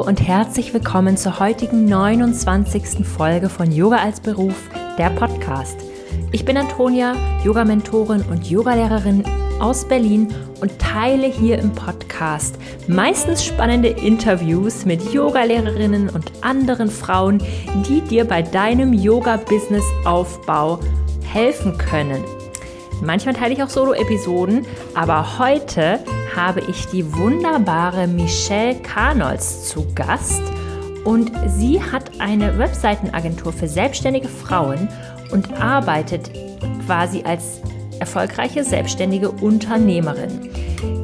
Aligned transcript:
Und 0.00 0.26
herzlich 0.26 0.72
willkommen 0.72 1.18
zur 1.18 1.40
heutigen 1.40 1.84
29. 1.84 3.06
Folge 3.06 3.50
von 3.50 3.70
Yoga 3.70 3.98
als 3.98 4.18
Beruf, 4.20 4.54
der 4.96 5.10
Podcast. 5.10 5.76
Ich 6.32 6.46
bin 6.46 6.56
Antonia, 6.56 7.14
Yoga-Mentorin 7.44 8.22
und 8.22 8.48
Yogalehrerin 8.48 9.24
aus 9.60 9.86
Berlin 9.86 10.34
und 10.62 10.78
teile 10.78 11.26
hier 11.26 11.58
im 11.58 11.72
Podcast 11.72 12.56
meistens 12.88 13.44
spannende 13.44 13.88
Interviews 13.88 14.86
mit 14.86 15.12
Yogalehrerinnen 15.12 16.08
und 16.08 16.32
anderen 16.40 16.88
Frauen, 16.88 17.42
die 17.86 18.00
dir 18.00 18.24
bei 18.24 18.40
deinem 18.40 18.94
Yoga-Business-Aufbau 18.94 20.80
helfen 21.24 21.76
können. 21.76 22.24
Manchmal 23.02 23.34
teile 23.34 23.52
ich 23.52 23.62
auch 23.62 23.68
Solo-Episoden, 23.68 24.66
aber 24.94 25.38
heute 25.38 26.00
habe 26.34 26.60
ich 26.68 26.86
die 26.86 27.14
wunderbare 27.14 28.06
Michelle 28.06 28.76
Karnolz 28.76 29.68
zu 29.68 29.86
Gast. 29.94 30.42
Und 31.04 31.32
sie 31.46 31.82
hat 31.82 32.20
eine 32.20 32.58
Webseitenagentur 32.58 33.52
für 33.52 33.68
selbstständige 33.68 34.28
Frauen 34.28 34.88
und 35.32 35.52
arbeitet 35.60 36.30
quasi 36.86 37.22
als 37.22 37.60
erfolgreiche 38.00 38.64
selbstständige 38.64 39.30
Unternehmerin. 39.30 40.50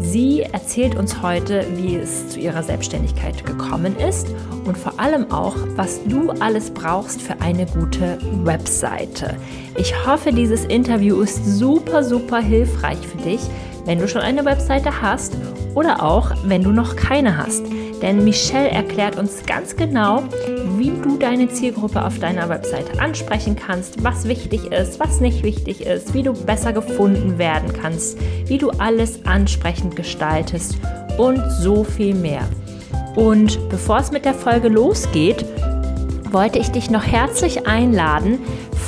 Sie 0.01 0.43
erzählt 0.43 0.95
uns 0.95 1.21
heute, 1.21 1.67
wie 1.75 1.97
es 1.97 2.29
zu 2.29 2.39
ihrer 2.41 2.63
Selbstständigkeit 2.63 3.45
gekommen 3.45 3.97
ist 3.97 4.29
und 4.65 4.79
vor 4.79 4.99
allem 4.99 5.31
auch, 5.31 5.55
was 5.75 6.01
du 6.05 6.31
alles 6.31 6.71
brauchst 6.71 7.21
für 7.21 7.41
eine 7.41 7.67
gute 7.67 8.19
Webseite. 8.45 9.37
Ich 9.77 9.95
hoffe, 10.07 10.33
dieses 10.33 10.65
Interview 10.65 11.21
ist 11.21 11.45
super, 11.45 12.03
super 12.03 12.39
hilfreich 12.41 12.99
für 13.07 13.19
dich, 13.19 13.41
wenn 13.87 13.99
du 13.99 14.07
schon 14.07 14.21
eine 14.21 14.45
Webseite 14.45 15.01
hast 15.01 15.37
oder 15.75 16.03
auch, 16.03 16.33
wenn 16.45 16.63
du 16.63 16.71
noch 16.71 16.97
keine 16.97 17.39
hast. 17.39 17.65
Denn 18.03 18.25
Michelle 18.25 18.69
erklärt 18.69 19.17
uns 19.17 19.47
ganz 19.47 19.75
genau, 19.75 20.25
wie 20.77 20.91
du 20.91 21.17
deine 21.17 21.49
Zielgruppe 21.49 22.05
auf 22.05 22.19
deiner 22.19 22.49
Webseite 22.51 23.01
ansprechen 23.01 23.57
kannst, 23.57 24.05
was 24.05 24.29
wichtig 24.29 24.71
ist, 24.71 25.01
was 25.01 25.21
nicht 25.21 25.43
wichtig 25.43 25.87
ist, 25.87 26.13
wie 26.13 26.23
du 26.23 26.35
besser 26.35 26.75
gefunden 26.75 27.39
werden 27.39 27.73
kannst, 27.73 28.19
wie 28.47 28.59
du 28.59 28.71
alles 28.71 29.25
ansprechend 29.25 29.97
gestaltest 29.97 30.77
und 31.17 31.41
so 31.51 31.85
viel 31.85 32.15
mehr. 32.15 32.43
Und 33.15 33.71
bevor 33.71 33.99
es 33.99 34.13
mit 34.13 34.27
der 34.27 34.35
Folge 34.35 34.69
losgeht, 34.69 35.47
wollte 36.33 36.59
ich 36.59 36.71
dich 36.71 36.91
noch 36.91 37.05
herzlich 37.05 37.67
einladen, 37.67 38.41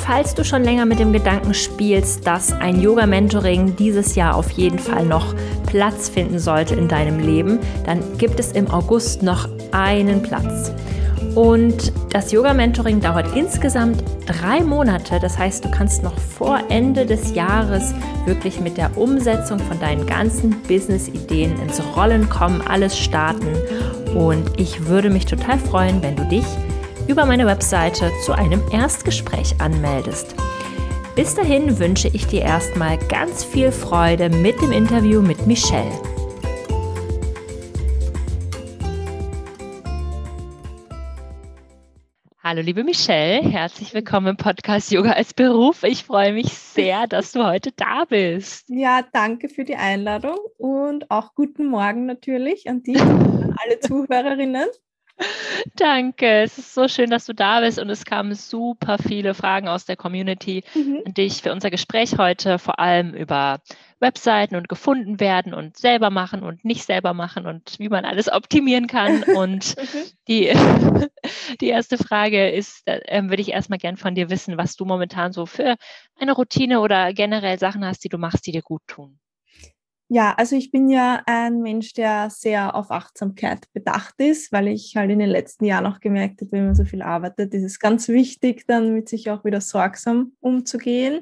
falls 0.05 0.33
du 0.33 0.43
schon 0.43 0.63
länger 0.63 0.85
mit 0.85 0.99
dem 0.99 1.13
Gedanken 1.13 1.53
spielst, 1.53 2.25
dass 2.25 2.51
ein 2.53 2.81
Yoga-Mentoring 2.81 3.75
dieses 3.75 4.15
Jahr 4.15 4.35
auf 4.35 4.51
jeden 4.51 4.79
Fall 4.79 5.05
noch 5.05 5.35
Platz 5.67 6.09
finden 6.09 6.39
sollte 6.39 6.75
in 6.75 6.87
deinem 6.87 7.19
Leben, 7.19 7.59
dann 7.85 8.01
gibt 8.17 8.39
es 8.39 8.51
im 8.53 8.69
August 8.71 9.21
noch 9.23 9.47
einen 9.71 10.21
Platz. 10.21 10.71
Und 11.35 11.93
das 12.11 12.31
Yoga-Mentoring 12.31 13.01
dauert 13.01 13.35
insgesamt 13.35 14.03
drei 14.25 14.61
Monate. 14.61 15.19
Das 15.19 15.37
heißt, 15.37 15.63
du 15.63 15.69
kannst 15.69 16.01
noch 16.01 16.17
vor 16.17 16.59
Ende 16.69 17.05
des 17.05 17.35
Jahres 17.35 17.93
wirklich 18.25 18.59
mit 18.59 18.77
der 18.77 18.97
Umsetzung 18.97 19.59
von 19.59 19.79
deinen 19.79 20.05
ganzen 20.07 20.61
Business-Ideen 20.63 21.59
ins 21.61 21.81
Rollen 21.95 22.27
kommen, 22.29 22.61
alles 22.67 22.97
starten. 22.97 23.47
Und 24.15 24.59
ich 24.59 24.87
würde 24.87 25.09
mich 25.09 25.25
total 25.25 25.59
freuen, 25.59 26.01
wenn 26.01 26.15
du 26.15 26.25
dich 26.25 26.45
über 27.09 27.25
meine 27.25 27.47
Webseite 27.47 28.11
zu 28.23 28.33
einem 28.33 28.61
Erstgespräch 28.71 29.59
anmeldest. 29.59 30.35
Bis 31.15 31.33
dahin 31.33 31.79
wünsche 31.79 32.07
ich 32.07 32.27
dir 32.27 32.43
erstmal 32.43 32.99
ganz 33.07 33.43
viel 33.43 33.71
Freude 33.71 34.29
mit 34.29 34.61
dem 34.61 34.71
Interview 34.71 35.19
mit 35.19 35.47
Michelle. 35.47 35.91
Hallo 42.43 42.61
liebe 42.61 42.83
Michelle, 42.83 43.41
herzlich 43.41 43.95
willkommen 43.95 44.27
im 44.27 44.37
Podcast 44.37 44.91
Yoga 44.91 45.13
als 45.13 45.33
Beruf. 45.33 45.81
Ich 45.81 46.03
freue 46.03 46.33
mich 46.33 46.53
sehr, 46.53 47.07
dass 47.07 47.31
du 47.31 47.43
heute 47.43 47.71
da 47.75 48.05
bist. 48.05 48.69
Ja, 48.69 49.03
danke 49.13 49.49
für 49.49 49.63
die 49.63 49.75
Einladung 49.75 50.37
und 50.57 51.09
auch 51.09 51.33
guten 51.33 51.65
Morgen 51.65 52.05
natürlich 52.05 52.69
an 52.69 52.83
dich 52.83 53.01
und 53.01 53.43
an 53.43 53.55
alle 53.57 53.79
Zuhörerinnen. 53.81 54.67
Danke, 55.75 56.43
es 56.43 56.57
ist 56.57 56.73
so 56.73 56.87
schön, 56.87 57.09
dass 57.09 57.25
du 57.25 57.33
da 57.33 57.59
bist 57.61 57.79
und 57.79 57.89
es 57.89 58.05
kamen 58.05 58.33
super 58.35 58.97
viele 58.97 59.33
Fragen 59.33 59.67
aus 59.67 59.85
der 59.85 59.97
Community 59.97 60.63
mhm. 60.73 61.03
an 61.05 61.13
dich 61.13 61.41
für 61.41 61.51
unser 61.51 61.69
Gespräch 61.69 62.17
heute, 62.17 62.59
vor 62.59 62.79
allem 62.79 63.13
über 63.13 63.59
Webseiten 63.99 64.55
und 64.55 64.69
gefunden 64.69 65.19
werden 65.19 65.53
und 65.53 65.77
selber 65.77 66.09
machen 66.09 66.43
und 66.43 66.63
nicht 66.63 66.85
selber 66.85 67.13
machen 67.13 67.45
und 67.45 67.77
wie 67.79 67.89
man 67.89 68.05
alles 68.05 68.31
optimieren 68.31 68.87
kann. 68.87 69.23
Und 69.39 69.75
mhm. 69.77 70.05
die, 70.27 70.53
die 71.61 71.67
erste 71.67 71.97
Frage 71.97 72.49
ist, 72.49 72.87
äh, 72.87 73.23
würde 73.23 73.41
ich 73.41 73.49
erstmal 73.51 73.79
gern 73.79 73.97
von 73.97 74.15
dir 74.15 74.29
wissen, 74.29 74.57
was 74.57 74.75
du 74.75 74.85
momentan 74.85 75.33
so 75.33 75.45
für 75.45 75.75
eine 76.19 76.31
Routine 76.33 76.79
oder 76.79 77.13
generell 77.13 77.59
Sachen 77.59 77.85
hast, 77.85 78.03
die 78.03 78.09
du 78.09 78.17
machst, 78.17 78.47
die 78.47 78.51
dir 78.51 78.61
gut 78.61 78.81
tun. 78.87 79.19
Ja, 80.11 80.33
also 80.37 80.55
ich 80.55 80.71
bin 80.71 80.89
ja 80.89 81.21
ein 81.27 81.61
Mensch, 81.61 81.93
der 81.93 82.31
sehr 82.31 82.73
auf 82.73 82.89
Achtsamkeit 82.89 83.71
bedacht 83.73 84.15
ist, 84.17 84.51
weil 84.51 84.67
ich 84.67 84.95
halt 84.95 85.11
in 85.11 85.19
den 85.19 85.29
letzten 85.29 85.65
Jahren 85.65 85.85
auch 85.85 85.99
gemerkt 85.99 86.41
habe, 86.41 86.51
wenn 86.51 86.65
man 86.65 86.75
so 86.75 86.83
viel 86.83 87.03
arbeitet, 87.03 87.53
ist 87.53 87.63
es 87.63 87.79
ganz 87.79 88.07
wichtig, 88.07 88.65
dann 88.65 88.95
mit 88.95 89.07
sich 89.07 89.29
auch 89.29 89.45
wieder 89.45 89.61
sorgsam 89.61 90.31
umzugehen. 90.39 91.21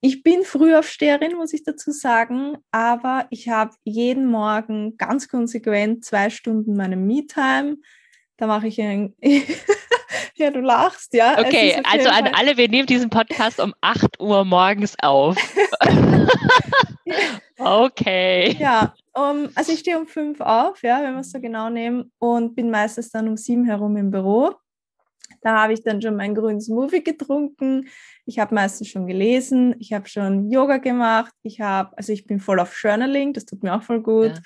Ich 0.00 0.22
bin 0.22 0.44
Frühaufsteherin, 0.44 1.36
muss 1.36 1.52
ich 1.52 1.64
dazu 1.64 1.90
sagen, 1.90 2.58
aber 2.70 3.26
ich 3.30 3.48
habe 3.48 3.72
jeden 3.82 4.26
Morgen 4.26 4.96
ganz 4.96 5.28
konsequent 5.28 6.04
zwei 6.04 6.30
Stunden 6.30 6.76
meine 6.76 6.96
Me-Time. 6.96 7.76
Da 8.36 8.46
mache 8.46 8.68
ich 8.68 8.80
ein. 8.80 9.14
ja, 10.36 10.52
du 10.52 10.60
lachst, 10.60 11.12
ja. 11.12 11.40
Okay, 11.40 11.82
also 11.82 12.08
an 12.08 12.28
alle, 12.34 12.56
wir 12.56 12.68
nehmen 12.68 12.86
diesen 12.86 13.10
Podcast 13.10 13.58
um 13.58 13.74
8 13.80 14.20
Uhr 14.20 14.44
morgens 14.44 14.94
auf. 15.00 15.36
Okay. 17.58 18.56
Ja, 18.58 18.94
um, 19.12 19.48
also 19.54 19.72
ich 19.72 19.80
stehe 19.80 19.98
um 19.98 20.06
fünf 20.06 20.40
auf, 20.40 20.82
ja, 20.82 21.02
wenn 21.02 21.14
wir 21.14 21.20
es 21.20 21.30
so 21.30 21.40
genau 21.40 21.68
nehmen, 21.68 22.10
und 22.18 22.54
bin 22.54 22.70
meistens 22.70 23.10
dann 23.10 23.28
um 23.28 23.36
sieben 23.36 23.64
herum 23.64 23.96
im 23.96 24.10
Büro. 24.10 24.54
Da 25.42 25.62
habe 25.62 25.72
ich 25.72 25.82
dann 25.82 26.02
schon 26.02 26.16
meinen 26.16 26.34
grünen 26.34 26.60
Smoothie 26.60 27.02
getrunken. 27.02 27.88
Ich 28.26 28.38
habe 28.38 28.54
meistens 28.54 28.88
schon 28.88 29.06
gelesen. 29.06 29.74
Ich 29.78 29.92
habe 29.92 30.08
schon 30.08 30.50
Yoga 30.50 30.76
gemacht. 30.78 31.32
Ich 31.42 31.60
habe, 31.60 31.96
also 31.96 32.12
ich 32.12 32.26
bin 32.26 32.40
voll 32.40 32.60
auf 32.60 32.78
Journaling. 32.82 33.32
Das 33.32 33.46
tut 33.46 33.62
mir 33.62 33.74
auch 33.74 33.82
voll 33.82 34.02
gut. 34.02 34.34
Ja. 34.34 34.40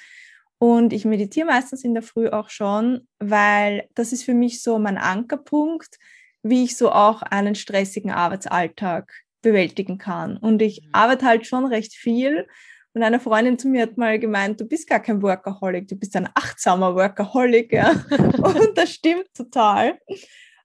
Und 0.58 0.92
ich 0.92 1.04
meditiere 1.04 1.46
meistens 1.46 1.84
in 1.84 1.94
der 1.94 2.02
Früh 2.02 2.28
auch 2.28 2.48
schon, 2.48 3.08
weil 3.18 3.88
das 3.94 4.12
ist 4.12 4.24
für 4.24 4.34
mich 4.34 4.62
so 4.62 4.78
mein 4.78 4.98
Ankerpunkt, 4.98 5.98
wie 6.42 6.64
ich 6.64 6.76
so 6.76 6.92
auch 6.92 7.22
einen 7.22 7.54
stressigen 7.54 8.12
Arbeitsalltag 8.12 9.12
bewältigen 9.44 9.98
kann. 9.98 10.36
Und 10.36 10.60
ich 10.60 10.82
mhm. 10.82 10.88
arbeite 10.92 11.26
halt 11.26 11.46
schon 11.46 11.66
recht 11.66 11.94
viel 11.94 12.46
und 12.94 13.02
eine 13.02 13.18
Freundin 13.18 13.58
zu 13.58 13.68
mir 13.68 13.82
hat 13.82 13.98
mal 13.98 14.20
gemeint, 14.20 14.60
du 14.60 14.64
bist 14.64 14.88
gar 14.88 15.00
kein 15.00 15.20
Workaholic, 15.20 15.88
du 15.88 15.96
bist 15.96 16.14
ein 16.14 16.28
achtsamer 16.34 16.94
Workaholic. 16.94 17.72
Ja? 17.72 17.90
und 18.18 18.76
das 18.76 18.92
stimmt 18.92 19.34
total. 19.34 19.98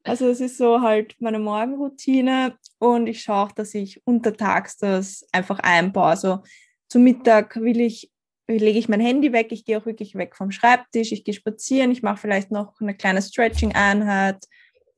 Also 0.04 0.28
es 0.30 0.40
ist 0.40 0.58
so 0.58 0.82
halt 0.82 1.16
meine 1.20 1.40
Morgenroutine 1.40 2.56
und 2.78 3.08
ich 3.08 3.24
schaue 3.24 3.48
auch, 3.48 3.52
dass 3.52 3.74
ich 3.74 4.06
untertags 4.06 4.78
das 4.78 5.28
einfach 5.32 5.60
einbaue. 5.60 6.06
Also 6.06 6.40
zum 6.88 7.04
Mittag 7.04 7.56
will 7.56 7.82
ich, 7.82 8.12
lege 8.48 8.78
ich 8.78 8.90
mein 8.90 9.02
Handy 9.02 9.34
weg, 9.34 9.48
ich 9.52 9.66
gehe 9.66 9.78
auch 9.78 9.88
wirklich 9.88 10.14
weg 10.14 10.36
vom 10.36 10.52
Schreibtisch, 10.52 11.12
ich 11.12 11.24
gehe 11.24 11.34
spazieren, 11.34 11.92
ich 11.92 12.04
mache 12.04 12.18
vielleicht 12.18 12.52
noch 12.52 12.80
eine 12.80 12.96
kleine 12.96 13.24
Stretching-Einheit. 13.24 14.46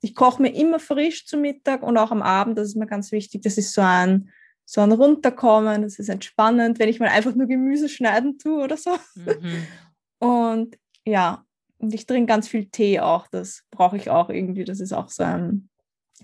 Ich 0.01 0.15
koche 0.15 0.41
mir 0.41 0.53
immer 0.53 0.79
frisch 0.79 1.25
zum 1.25 1.41
Mittag 1.41 1.83
und 1.83 1.97
auch 1.97 2.11
am 2.11 2.21
Abend, 2.21 2.57
das 2.57 2.69
ist 2.69 2.75
mir 2.75 2.87
ganz 2.87 3.11
wichtig. 3.11 3.43
Das 3.43 3.57
ist 3.57 3.73
so 3.73 3.81
ein 3.81 4.29
so 4.71 4.79
ein 4.79 4.93
Runterkommen, 4.93 5.81
das 5.81 5.99
ist 5.99 6.07
entspannend, 6.07 6.79
wenn 6.79 6.87
ich 6.87 7.01
mal 7.01 7.09
einfach 7.09 7.35
nur 7.35 7.47
Gemüse 7.47 7.89
schneiden 7.89 8.37
tue 8.37 8.63
oder 8.63 8.77
so. 8.77 8.91
Mhm. 9.15 9.67
Und 10.19 10.77
ja, 11.03 11.43
und 11.79 11.95
ich 11.95 12.05
trinke 12.05 12.27
ganz 12.27 12.47
viel 12.47 12.65
Tee 12.65 12.99
auch, 12.99 13.25
das 13.25 13.63
brauche 13.71 13.97
ich 13.97 14.11
auch 14.11 14.29
irgendwie, 14.29 14.65
das 14.65 14.79
ist 14.79 14.93
auch 14.93 15.09
so 15.09 15.23
ein, 15.23 15.67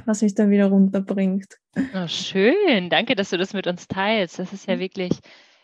was 0.06 0.22
mich 0.22 0.36
dann 0.36 0.52
wieder 0.52 0.68
runterbringt. 0.68 1.58
Oh, 1.96 2.08
schön, 2.08 2.92
danke, 2.92 3.16
dass 3.16 3.32
du 3.32 3.38
das 3.38 3.54
mit 3.54 3.66
uns 3.66 3.88
teilst. 3.88 4.38
Das 4.38 4.54
ist 4.54 4.68
ja 4.68 4.76
mhm. 4.76 4.82
wirklich, 4.82 5.14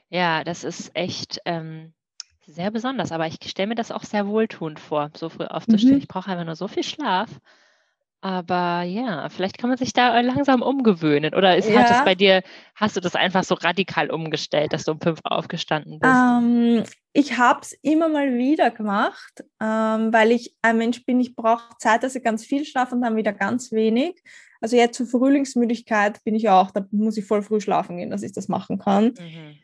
ja, 0.09 0.43
das 0.43 0.63
ist 0.63 0.89
echt 0.95 1.41
ähm, 1.45 1.93
sehr 2.47 2.71
besonders, 2.71 3.11
aber 3.11 3.27
ich 3.27 3.37
stelle 3.45 3.67
mir 3.67 3.75
das 3.75 3.91
auch 3.91 4.03
sehr 4.03 4.25
wohltuend 4.25 4.79
vor, 4.79 5.11
so 5.15 5.29
früh 5.29 5.45
aufzustehen. 5.45 5.93
Mhm. 5.93 5.99
Ich 5.99 6.07
brauche 6.07 6.31
einfach 6.31 6.45
nur 6.45 6.55
so 6.55 6.67
viel 6.67 6.83
Schlaf. 6.83 7.29
Aber 8.23 8.83
ja, 8.83 9.27
vielleicht 9.27 9.57
kann 9.57 9.69
man 9.69 9.77
sich 9.77 9.91
da 9.91 10.17
langsam 10.21 10.61
umgewöhnen. 10.61 11.35
Oder 11.35 11.57
ist, 11.57 11.69
ja. 11.69 11.81
hat 11.81 11.91
es 11.91 12.05
bei 12.05 12.15
dir, 12.15 12.41
hast 12.73 12.95
du 12.95 13.01
das 13.01 13.17
einfach 13.17 13.43
so 13.43 13.53
radikal 13.55 14.09
umgestellt, 14.09 14.71
dass 14.71 14.85
du 14.85 14.93
um 14.93 15.01
fünf 15.01 15.19
aufgestanden 15.25 15.99
bist? 15.99 16.13
Ähm, 16.13 16.83
ich 17.11 17.37
habe 17.37 17.59
es 17.63 17.73
immer 17.81 18.07
mal 18.07 18.37
wieder 18.37 18.71
gemacht, 18.71 19.43
ähm, 19.61 20.13
weil 20.13 20.31
ich 20.31 20.55
ein 20.61 20.77
Mensch 20.77 21.05
bin, 21.05 21.19
ich 21.19 21.35
brauche 21.35 21.75
Zeit, 21.79 22.03
dass 22.03 22.15
ich 22.15 22.23
ganz 22.23 22.45
viel 22.45 22.63
schlafe 22.63 22.95
und 22.95 23.01
dann 23.01 23.17
wieder 23.17 23.33
ganz 23.33 23.73
wenig. 23.73 24.23
Also 24.61 24.77
jetzt 24.77 24.95
zur 24.95 25.07
Frühlingsmüdigkeit 25.07 26.23
bin 26.23 26.33
ich 26.33 26.47
auch, 26.47 26.71
da 26.71 26.85
muss 26.91 27.17
ich 27.17 27.25
voll 27.25 27.41
früh 27.41 27.59
schlafen 27.59 27.97
gehen, 27.97 28.09
dass 28.09 28.23
ich 28.23 28.31
das 28.31 28.47
machen 28.47 28.79
kann. 28.79 29.15
Mhm. 29.19 29.57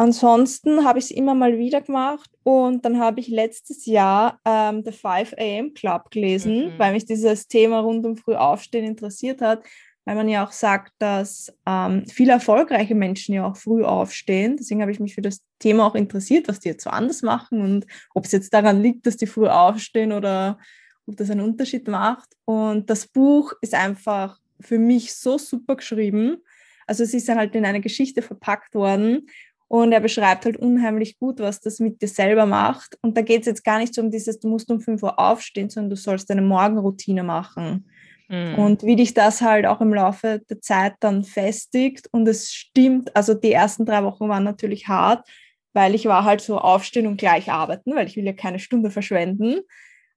Ansonsten 0.00 0.86
habe 0.86 0.98
ich 0.98 1.06
es 1.06 1.10
immer 1.10 1.34
mal 1.34 1.58
wieder 1.58 1.82
gemacht 1.82 2.30
und 2.42 2.86
dann 2.86 2.98
habe 2.98 3.20
ich 3.20 3.28
letztes 3.28 3.84
Jahr 3.84 4.40
ähm, 4.46 4.82
The 4.82 4.92
5 4.92 5.34
AM 5.38 5.74
Club 5.74 6.10
gelesen, 6.10 6.68
mhm. 6.68 6.78
weil 6.78 6.94
mich 6.94 7.04
dieses 7.04 7.48
Thema 7.48 7.80
rund 7.80 8.06
um 8.06 8.16
Frühaufstehen 8.16 8.86
interessiert 8.86 9.42
hat, 9.42 9.62
weil 10.06 10.16
man 10.16 10.26
ja 10.26 10.46
auch 10.46 10.52
sagt, 10.52 10.94
dass 10.98 11.52
ähm, 11.66 12.06
viele 12.06 12.32
erfolgreiche 12.32 12.94
Menschen 12.94 13.34
ja 13.34 13.46
auch 13.46 13.58
früh 13.58 13.84
aufstehen. 13.84 14.56
Deswegen 14.56 14.80
habe 14.80 14.90
ich 14.90 15.00
mich 15.00 15.14
für 15.14 15.20
das 15.20 15.42
Thema 15.58 15.86
auch 15.86 15.94
interessiert, 15.94 16.48
was 16.48 16.60
die 16.60 16.70
jetzt 16.70 16.84
so 16.84 16.88
anders 16.88 17.20
machen 17.20 17.60
und 17.60 17.86
ob 18.14 18.24
es 18.24 18.32
jetzt 18.32 18.54
daran 18.54 18.82
liegt, 18.82 19.06
dass 19.06 19.18
die 19.18 19.26
früh 19.26 19.48
aufstehen 19.48 20.12
oder 20.12 20.58
ob 21.06 21.18
das 21.18 21.28
einen 21.28 21.42
Unterschied 21.42 21.88
macht. 21.88 22.30
Und 22.46 22.88
das 22.88 23.06
Buch 23.06 23.52
ist 23.60 23.74
einfach 23.74 24.38
für 24.60 24.78
mich 24.78 25.14
so 25.14 25.36
super 25.36 25.76
geschrieben. 25.76 26.38
Also 26.86 27.04
es 27.04 27.12
ist 27.12 27.28
dann 27.28 27.38
halt 27.38 27.54
in 27.54 27.66
eine 27.66 27.82
Geschichte 27.82 28.22
verpackt 28.22 28.74
worden 28.74 29.28
und 29.70 29.92
er 29.92 30.00
beschreibt 30.00 30.46
halt 30.46 30.56
unheimlich 30.56 31.16
gut, 31.16 31.38
was 31.38 31.60
das 31.60 31.78
mit 31.78 32.02
dir 32.02 32.08
selber 32.08 32.44
macht. 32.44 32.98
Und 33.02 33.16
da 33.16 33.22
geht 33.22 33.42
es 33.42 33.46
jetzt 33.46 33.62
gar 33.62 33.78
nicht 33.78 33.94
so 33.94 34.02
um 34.02 34.10
dieses, 34.10 34.40
du 34.40 34.48
musst 34.48 34.68
um 34.68 34.80
5 34.80 35.00
Uhr 35.00 35.16
aufstehen, 35.16 35.70
sondern 35.70 35.90
du 35.90 35.96
sollst 35.96 36.28
deine 36.28 36.42
Morgenroutine 36.42 37.22
machen. 37.22 37.88
Mhm. 38.28 38.56
Und 38.56 38.82
wie 38.82 38.96
dich 38.96 39.14
das 39.14 39.42
halt 39.42 39.66
auch 39.66 39.80
im 39.80 39.94
Laufe 39.94 40.42
der 40.50 40.60
Zeit 40.60 40.94
dann 40.98 41.22
festigt. 41.22 42.08
Und 42.10 42.26
es 42.26 42.52
stimmt, 42.52 43.14
also 43.14 43.32
die 43.32 43.52
ersten 43.52 43.86
drei 43.86 44.02
Wochen 44.02 44.28
waren 44.28 44.42
natürlich 44.42 44.88
hart, 44.88 45.28
weil 45.72 45.94
ich 45.94 46.06
war 46.06 46.24
halt 46.24 46.40
so 46.40 46.58
aufstehen 46.58 47.06
und 47.06 47.16
gleich 47.16 47.52
arbeiten, 47.52 47.94
weil 47.94 48.08
ich 48.08 48.16
will 48.16 48.26
ja 48.26 48.32
keine 48.32 48.58
Stunde 48.58 48.90
verschwenden. 48.90 49.60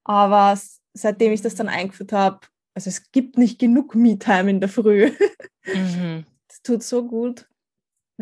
Aber 0.04 0.60
seitdem 0.96 1.32
ich 1.32 1.44
das 1.44 1.54
dann 1.54 1.70
eingeführt 1.70 2.12
habe, 2.12 2.40
also 2.74 2.88
es 2.88 3.12
gibt 3.12 3.38
nicht 3.38 3.60
genug 3.60 3.94
Me-Time 3.94 4.50
in 4.50 4.60
der 4.60 4.70
Früh. 4.70 5.12
Mhm. 5.66 6.26
Das 6.50 6.62
tut 6.62 6.84
so 6.84 7.08
gut. 7.08 7.48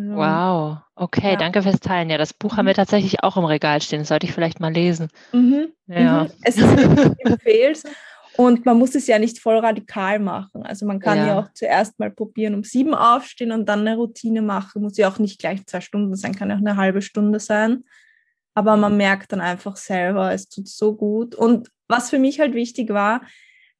Also, 0.09 0.15
wow, 0.15 0.77
okay, 0.95 1.31
ja. 1.31 1.35
danke 1.37 1.61
fürs 1.61 1.79
Teilen. 1.79 2.09
Ja, 2.09 2.17
das 2.17 2.33
Buch 2.33 2.57
haben 2.57 2.65
wir 2.65 2.73
mhm. 2.73 2.77
tatsächlich 2.77 3.23
auch 3.23 3.37
im 3.37 3.45
Regal 3.45 3.81
stehen. 3.81 3.99
Das 3.99 4.07
sollte 4.07 4.25
ich 4.25 4.33
vielleicht 4.33 4.59
mal 4.59 4.73
lesen. 4.73 5.09
Mhm. 5.31 5.67
Ja. 5.87 6.23
Mhm. 6.23 6.31
Es 6.43 6.57
ist 6.57 6.77
empfehlenswert. 7.19 7.95
Und 8.37 8.65
man 8.65 8.77
muss 8.77 8.95
es 8.95 9.07
ja 9.07 9.19
nicht 9.19 9.39
voll 9.39 9.57
radikal 9.57 10.17
machen. 10.19 10.63
Also 10.63 10.85
man 10.85 10.99
kann 10.99 11.17
ja. 11.17 11.27
ja. 11.27 11.39
auch 11.39 11.53
zuerst 11.53 11.99
mal 11.99 12.09
probieren, 12.09 12.55
um 12.55 12.63
sieben 12.63 12.93
aufstehen 12.93 13.51
und 13.51 13.67
dann 13.67 13.81
eine 13.81 13.97
Routine 13.97 14.41
machen. 14.41 14.81
Muss 14.81 14.97
ja 14.97 15.09
auch 15.09 15.19
nicht 15.19 15.39
gleich 15.39 15.65
zwei 15.65 15.81
Stunden 15.81 16.15
sein, 16.15 16.33
kann 16.33 16.49
ja 16.49 16.55
auch 16.55 16.59
eine 16.59 16.77
halbe 16.77 17.01
Stunde 17.01 17.39
sein. 17.39 17.83
Aber 18.53 18.77
man 18.77 18.97
merkt 18.97 19.31
dann 19.31 19.41
einfach 19.41 19.75
selber, 19.75 20.33
es 20.33 20.49
tut 20.49 20.67
so 20.67 20.95
gut. 20.95 21.35
Und 21.35 21.69
was 21.87 22.09
für 22.09 22.19
mich 22.19 22.39
halt 22.39 22.53
wichtig 22.53 22.89
war, 22.89 23.21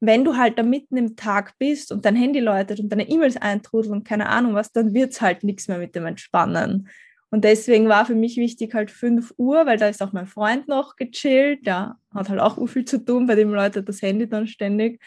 wenn 0.01 0.25
du 0.25 0.36
halt 0.36 0.57
da 0.57 0.63
mitten 0.63 0.98
im 0.98 1.15
Tag 1.15 1.57
bist 1.59 1.92
und 1.92 2.06
dein 2.06 2.15
Handy 2.15 2.39
läutet 2.39 2.80
und 2.80 2.89
deine 2.89 3.07
E-Mails 3.07 3.38
eintrudeln 3.38 3.94
und 3.94 4.03
keine 4.03 4.27
Ahnung 4.27 4.56
was, 4.56 4.71
dann 4.71 4.94
wird 4.94 5.13
es 5.13 5.21
halt 5.21 5.44
nichts 5.44 5.68
mehr 5.68 5.77
mit 5.77 5.95
dem 5.95 6.07
Entspannen. 6.07 6.89
Und 7.30 7.45
deswegen 7.45 7.88
war 7.88 8.06
für 8.06 8.15
mich 8.15 8.36
wichtig 8.36 8.74
halt 8.74 8.92
5 8.92 9.36
Uhr, 9.38 9.65
weil 9.65 9.77
da 9.77 9.88
ist 9.88 10.01
auch 10.01 10.12
mein 10.12 10.25
Freund 10.25 10.68
noch 10.68 10.95
gechillt. 10.98 11.65
Der 11.65 11.95
hat 12.13 12.30
halt 12.30 12.42
auch 12.42 12.57
viel 12.68 12.83
zu 12.83 12.98
tun, 12.98 13.27
bei 13.27 13.36
dem 13.36 13.53
läutet 13.53 13.88
das 13.88 14.01
Handy 14.01 14.27
dann 14.27 14.48
ständig. 14.48 15.00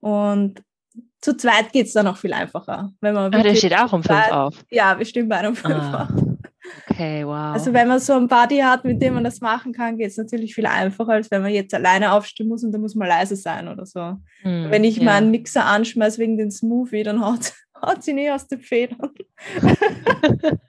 Und 0.00 0.62
zu 1.20 1.36
zweit 1.36 1.72
geht 1.72 1.86
es 1.86 1.92
dann 1.92 2.06
auch 2.06 2.16
viel 2.16 2.32
einfacher. 2.32 2.92
Wenn 3.00 3.14
man 3.14 3.32
ah, 3.34 3.42
der 3.42 3.54
steht 3.54 3.76
auch 3.76 3.92
um 3.92 4.02
5 4.02 4.30
auf. 4.30 4.64
Ja, 4.70 4.98
wir 4.98 5.04
stehen 5.04 5.28
beide 5.28 5.48
um 5.48 5.54
5 5.54 5.74
ah. 5.74 6.04
auf. 6.04 6.29
Okay, 6.90 7.24
wow. 7.24 7.54
Also 7.54 7.72
wenn 7.72 7.88
man 7.88 8.00
so 8.00 8.14
einen 8.14 8.28
Buddy 8.28 8.58
hat, 8.58 8.84
mit 8.84 9.00
dem 9.00 9.14
man 9.14 9.24
das 9.24 9.40
machen 9.40 9.72
kann, 9.72 9.96
geht 9.96 10.08
es 10.08 10.16
natürlich 10.16 10.54
viel 10.54 10.66
einfacher, 10.66 11.12
als 11.12 11.30
wenn 11.30 11.42
man 11.42 11.52
jetzt 11.52 11.72
alleine 11.74 12.12
aufstehen 12.12 12.48
muss 12.48 12.64
und 12.64 12.72
da 12.72 12.78
muss 12.78 12.94
man 12.94 13.08
leise 13.08 13.36
sein 13.36 13.68
oder 13.68 13.86
so. 13.86 14.00
Mm, 14.42 14.70
wenn 14.70 14.84
ich 14.84 14.96
ja. 14.96 15.04
meinen 15.04 15.30
Mixer 15.30 15.64
anschmeiße 15.64 16.18
wegen 16.18 16.36
den 16.36 16.50
Smoothie, 16.50 17.02
dann 17.02 17.24
haut, 17.24 17.52
haut 17.82 18.02
sie 18.02 18.12
nie 18.12 18.30
aus 18.30 18.46
den 18.46 18.60
Federn. 18.60 19.10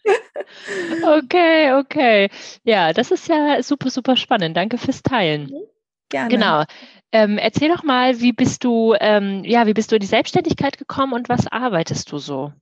okay, 1.04 1.74
okay. 1.74 2.30
Ja, 2.64 2.94
das 2.94 3.12
ist 3.12 3.28
ja 3.28 3.62
super, 3.62 3.90
super 3.90 4.16
spannend. 4.16 4.56
Danke 4.58 4.78
fürs 4.78 5.04
Teilen. 5.04 5.44
Mhm, 5.44 5.64
gerne. 6.10 6.30
Genau. 6.30 6.64
Ähm, 7.14 7.38
erzähl 7.38 7.68
doch 7.68 7.84
mal, 7.84 8.22
wie 8.22 8.32
bist 8.32 8.64
du, 8.64 8.96
ähm, 9.00 9.44
ja, 9.44 9.68
wie 9.68 9.74
bist 9.74 9.92
du 9.92 9.96
in 9.96 10.00
die 10.00 10.08
Selbstständigkeit 10.08 10.78
gekommen 10.78 11.12
und 11.12 11.28
was 11.28 11.48
arbeitest 11.48 12.10
du 12.12 12.20
so? 12.20 12.54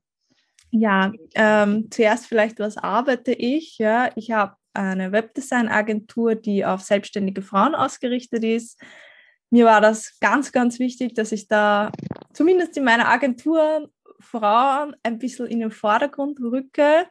Ja, 0.72 1.12
ähm, 1.36 1.90
zuerst 1.90 2.28
vielleicht, 2.28 2.60
was 2.60 2.78
arbeite 2.78 3.34
ich? 3.34 3.78
Ja, 3.78 4.12
ich 4.16 4.32
habe 4.32 4.56
eine 4.74 5.12
Webdesign-Agentur, 5.12 6.36
die 6.36 6.64
auf 6.64 6.82
selbstständige 6.82 7.42
Frauen 7.42 7.76
ausgerichtet 7.76 8.44
ist. 8.44 8.80
Mir 9.50 9.66
war 9.66 9.82
das 9.82 10.20
ganz, 10.20 10.52
ganz 10.52 10.78
wichtig, 10.78 11.16
dass 11.16 11.32
ich 11.32 11.48
da 11.48 11.92
zumindest 12.34 12.78
in 12.78 12.84
meiner 12.84 13.08
Agentur 13.08 13.90
Frauen 14.20 14.96
ein 15.02 15.18
bisschen 15.18 15.48
in 15.48 15.60
den 15.60 15.72
Vordergrund 15.72 16.40
rücke. 16.40 17.08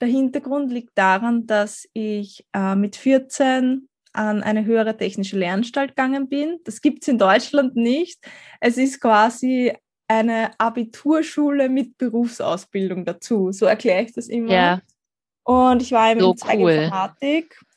Der 0.00 0.08
Hintergrund 0.08 0.70
liegt 0.70 0.96
daran, 0.96 1.46
dass 1.46 1.88
ich 1.94 2.46
äh, 2.52 2.76
mit 2.76 2.96
14 2.96 3.88
an 4.12 4.42
eine 4.44 4.64
höhere 4.64 4.96
technische 4.96 5.36
Lehranstalt 5.36 5.90
gegangen 5.90 6.28
bin. 6.28 6.60
Das 6.64 6.80
gibt 6.80 7.02
es 7.02 7.08
in 7.08 7.18
Deutschland 7.18 7.74
nicht. 7.74 8.24
Es 8.60 8.76
ist 8.76 9.00
quasi 9.00 9.72
eine 10.08 10.50
Abiturschule 10.58 11.68
mit 11.68 11.96
Berufsausbildung 11.98 13.04
dazu. 13.04 13.52
So 13.52 13.66
erkläre 13.66 14.02
ich 14.02 14.12
das 14.12 14.28
immer. 14.28 14.52
Ja. 14.52 14.82
Und 15.44 15.82
ich 15.82 15.92
war 15.92 16.10
eben 16.10 16.20
so 16.20 16.34
in 16.50 16.60
cool. 16.60 16.90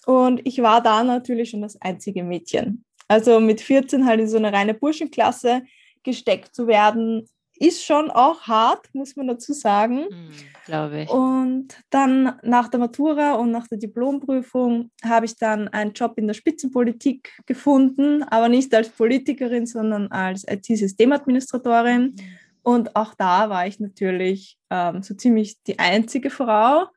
und 0.05 0.41
ich 0.45 0.61
war 0.61 0.81
da 0.81 1.03
natürlich 1.03 1.49
schon 1.49 1.61
das 1.61 1.79
einzige 1.81 2.23
Mädchen. 2.23 2.85
Also 3.07 3.39
mit 3.39 3.61
14 3.61 4.05
halt 4.05 4.19
in 4.19 4.27
so 4.27 4.37
eine 4.37 4.53
reine 4.53 4.73
Burschenklasse 4.73 5.63
gesteckt 6.03 6.55
zu 6.55 6.67
werden, 6.67 7.27
ist 7.59 7.83
schon 7.83 8.11
auch 8.11 8.41
hart, 8.41 8.87
muss 8.93 9.15
man 9.15 9.27
dazu 9.27 9.53
sagen. 9.53 10.05
Mhm, 10.09 10.29
Glaube 10.65 11.01
ich. 11.01 11.09
Und 11.09 11.69
dann 11.89 12.39
nach 12.43 12.67
der 12.67 12.79
Matura 12.79 13.33
und 13.33 13.51
nach 13.51 13.67
der 13.67 13.77
Diplomprüfung 13.77 14.91
habe 15.03 15.25
ich 15.25 15.37
dann 15.37 15.67
einen 15.69 15.93
Job 15.93 16.17
in 16.17 16.27
der 16.27 16.33
Spitzenpolitik 16.33 17.31
gefunden, 17.45 18.23
aber 18.23 18.49
nicht 18.49 18.73
als 18.75 18.89
Politikerin, 18.89 19.65
sondern 19.65 20.07
als 20.11 20.45
IT-Systemadministratorin. 20.47 22.15
Mhm. 22.15 22.19
Und 22.63 22.95
auch 22.97 23.13
da 23.13 23.49
war 23.49 23.65
ich 23.65 23.79
natürlich 23.79 24.57
ähm, 24.69 25.01
so 25.01 25.13
ziemlich 25.13 25.63
die 25.63 25.79
einzige 25.79 26.29
Frau. 26.29 26.87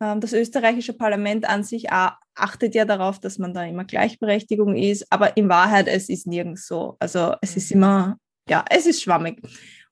Ähm, 0.00 0.20
das 0.20 0.32
österreichische 0.32 0.92
Parlament 0.92 1.48
an 1.48 1.64
sich 1.64 1.90
achtet 1.90 2.74
ja 2.74 2.84
darauf, 2.84 3.18
dass 3.18 3.38
man 3.38 3.52
da 3.52 3.64
immer 3.64 3.84
Gleichberechtigung 3.84 4.76
ist, 4.76 5.10
aber 5.12 5.36
in 5.36 5.48
Wahrheit 5.48 5.88
es 5.88 6.08
ist 6.08 6.26
nirgends 6.26 6.66
so. 6.66 6.96
Also 7.00 7.34
es 7.40 7.56
ist 7.56 7.70
mhm. 7.70 7.76
immer, 7.78 8.16
ja, 8.48 8.64
es 8.70 8.86
ist 8.86 9.02
schwammig. 9.02 9.42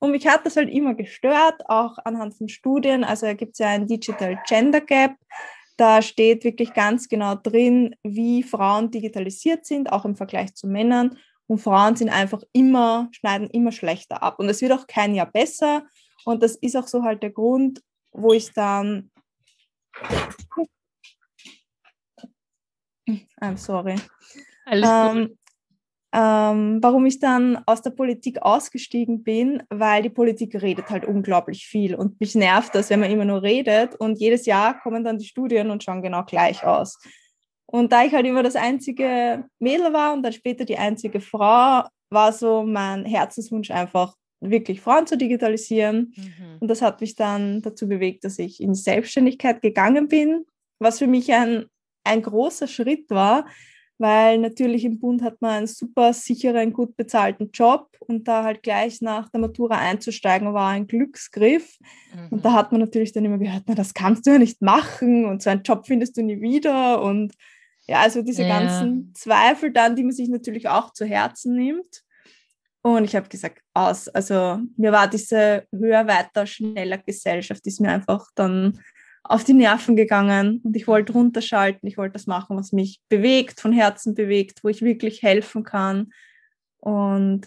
Und 0.01 0.13
mich 0.13 0.27
hat 0.27 0.47
das 0.47 0.57
halt 0.57 0.71
immer 0.71 0.95
gestört, 0.95 1.63
auch 1.69 1.99
anhand 2.05 2.35
von 2.35 2.49
Studien. 2.49 3.05
Also 3.05 3.27
da 3.27 3.35
gibt 3.35 3.53
es 3.53 3.59
ja 3.59 3.69
ein 3.69 3.87
Digital 3.87 4.43
Gender 4.47 4.81
Gap. 4.81 5.15
Da 5.77 6.03
steht 6.03 6.43
wirklich 6.43 6.73
ganz 6.73 7.09
genau 7.09 7.35
drin, 7.35 7.95
wie 8.03 8.43
Frauen 8.43 8.91
digitalisiert 8.91 9.67
sind, 9.67 9.93
auch 9.93 10.05
im 10.05 10.17
Vergleich 10.17 10.55
zu 10.55 10.67
Männern. 10.67 11.19
Und 11.47 11.59
Frauen 11.59 11.97
sind 11.97 12.09
einfach 12.09 12.43
immer, 12.53 13.09
schneiden 13.13 13.51
immer 13.51 13.73
schlechter 13.73 14.23
ab. 14.23 14.39
Und 14.39 14.49
es 14.49 14.63
wird 14.63 14.73
auch 14.73 14.87
kein 14.87 15.15
Jahr 15.15 15.31
besser. 15.31 15.85
Und 16.25 16.43
das 16.43 16.57
ist 16.57 16.77
auch 16.77 16.87
so 16.87 17.03
halt 17.03 17.23
der 17.23 17.31
Grund, 17.31 17.83
wo 18.13 18.33
ich 18.33 18.53
dann. 18.53 19.11
I'm 23.41 23.57
sorry. 23.57 23.97
Alles 24.65 24.89
ähm, 24.89 25.39
ähm, 26.13 26.79
warum 26.83 27.07
ich 27.07 27.21
dann 27.21 27.63
aus 27.67 27.83
der 27.83 27.91
Politik 27.91 28.43
ausgestiegen 28.43 29.23
bin, 29.23 29.63
weil 29.71 30.03
die 30.03 30.11
Politik 30.11 30.61
redet 30.61 30.91
halt 30.91 31.05
unglaublich 31.05 31.67
viel 31.67 31.95
und 31.95 32.19
mich 32.21 32.35
nervt 32.35 32.75
das, 32.75 32.91
wenn 32.91 33.01
man 33.01 33.11
immer 33.11 33.25
nur 33.25 33.43
redet 33.43 33.95
und 33.95 34.19
jedes 34.19 34.47
Jahr 34.47 34.81
kommen 34.81 35.05
dann 35.05 35.19
die 35.19 35.27
Studien 35.27 35.71
und 35.71 35.85
schauen 35.85 36.03
genau 36.03 36.25
gleich 36.25 36.65
aus. 36.65 36.99
Und 37.67 37.93
da 37.93 38.05
ich 38.05 38.13
halt 38.13 38.27
immer 38.27 38.43
das 38.43 38.57
einzige 38.57 39.45
Mädel 39.61 39.93
war 39.93 40.13
und 40.13 40.25
dann 40.25 40.33
später 40.33 40.65
die 40.65 40.79
einzige 40.79 41.21
Frau, 41.21 41.85
war 42.11 42.33
so 42.33 42.65
mein 42.65 43.05
Herzenswunsch 43.05 43.71
einfach 43.71 44.17
wirklich 44.41 44.81
Frauen 44.81 45.07
zu 45.07 45.17
digitalisieren. 45.17 46.13
Mhm. 46.17 46.57
Und 46.59 46.69
das 46.69 46.83
hat 46.83 47.01
mich 47.01 47.15
dann 47.15 47.63
dazu 47.63 47.89
bewegt, 47.89 48.25
dass 48.25 48.39
ich 48.41 48.61
in 48.61 48.75
Selbstständigkeit 48.75 49.63
gegangen 49.63 50.09
bin, 50.09 50.45
was 50.81 50.99
für 50.99 51.07
mich 51.07 51.33
ein, 51.33 51.67
ein 52.05 52.23
großer 52.23 52.67
Schritt 52.67 53.09
war, 53.11 53.47
weil 54.01 54.39
natürlich 54.39 54.85
im 54.85 54.99
Bund 54.99 55.23
hat 55.23 55.41
man 55.43 55.51
einen 55.51 55.67
super 55.67 56.15
sicheren, 56.15 56.73
gut 56.73 56.97
bezahlten 56.97 57.51
Job 57.53 57.89
und 58.01 58.27
da 58.27 58.45
halt 58.45 58.63
gleich 58.63 59.03
nach 59.03 59.29
der 59.29 59.41
Matura 59.41 59.79
einzusteigen 59.79 60.55
war 60.55 60.71
ein 60.71 60.87
Glücksgriff. 60.87 61.79
Mhm. 62.15 62.29
Und 62.31 62.45
da 62.45 62.55
hat 62.55 62.73
man 62.73 62.81
natürlich 62.81 63.13
dann 63.13 63.27
immer 63.27 63.39
gehört, 63.39 63.65
na, 63.67 63.75
das 63.75 63.93
kannst 63.93 64.27
du 64.27 64.31
ja 64.31 64.39
nicht 64.39 64.63
machen 64.63 65.27
und 65.27 65.43
so 65.43 65.51
einen 65.51 65.63
Job 65.63 65.87
findest 65.87 66.17
du 66.17 66.23
nie 66.23 66.41
wieder 66.41 67.03
und 67.03 67.35
ja, 67.87 68.01
also 68.01 68.23
diese 68.23 68.45
ja. 68.45 68.59
ganzen 68.59 69.13
Zweifel 69.15 69.73
dann, 69.73 69.97
die 69.97 70.05
man 70.05 70.13
sich 70.13 70.29
natürlich 70.29 70.69
auch 70.69 70.93
zu 70.93 71.05
Herzen 71.05 71.57
nimmt. 71.57 72.03
Und 72.83 73.05
ich 73.05 73.15
habe 73.15 73.29
gesagt, 73.29 73.61
aus. 73.75 74.09
Also 74.09 74.61
mir 74.77 74.93
war 74.93 75.09
diese 75.09 75.67
höher, 75.73 76.07
weiter, 76.07 76.47
schneller 76.47 76.99
Gesellschaft, 76.99 77.65
die 77.65 77.69
ist 77.69 77.81
mir 77.81 77.91
einfach 77.91 78.27
dann 78.35 78.81
auf 79.31 79.45
die 79.45 79.53
Nerven 79.53 79.95
gegangen 79.95 80.61
und 80.65 80.77
ich 80.77 80.89
wollte 80.89 81.13
runterschalten, 81.13 81.89
ich 81.89 81.97
wollte 81.97 82.15
das 82.15 82.27
machen, 82.27 82.57
was 82.57 82.73
mich 82.73 83.01
bewegt, 83.09 83.61
von 83.61 83.73
Herzen 83.73 84.17
bewegt, 84.17 84.65
wo 84.65 84.69
ich 84.69 84.83
wirklich 84.83 85.23
helfen 85.23 85.63
kann. 85.63 86.11
Und 86.79 87.47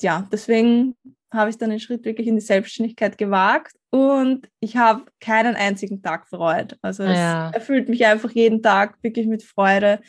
ja, 0.00 0.28
deswegen 0.30 0.94
habe 1.32 1.50
ich 1.50 1.58
dann 1.58 1.70
den 1.70 1.80
Schritt 1.80 2.04
wirklich 2.04 2.28
in 2.28 2.36
die 2.36 2.40
Selbstständigkeit 2.40 3.18
gewagt 3.18 3.74
und 3.90 4.48
ich 4.60 4.76
habe 4.76 5.06
keinen 5.18 5.56
einzigen 5.56 6.02
Tag 6.02 6.30
bereut. 6.30 6.78
Also 6.82 7.02
es 7.02 7.18
ja. 7.18 7.50
erfüllt 7.50 7.88
mich 7.88 8.06
einfach 8.06 8.30
jeden 8.30 8.62
Tag 8.62 8.96
wirklich 9.02 9.26
mit 9.26 9.42
Freude. 9.42 10.00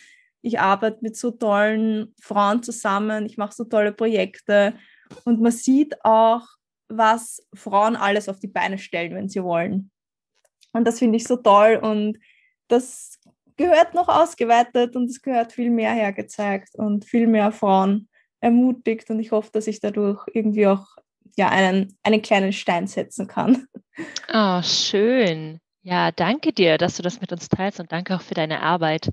Ich 0.44 0.60
arbeite 0.60 1.00
mit 1.02 1.18
so 1.18 1.32
tollen 1.32 2.14
Frauen 2.22 2.62
zusammen, 2.62 3.26
ich 3.26 3.38
mache 3.38 3.56
so 3.56 3.64
tolle 3.64 3.94
Projekte 3.94 4.76
und 5.26 5.42
man 5.42 5.52
sieht 5.52 5.96
auch, 6.06 6.46
was 6.88 7.44
Frauen 7.56 7.96
alles 7.96 8.30
auf 8.30 8.40
die 8.40 8.48
Beine 8.48 8.78
stellen, 8.78 9.16
wenn 9.16 9.30
sie 9.30 9.42
wollen. 9.42 9.90
Und 10.74 10.86
das 10.86 11.00
finde 11.00 11.18
ich 11.18 11.24
so 11.24 11.38
toll 11.38 11.80
und 11.82 12.18
das 12.68 13.20
gehört 13.56 13.94
noch 13.94 14.10
ausgeweitet 14.10 14.96
und 14.96 15.10
es 15.10 15.22
gehört 15.22 15.54
viel 15.54 15.70
mehr 15.70 15.94
hergezeigt 15.94 16.76
und 16.76 17.06
viel 17.06 17.28
mehr 17.28 17.52
Frauen 17.52 18.10
ermutigt 18.40 19.10
und 19.10 19.20
ich 19.20 19.32
hoffe, 19.32 19.52
dass 19.54 19.68
ich 19.68 19.80
dadurch 19.80 20.26
irgendwie 20.34 20.68
auch 20.68 20.86
ja, 21.38 21.50
einen, 21.50 21.98
einen 22.04 22.22
kleinen 22.22 22.54
Stein 22.54 22.88
setzen 22.88 23.28
kann. 23.28 23.68
Oh, 24.34 24.60
schön. 24.64 25.60
Ja, 25.84 26.12
danke 26.12 26.52
dir, 26.52 26.80
dass 26.80 26.98
du 26.98 27.04
das 27.04 27.22
mit 27.22 27.32
uns 27.32 27.48
teilst 27.48 27.80
und 27.80 27.92
danke 27.92 28.16
auch 28.16 28.24
für 28.24 28.34
deine 28.34 28.64
Arbeit. 28.64 29.12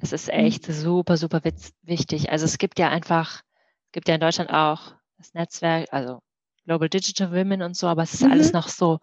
Das 0.00 0.12
ist 0.12 0.26
mhm. 0.26 0.34
echt 0.34 0.68
mhm. 0.68 0.72
super, 0.74 1.16
super 1.16 1.40
wichtig. 1.80 2.30
Also 2.30 2.44
es 2.44 2.58
gibt 2.58 2.78
ja 2.78 2.90
einfach, 2.90 3.40
es 3.86 3.92
gibt 3.92 4.08
ja 4.08 4.16
in 4.16 4.20
Deutschland 4.20 4.50
auch 4.50 4.94
das 5.16 5.32
Netzwerk, 5.32 5.86
also 5.92 6.20
Global 6.66 6.90
Digital 6.90 7.32
Women 7.32 7.62
und 7.62 7.74
so, 7.74 7.86
aber 7.86 8.02
es 8.02 8.12
ist 8.12 8.22
mhm. 8.22 8.32
alles 8.32 8.52
noch 8.52 8.68
so 8.68 8.98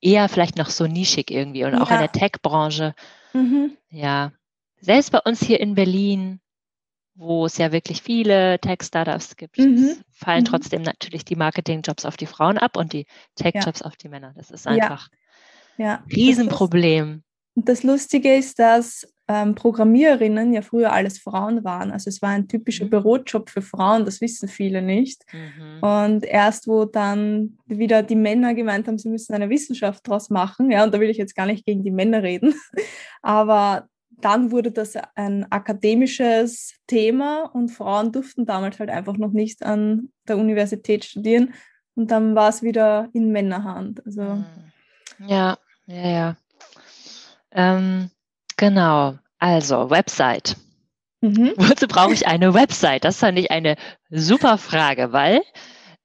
eher 0.00 0.28
vielleicht 0.28 0.56
noch 0.56 0.70
so 0.70 0.86
nischig 0.86 1.30
irgendwie 1.30 1.64
und 1.64 1.74
auch 1.74 1.90
ja. 1.90 1.96
in 1.96 2.00
der 2.02 2.12
Tech-Branche. 2.12 2.94
Mhm. 3.32 3.76
Ja, 3.90 4.32
selbst 4.80 5.10
bei 5.10 5.20
uns 5.20 5.42
hier 5.42 5.60
in 5.60 5.74
Berlin, 5.74 6.40
wo 7.14 7.46
es 7.46 7.58
ja 7.58 7.72
wirklich 7.72 8.02
viele 8.02 8.60
Tech-Startups 8.60 9.36
gibt, 9.36 9.58
mhm. 9.58 9.96
fallen 10.10 10.42
mhm. 10.42 10.46
trotzdem 10.46 10.82
natürlich 10.82 11.24
die 11.24 11.36
Marketing-Jobs 11.36 12.04
auf 12.04 12.16
die 12.16 12.26
Frauen 12.26 12.58
ab 12.58 12.76
und 12.76 12.92
die 12.92 13.06
Tech-Jobs 13.34 13.80
ja. 13.80 13.86
auf 13.86 13.96
die 13.96 14.08
Männer. 14.08 14.32
Das 14.36 14.50
ist 14.50 14.66
einfach 14.66 15.08
ja. 15.78 15.96
ein 15.96 16.12
Riesenproblem. 16.12 17.24
Das 17.56 17.82
Lustige 17.82 18.34
ist, 18.34 18.58
dass 18.58 19.06
ähm, 19.28 19.54
Programmiererinnen 19.54 20.54
ja 20.54 20.62
früher 20.62 20.92
alles 20.92 21.18
Frauen 21.18 21.62
waren. 21.62 21.92
Also 21.92 22.08
es 22.08 22.22
war 22.22 22.30
ein 22.30 22.48
typischer 22.48 22.86
mhm. 22.86 22.90
Bürojob 22.90 23.50
für 23.50 23.60
Frauen, 23.60 24.06
das 24.06 24.22
wissen 24.22 24.48
viele 24.48 24.80
nicht. 24.80 25.24
Mhm. 25.32 25.82
Und 25.82 26.24
erst 26.24 26.66
wo 26.66 26.86
dann 26.86 27.58
wieder 27.66 28.02
die 28.02 28.16
Männer 28.16 28.54
gemeint 28.54 28.88
haben, 28.88 28.96
sie 28.96 29.10
müssen 29.10 29.34
eine 29.34 29.50
Wissenschaft 29.50 30.08
daraus 30.08 30.30
machen, 30.30 30.70
ja, 30.70 30.82
und 30.82 30.94
da 30.94 31.00
will 31.00 31.10
ich 31.10 31.18
jetzt 31.18 31.36
gar 31.36 31.46
nicht 31.46 31.66
gegen 31.66 31.84
die 31.84 31.90
Männer 31.90 32.22
reden, 32.22 32.54
aber 33.22 33.88
dann 34.10 34.50
wurde 34.50 34.72
das 34.72 34.94
ein 35.14 35.46
akademisches 35.50 36.74
Thema 36.86 37.42
und 37.52 37.68
Frauen 37.68 38.10
durften 38.10 38.46
damals 38.46 38.80
halt 38.80 38.90
einfach 38.90 39.16
noch 39.16 39.32
nicht 39.32 39.62
an 39.62 40.10
der 40.26 40.38
Universität 40.38 41.04
studieren 41.04 41.54
und 41.94 42.10
dann 42.10 42.34
war 42.34 42.48
es 42.48 42.62
wieder 42.62 43.10
in 43.12 43.30
Männerhand. 43.30 44.04
Also 44.06 44.22
mhm. 44.22 44.46
ja, 45.26 45.58
ja, 45.86 46.08
ja. 46.08 46.36
Ähm, 47.52 48.10
Genau, 48.58 49.16
also 49.38 49.88
Website. 49.88 50.56
Mhm. 51.22 51.54
Wozu 51.56 51.88
brauche 51.88 52.12
ich 52.12 52.26
eine 52.26 52.52
Website? 52.52 53.04
Das 53.04 53.18
fand 53.18 53.38
ich 53.38 53.50
eine 53.50 53.76
super 54.10 54.58
Frage, 54.58 55.12
weil 55.12 55.40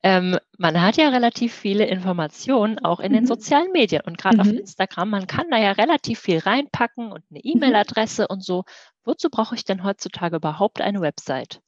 ähm, 0.04 0.38
man 0.58 0.82
hat 0.82 0.98
ja 0.98 1.10
relativ 1.10 1.54
viele 1.54 1.86
Informationen 1.86 2.78
auch 2.80 3.00
in 3.00 3.12
mhm. 3.12 3.16
den 3.16 3.28
sozialen 3.28 3.72
Medien 3.72 4.02
und 4.06 4.18
gerade 4.18 4.36
mhm. 4.36 4.42
auf 4.42 4.48
Instagram. 4.48 5.10
Man 5.10 5.28
kann 5.28 5.48
da 5.50 5.58
ja 5.58 5.72
relativ 5.72 6.20
viel 6.20 6.40
reinpacken 6.40 7.12
und 7.12 7.24
eine 7.30 7.40
mhm. 7.44 7.52
E-Mail-Adresse 7.52 8.28
und 8.28 8.44
so. 8.44 8.64
Wozu 9.04 9.30
brauche 9.30 9.56
ich 9.56 9.66
denn 9.66 9.84
heutzutage 9.84 10.36
überhaupt 10.36 10.80
eine 10.80 11.02
Website? 11.02 11.60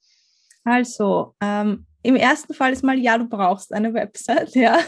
Also, 0.64 1.34
ähm, 1.40 1.86
im 2.02 2.16
ersten 2.16 2.54
Fall 2.54 2.72
ist 2.72 2.84
mal, 2.84 2.98
ja, 2.98 3.18
du 3.18 3.28
brauchst 3.28 3.72
eine 3.72 3.92
Website, 3.92 4.50
ja. 4.54 4.78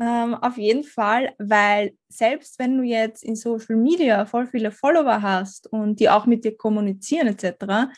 Ähm, 0.00 0.34
auf 0.34 0.56
jeden 0.56 0.84
Fall, 0.84 1.34
weil 1.38 1.92
selbst 2.08 2.58
wenn 2.60 2.78
du 2.78 2.84
jetzt 2.84 3.24
in 3.24 3.34
Social 3.34 3.76
Media 3.76 4.26
voll 4.26 4.46
viele 4.46 4.70
Follower 4.70 5.22
hast 5.22 5.66
und 5.72 5.98
die 5.98 6.08
auch 6.08 6.26
mit 6.26 6.44
dir 6.44 6.56
kommunizieren 6.56 7.26
etc., 7.26 7.90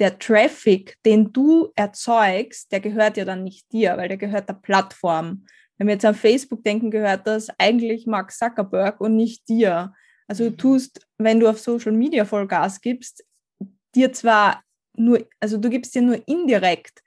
der 0.00 0.18
Traffic, 0.18 0.96
den 1.04 1.32
du 1.32 1.70
erzeugst, 1.76 2.72
der 2.72 2.80
gehört 2.80 3.16
ja 3.16 3.24
dann 3.24 3.44
nicht 3.44 3.70
dir, 3.70 3.96
weil 3.96 4.08
der 4.08 4.16
gehört 4.16 4.48
der 4.48 4.54
Plattform. 4.54 5.44
Wenn 5.76 5.86
wir 5.86 5.94
jetzt 5.94 6.04
an 6.04 6.14
Facebook 6.14 6.64
denken, 6.64 6.90
gehört 6.90 7.26
das 7.26 7.48
eigentlich 7.58 8.06
Mark 8.06 8.32
Zuckerberg 8.32 9.00
und 9.00 9.14
nicht 9.14 9.48
dir. 9.48 9.92
Also 10.26 10.44
du 10.44 10.50
mhm. 10.50 10.56
tust, 10.56 11.06
wenn 11.18 11.38
du 11.38 11.48
auf 11.48 11.58
Social 11.58 11.92
Media 11.92 12.24
voll 12.24 12.46
Gas 12.46 12.80
gibst, 12.80 13.24
dir 13.94 14.12
zwar 14.12 14.62
nur, 14.96 15.26
also 15.38 15.58
du 15.58 15.68
gibst 15.68 15.94
dir 15.94 16.02
nur 16.02 16.26
indirekt 16.26 17.01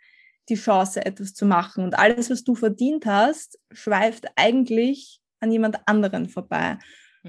die 0.50 0.56
Chance, 0.56 1.06
etwas 1.06 1.34
zu 1.34 1.46
machen. 1.46 1.84
Und 1.84 1.98
alles, 1.98 2.30
was 2.30 2.44
du 2.44 2.56
verdient 2.56 3.06
hast, 3.06 3.60
schweift 3.72 4.28
eigentlich 4.36 5.20
an 5.40 5.52
jemand 5.52 5.80
anderen 5.88 6.30
vorbei. 6.30 6.78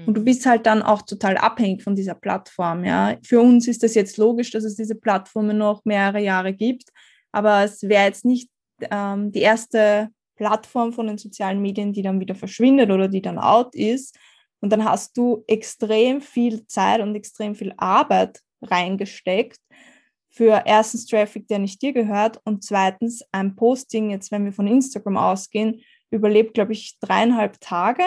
Und 0.05 0.13
du 0.13 0.21
mhm. 0.21 0.25
bist 0.25 0.45
halt 0.45 0.65
dann 0.67 0.83
auch 0.83 1.01
total 1.01 1.37
abhängig 1.37 1.81
von 1.81 1.95
dieser 1.95 2.13
Plattform. 2.13 2.83
Ja. 2.83 3.17
Für 3.23 3.41
uns 3.41 3.67
ist 3.67 3.81
das 3.81 3.95
jetzt 3.95 4.17
logisch, 4.17 4.51
dass 4.51 4.63
es 4.63 4.75
diese 4.75 4.93
Plattformen 4.93 5.57
noch 5.57 5.85
mehrere 5.85 6.21
Jahre 6.21 6.53
gibt, 6.53 6.89
aber 7.31 7.63
es 7.63 7.81
wäre 7.81 8.05
jetzt 8.05 8.23
nicht 8.23 8.49
ähm, 8.91 9.31
die 9.31 9.41
erste 9.41 10.09
Plattform 10.35 10.93
von 10.93 11.07
den 11.07 11.17
sozialen 11.17 11.61
Medien, 11.61 11.93
die 11.93 12.03
dann 12.03 12.19
wieder 12.19 12.35
verschwindet 12.35 12.91
oder 12.91 13.07
die 13.07 13.23
dann 13.23 13.39
out 13.39 13.73
ist. 13.73 14.15
Und 14.61 14.71
dann 14.71 14.85
hast 14.85 15.17
du 15.17 15.43
extrem 15.47 16.21
viel 16.21 16.67
Zeit 16.67 17.01
und 17.01 17.15
extrem 17.15 17.55
viel 17.55 17.73
Arbeit 17.77 18.41
reingesteckt 18.61 19.59
für 20.37 20.63
erstens 20.65 21.07
Traffic, 21.07 21.47
der 21.47 21.57
nicht 21.57 21.81
dir 21.81 21.93
gehört 21.93 22.39
und 22.43 22.63
zweitens 22.63 23.23
ein 23.31 23.55
Posting, 23.55 24.11
jetzt 24.11 24.31
wenn 24.31 24.45
wir 24.45 24.53
von 24.53 24.67
Instagram 24.67 25.17
ausgehen, 25.17 25.81
überlebt, 26.11 26.53
glaube 26.53 26.73
ich, 26.73 26.99
dreieinhalb 26.99 27.59
Tage 27.59 28.03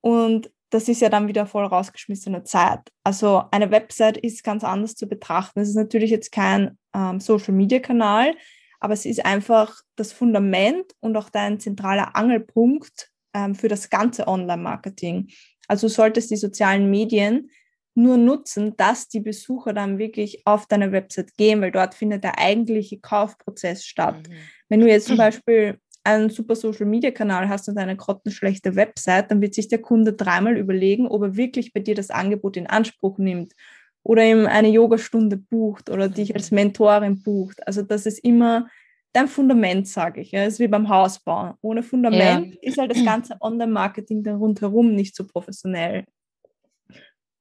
und 0.00 0.50
das 0.70 0.88
ist 0.88 1.00
ja 1.00 1.08
dann 1.08 1.28
wieder 1.28 1.46
voll 1.46 1.64
rausgeschmissene 1.64 2.42
Zeit. 2.42 2.80
Also 3.04 3.44
eine 3.52 3.70
Website 3.70 4.16
ist 4.16 4.42
ganz 4.42 4.64
anders 4.64 4.96
zu 4.96 5.06
betrachten. 5.06 5.60
Es 5.60 5.68
ist 5.68 5.76
natürlich 5.76 6.10
jetzt 6.10 6.32
kein 6.32 6.76
ähm, 6.92 7.20
Social-Media-Kanal, 7.20 8.34
aber 8.80 8.92
es 8.92 9.06
ist 9.06 9.24
einfach 9.24 9.76
das 9.94 10.12
Fundament 10.12 10.84
und 10.98 11.16
auch 11.16 11.30
dein 11.30 11.60
zentraler 11.60 12.16
Angelpunkt 12.16 13.12
ähm, 13.34 13.54
für 13.54 13.68
das 13.68 13.88
ganze 13.88 14.26
Online-Marketing. 14.26 15.28
Also 15.68 15.86
solltest 15.86 16.32
die 16.32 16.36
sozialen 16.36 16.90
Medien 16.90 17.50
nur 17.94 18.16
nutzen, 18.16 18.76
dass 18.76 19.08
die 19.08 19.20
Besucher 19.20 19.72
dann 19.72 19.98
wirklich 19.98 20.46
auf 20.46 20.66
deine 20.66 20.92
Website 20.92 21.36
gehen, 21.36 21.60
weil 21.60 21.70
dort 21.70 21.94
findet 21.94 22.24
der 22.24 22.38
eigentliche 22.38 22.98
Kaufprozess 22.98 23.84
statt. 23.84 24.28
Mhm. 24.28 24.34
Wenn 24.68 24.80
du 24.80 24.88
jetzt 24.88 25.06
zum 25.06 25.16
Beispiel 25.18 25.78
einen 26.04 26.28
super 26.28 26.54
Social 26.54 26.86
Media 26.86 27.10
Kanal 27.10 27.48
hast 27.48 27.68
und 27.68 27.78
eine 27.78 27.96
grottenschlechte 27.96 28.76
Website, 28.76 29.30
dann 29.30 29.40
wird 29.40 29.54
sich 29.54 29.68
der 29.68 29.80
Kunde 29.80 30.12
dreimal 30.12 30.56
überlegen, 30.56 31.06
ob 31.06 31.22
er 31.22 31.36
wirklich 31.36 31.72
bei 31.72 31.80
dir 31.80 31.94
das 31.94 32.10
Angebot 32.10 32.56
in 32.56 32.66
Anspruch 32.66 33.18
nimmt 33.18 33.54
oder 34.02 34.24
ihm 34.24 34.46
eine 34.46 34.68
Yogastunde 34.68 35.38
bucht 35.38 35.88
oder 35.88 36.08
dich 36.08 36.34
als 36.34 36.50
Mentorin 36.50 37.22
bucht. 37.22 37.66
Also 37.66 37.82
das 37.82 38.04
ist 38.04 38.18
immer 38.18 38.68
dein 39.14 39.28
Fundament, 39.28 39.88
sage 39.88 40.20
ich. 40.20 40.34
Es 40.34 40.54
ist 40.54 40.60
wie 40.60 40.68
beim 40.68 40.88
Hausbau. 40.88 41.54
Ohne 41.62 41.82
Fundament 41.82 42.54
ja. 42.54 42.60
ist 42.60 42.78
halt 42.78 42.90
das 42.90 43.02
ganze 43.04 43.36
Online-Marketing 43.40 44.22
dann 44.22 44.36
rundherum 44.36 44.94
nicht 44.94 45.16
so 45.16 45.26
professionell. 45.26 46.04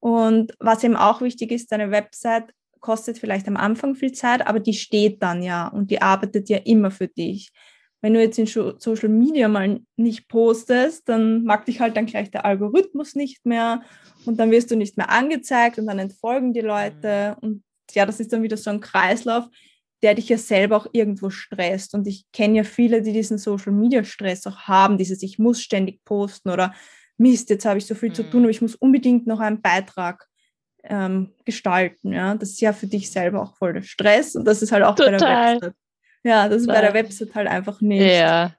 Und 0.03 0.53
was 0.59 0.83
eben 0.83 0.97
auch 0.97 1.21
wichtig 1.21 1.53
ist, 1.53 1.71
deine 1.71 1.89
Website 1.89 2.53
kostet 2.81 3.19
vielleicht 3.19 3.47
am 3.47 3.55
Anfang 3.55 3.95
viel 3.95 4.11
Zeit, 4.11 4.45
aber 4.45 4.59
die 4.59 4.73
steht 4.73 5.23
dann 5.23 5.41
ja 5.41 5.69
und 5.69 5.91
die 5.91 6.01
arbeitet 6.01 6.49
ja 6.49 6.57
immer 6.57 6.91
für 6.91 7.07
dich. 7.07 7.53
Wenn 8.01 8.13
du 8.13 8.19
jetzt 8.19 8.37
in 8.37 8.45
Social 8.45 9.07
Media 9.07 9.47
mal 9.47 9.79
nicht 9.95 10.27
postest, 10.27 11.07
dann 11.07 11.45
mag 11.45 11.65
dich 11.67 11.79
halt 11.79 11.95
dann 11.95 12.05
gleich 12.05 12.29
der 12.31 12.43
Algorithmus 12.43 13.15
nicht 13.15 13.45
mehr 13.45 13.83
und 14.25 14.41
dann 14.41 14.51
wirst 14.51 14.71
du 14.71 14.75
nicht 14.75 14.97
mehr 14.97 15.09
angezeigt 15.09 15.79
und 15.79 15.85
dann 15.85 15.99
entfolgen 15.99 16.51
die 16.51 16.59
Leute 16.59 17.37
mhm. 17.41 17.47
und 17.47 17.63
ja, 17.93 18.05
das 18.05 18.19
ist 18.19 18.33
dann 18.33 18.43
wieder 18.43 18.57
so 18.57 18.71
ein 18.71 18.81
Kreislauf, 18.81 19.45
der 20.01 20.15
dich 20.15 20.27
ja 20.27 20.37
selber 20.37 20.75
auch 20.75 20.87
irgendwo 20.91 21.29
stresst. 21.29 21.93
Und 21.93 22.07
ich 22.07 22.25
kenne 22.33 22.57
ja 22.57 22.63
viele, 22.65 23.01
die 23.01 23.13
diesen 23.13 23.37
Social 23.37 23.71
Media 23.71 24.03
Stress 24.03 24.45
auch 24.47 24.63
haben, 24.63 24.97
dieses 24.97 25.23
ich 25.23 25.39
muss 25.39 25.61
ständig 25.61 26.03
posten 26.03 26.49
oder 26.49 26.73
Mist, 27.23 27.49
jetzt 27.49 27.65
habe 27.65 27.79
ich 27.79 27.85
so 27.85 27.95
viel 27.95 28.09
mhm. 28.09 28.15
zu 28.15 28.23
tun, 28.29 28.43
aber 28.43 28.51
ich 28.51 28.61
muss 28.61 28.75
unbedingt 28.75 29.25
noch 29.25 29.39
einen 29.39 29.61
Beitrag 29.61 30.27
ähm, 30.83 31.31
gestalten. 31.45 32.13
Ja? 32.13 32.35
Das 32.35 32.49
ist 32.49 32.61
ja 32.61 32.73
für 32.73 32.87
dich 32.87 33.09
selber 33.11 33.41
auch 33.41 33.55
voll 33.55 33.73
der 33.73 33.81
Stress 33.81 34.35
und 34.35 34.45
das 34.45 34.61
ist 34.61 34.71
halt 34.71 34.83
auch 34.83 34.95
Total. 34.95 35.11
bei 35.13 35.17
der 35.17 35.53
Website. 35.53 35.73
Ja, 36.25 36.47
das 36.47 36.61
ist 36.61 36.67
bei 36.67 36.79
der 36.79 36.93
Website 36.93 37.35
halt 37.35 37.47
einfach 37.47 37.81
nicht. 37.81 38.01
Ja. 38.01 38.53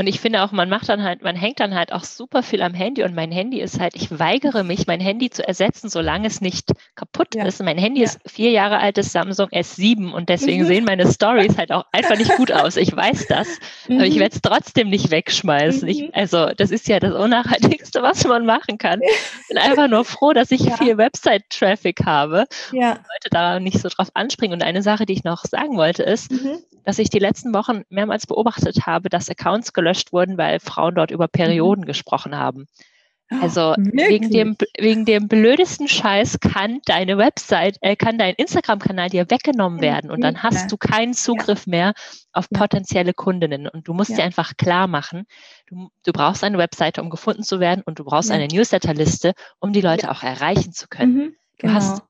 Und 0.00 0.06
ich 0.06 0.18
finde 0.18 0.42
auch, 0.42 0.50
man 0.50 0.70
macht 0.70 0.88
dann 0.88 1.02
halt, 1.02 1.20
man 1.20 1.36
hängt 1.36 1.60
dann 1.60 1.74
halt 1.74 1.92
auch 1.92 2.04
super 2.04 2.42
viel 2.42 2.62
am 2.62 2.72
Handy 2.72 3.02
und 3.02 3.14
mein 3.14 3.30
Handy 3.30 3.60
ist 3.60 3.78
halt, 3.78 3.94
ich 3.94 4.18
weigere 4.18 4.64
mich, 4.64 4.86
mein 4.86 4.98
Handy 4.98 5.28
zu 5.28 5.46
ersetzen, 5.46 5.90
solange 5.90 6.26
es 6.26 6.40
nicht 6.40 6.72
kaputt 6.94 7.34
ja. 7.34 7.44
ist. 7.44 7.62
Mein 7.62 7.76
Handy 7.76 8.00
ja. 8.00 8.06
ist 8.06 8.18
vier 8.24 8.50
Jahre 8.50 8.78
altes 8.78 9.12
Samsung 9.12 9.50
S7 9.50 10.10
und 10.10 10.30
deswegen 10.30 10.62
mhm. 10.62 10.66
sehen 10.68 10.84
meine 10.86 11.06
Stories 11.12 11.58
halt 11.58 11.70
auch 11.70 11.84
einfach 11.92 12.16
nicht 12.16 12.34
gut 12.36 12.50
aus. 12.50 12.78
Ich 12.78 12.96
weiß 12.96 13.26
das, 13.26 13.58
mhm. 13.88 13.96
aber 13.96 14.06
ich 14.06 14.14
mhm. 14.14 14.20
werde 14.20 14.36
es 14.36 14.40
trotzdem 14.40 14.88
nicht 14.88 15.10
wegschmeißen. 15.10 15.82
Mhm. 15.82 15.88
Ich, 15.88 16.14
also 16.14 16.46
das 16.56 16.70
ist 16.70 16.88
ja 16.88 16.98
das 16.98 17.12
Unnachhaltigste, 17.12 18.00
was 18.02 18.26
man 18.26 18.46
machen 18.46 18.78
kann. 18.78 19.02
Ich 19.02 19.48
bin 19.48 19.58
einfach 19.58 19.88
nur 19.88 20.06
froh, 20.06 20.32
dass 20.32 20.50
ich 20.50 20.60
ja. 20.60 20.78
viel 20.78 20.96
Website-Traffic 20.96 22.06
habe 22.06 22.46
ja. 22.72 22.92
und 22.92 22.96
Leute 22.96 23.30
da 23.30 23.60
nicht 23.60 23.78
so 23.78 23.90
drauf 23.90 24.08
anspringen. 24.14 24.54
Und 24.54 24.62
eine 24.62 24.80
Sache, 24.80 25.04
die 25.04 25.12
ich 25.12 25.24
noch 25.24 25.44
sagen 25.44 25.76
wollte, 25.76 26.04
ist, 26.04 26.32
mhm 26.32 26.56
dass 26.84 26.98
ich 26.98 27.10
die 27.10 27.18
letzten 27.18 27.54
Wochen 27.54 27.82
mehrmals 27.88 28.26
beobachtet 28.26 28.86
habe, 28.86 29.08
dass 29.08 29.30
Accounts 29.30 29.72
gelöscht 29.72 29.89
wurden, 30.12 30.38
weil 30.38 30.60
Frauen 30.60 30.94
dort 30.94 31.10
über 31.10 31.28
Perioden 31.28 31.82
mhm. 31.82 31.86
gesprochen 31.86 32.36
haben. 32.36 32.66
Also 33.40 33.76
wegen 33.78 34.30
dem, 34.30 34.56
wegen 34.76 35.04
dem 35.04 35.28
blödesten 35.28 35.86
Scheiß 35.86 36.40
kann 36.40 36.80
deine 36.86 37.16
Website, 37.16 37.76
äh, 37.80 37.94
kann 37.94 38.18
dein 38.18 38.34
Instagram-Kanal 38.34 39.08
dir 39.08 39.30
weggenommen 39.30 39.80
werden 39.80 40.10
und 40.10 40.20
dann 40.20 40.42
hast 40.42 40.72
du 40.72 40.76
keinen 40.76 41.14
Zugriff 41.14 41.66
ja. 41.66 41.70
mehr 41.70 41.92
auf 42.32 42.48
ja. 42.50 42.58
potenzielle 42.58 43.14
Kundinnen. 43.14 43.68
Und 43.68 43.86
du 43.86 43.94
musst 43.94 44.10
ja. 44.10 44.16
dir 44.16 44.22
einfach 44.24 44.56
klar 44.56 44.88
machen, 44.88 45.26
du, 45.68 45.90
du 46.04 46.12
brauchst 46.12 46.42
eine 46.42 46.58
Webseite, 46.58 47.02
um 47.02 47.08
gefunden 47.08 47.44
zu 47.44 47.60
werden 47.60 47.82
und 47.84 48.00
du 48.00 48.04
brauchst 48.04 48.32
eine 48.32 48.48
Newsletterliste, 48.48 49.34
um 49.60 49.72
die 49.72 49.80
Leute 49.80 50.10
auch 50.10 50.24
erreichen 50.24 50.72
zu 50.72 50.88
können. 50.88 51.14
Mhm, 51.14 51.36
genau. 51.58 51.72
Du 51.72 51.74
hast, 51.74 52.02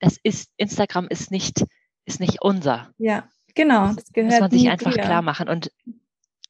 das 0.00 0.18
ist, 0.22 0.50
Instagram 0.58 1.08
ist 1.08 1.30
nicht, 1.30 1.64
ist 2.04 2.20
nicht 2.20 2.42
unser. 2.42 2.90
Ja, 2.98 3.26
genau. 3.54 3.94
Das 3.94 4.12
gehört 4.12 4.30
muss 4.30 4.40
man 4.40 4.50
sich 4.50 4.68
einfach 4.68 4.92
klar 4.92 5.22
machen. 5.22 5.48
Und 5.48 5.70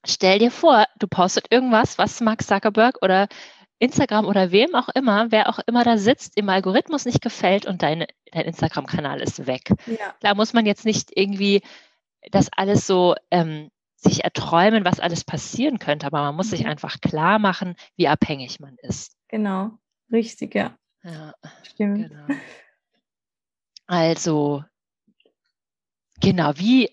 stell 0.06 0.38
dir 0.38 0.50
vor, 0.50 0.86
du 0.98 1.06
postet 1.06 1.52
irgendwas, 1.52 1.98
was 1.98 2.20
Mark 2.20 2.42
Zuckerberg 2.42 3.02
oder 3.02 3.28
Instagram 3.78 4.24
oder 4.24 4.52
wem 4.52 4.74
auch 4.74 4.88
immer, 4.90 5.30
wer 5.30 5.48
auch 5.48 5.58
immer 5.66 5.84
da 5.84 5.98
sitzt, 5.98 6.36
im 6.36 6.48
Algorithmus 6.48 7.04
nicht 7.04 7.20
gefällt 7.20 7.66
und 7.66 7.82
dein, 7.82 8.06
dein 8.32 8.44
Instagram-Kanal 8.46 9.20
ist 9.20 9.46
weg. 9.46 9.70
Ja. 9.86 10.14
Da 10.20 10.34
muss 10.34 10.52
man 10.54 10.66
jetzt 10.66 10.84
nicht 10.84 11.10
irgendwie 11.14 11.62
das 12.30 12.48
alles 12.56 12.86
so 12.86 13.14
ähm, 13.30 13.70
sich 13.96 14.24
erträumen, 14.24 14.84
was 14.84 15.00
alles 15.00 15.24
passieren 15.24 15.78
könnte, 15.78 16.06
aber 16.06 16.22
man 16.22 16.36
muss 16.36 16.46
mhm. 16.46 16.56
sich 16.56 16.66
einfach 16.66 17.00
klar 17.00 17.38
machen, 17.38 17.76
wie 17.96 18.08
abhängig 18.08 18.60
man 18.60 18.76
ist. 18.80 19.16
Genau, 19.28 19.72
richtig, 20.10 20.54
ja. 20.54 20.76
Ja, 21.02 21.34
stimmt. 21.62 22.08
Genau. 22.08 22.26
Also, 23.86 24.64
genau, 26.20 26.52
wie, 26.56 26.90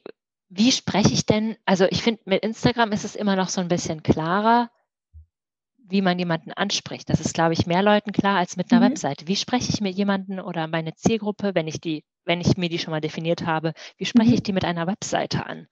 wie 0.55 0.71
spreche 0.71 1.13
ich 1.13 1.25
denn? 1.25 1.55
Also, 1.65 1.85
ich 1.85 2.03
finde, 2.03 2.21
mit 2.25 2.43
Instagram 2.43 2.91
ist 2.91 3.05
es 3.05 3.15
immer 3.15 3.35
noch 3.35 3.49
so 3.49 3.61
ein 3.61 3.67
bisschen 3.67 4.03
klarer, 4.03 4.69
wie 5.77 6.01
man 6.01 6.17
jemanden 6.17 6.51
anspricht. 6.51 7.09
Das 7.09 7.19
ist, 7.19 7.33
glaube 7.33 7.53
ich, 7.53 7.67
mehr 7.67 7.83
Leuten 7.83 8.11
klar 8.11 8.37
als 8.37 8.55
mit 8.55 8.71
einer 8.71 8.81
mhm. 8.81 8.91
Webseite. 8.91 9.27
Wie 9.27 9.35
spreche 9.35 9.69
ich 9.71 9.81
mit 9.81 9.95
jemanden 9.95 10.39
oder 10.39 10.67
meine 10.67 10.93
Zielgruppe, 10.95 11.55
wenn 11.55 11.67
ich 11.67 11.81
die, 11.81 12.03
wenn 12.25 12.41
ich 12.41 12.57
mir 12.57 12.69
die 12.69 12.79
schon 12.79 12.91
mal 12.91 13.01
definiert 13.01 13.45
habe, 13.45 13.73
wie 13.97 14.05
spreche 14.05 14.29
mhm. 14.29 14.35
ich 14.35 14.43
die 14.43 14.53
mit 14.53 14.65
einer 14.65 14.87
Webseite 14.87 15.45
an? 15.45 15.67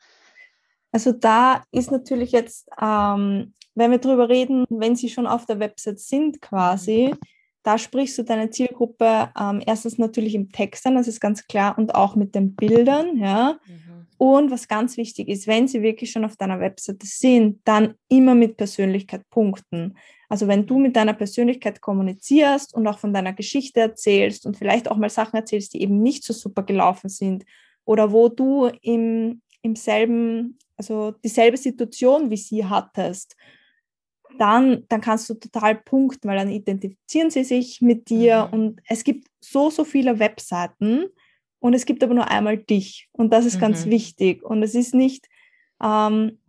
Also 0.91 1.11
da 1.11 1.63
ist 1.71 1.91
natürlich 1.91 2.31
jetzt, 2.31 2.67
ähm, 2.81 3.53
wenn 3.75 3.91
wir 3.91 3.99
darüber 3.99 4.29
reden, 4.29 4.65
wenn 4.69 4.95
sie 4.95 5.09
schon 5.09 5.27
auf 5.27 5.45
der 5.45 5.59
Website 5.59 5.99
sind 5.99 6.41
quasi, 6.41 7.15
da 7.63 7.77
sprichst 7.77 8.17
du 8.17 8.23
deine 8.23 8.49
Zielgruppe 8.49 9.29
ähm, 9.39 9.61
erstens 9.65 9.97
natürlich 9.97 10.35
im 10.35 10.51
Text 10.51 10.85
an, 10.87 10.95
das 10.95 11.07
ist 11.07 11.19
ganz 11.19 11.45
klar, 11.47 11.77
und 11.77 11.93
auch 11.95 12.15
mit 12.15 12.35
den 12.35 12.55
Bildern, 12.55 13.17
ja. 13.17 13.59
Mhm. 13.65 14.07
Und 14.17 14.51
was 14.51 14.67
ganz 14.67 14.97
wichtig 14.97 15.29
ist, 15.29 15.47
wenn 15.47 15.67
sie 15.67 15.81
wirklich 15.81 16.11
schon 16.11 16.25
auf 16.25 16.35
deiner 16.35 16.59
Webseite 16.59 17.07
sind, 17.07 17.59
dann 17.63 17.95
immer 18.07 18.35
mit 18.35 18.55
Persönlichkeit 18.55 19.27
punkten. 19.31 19.95
Also 20.29 20.47
wenn 20.47 20.67
du 20.67 20.77
mit 20.77 20.95
deiner 20.95 21.13
Persönlichkeit 21.13 21.81
kommunizierst 21.81 22.73
und 22.75 22.85
auch 22.85 22.99
von 22.99 23.13
deiner 23.13 23.33
Geschichte 23.33 23.79
erzählst 23.79 24.45
und 24.45 24.57
vielleicht 24.57 24.91
auch 24.91 24.97
mal 24.97 25.09
Sachen 25.09 25.37
erzählst, 25.37 25.73
die 25.73 25.81
eben 25.81 26.03
nicht 26.03 26.23
so 26.23 26.33
super 26.33 26.61
gelaufen 26.61 27.09
sind 27.09 27.45
oder 27.83 28.11
wo 28.11 28.29
du 28.29 28.67
im, 28.81 29.41
im 29.63 29.75
selben, 29.75 30.59
also 30.77 31.11
dieselbe 31.23 31.57
Situation 31.57 32.29
wie 32.29 32.37
sie 32.37 32.63
hattest, 32.63 33.35
dann, 34.37 34.85
dann 34.89 35.01
kannst 35.01 35.29
du 35.29 35.35
total 35.35 35.75
punkten, 35.75 36.27
weil 36.27 36.37
dann 36.37 36.49
identifizieren 36.49 37.29
sie 37.29 37.43
sich 37.43 37.81
mit 37.81 38.09
dir 38.09 38.47
mhm. 38.47 38.53
und 38.53 38.81
es 38.87 39.03
gibt 39.03 39.27
so, 39.39 39.69
so 39.69 39.83
viele 39.83 40.19
Webseiten, 40.19 41.05
und 41.61 41.75
es 41.75 41.85
gibt 41.85 42.03
aber 42.03 42.15
nur 42.15 42.29
einmal 42.29 42.57
dich. 42.57 43.07
Und 43.13 43.31
das 43.31 43.45
ist 43.45 43.57
mhm. 43.57 43.61
ganz 43.61 43.85
wichtig. 43.85 44.43
Und 44.43 44.63
es 44.63 44.73
ist 44.73 44.95
nicht 44.95 45.29
ähm, 45.81 46.39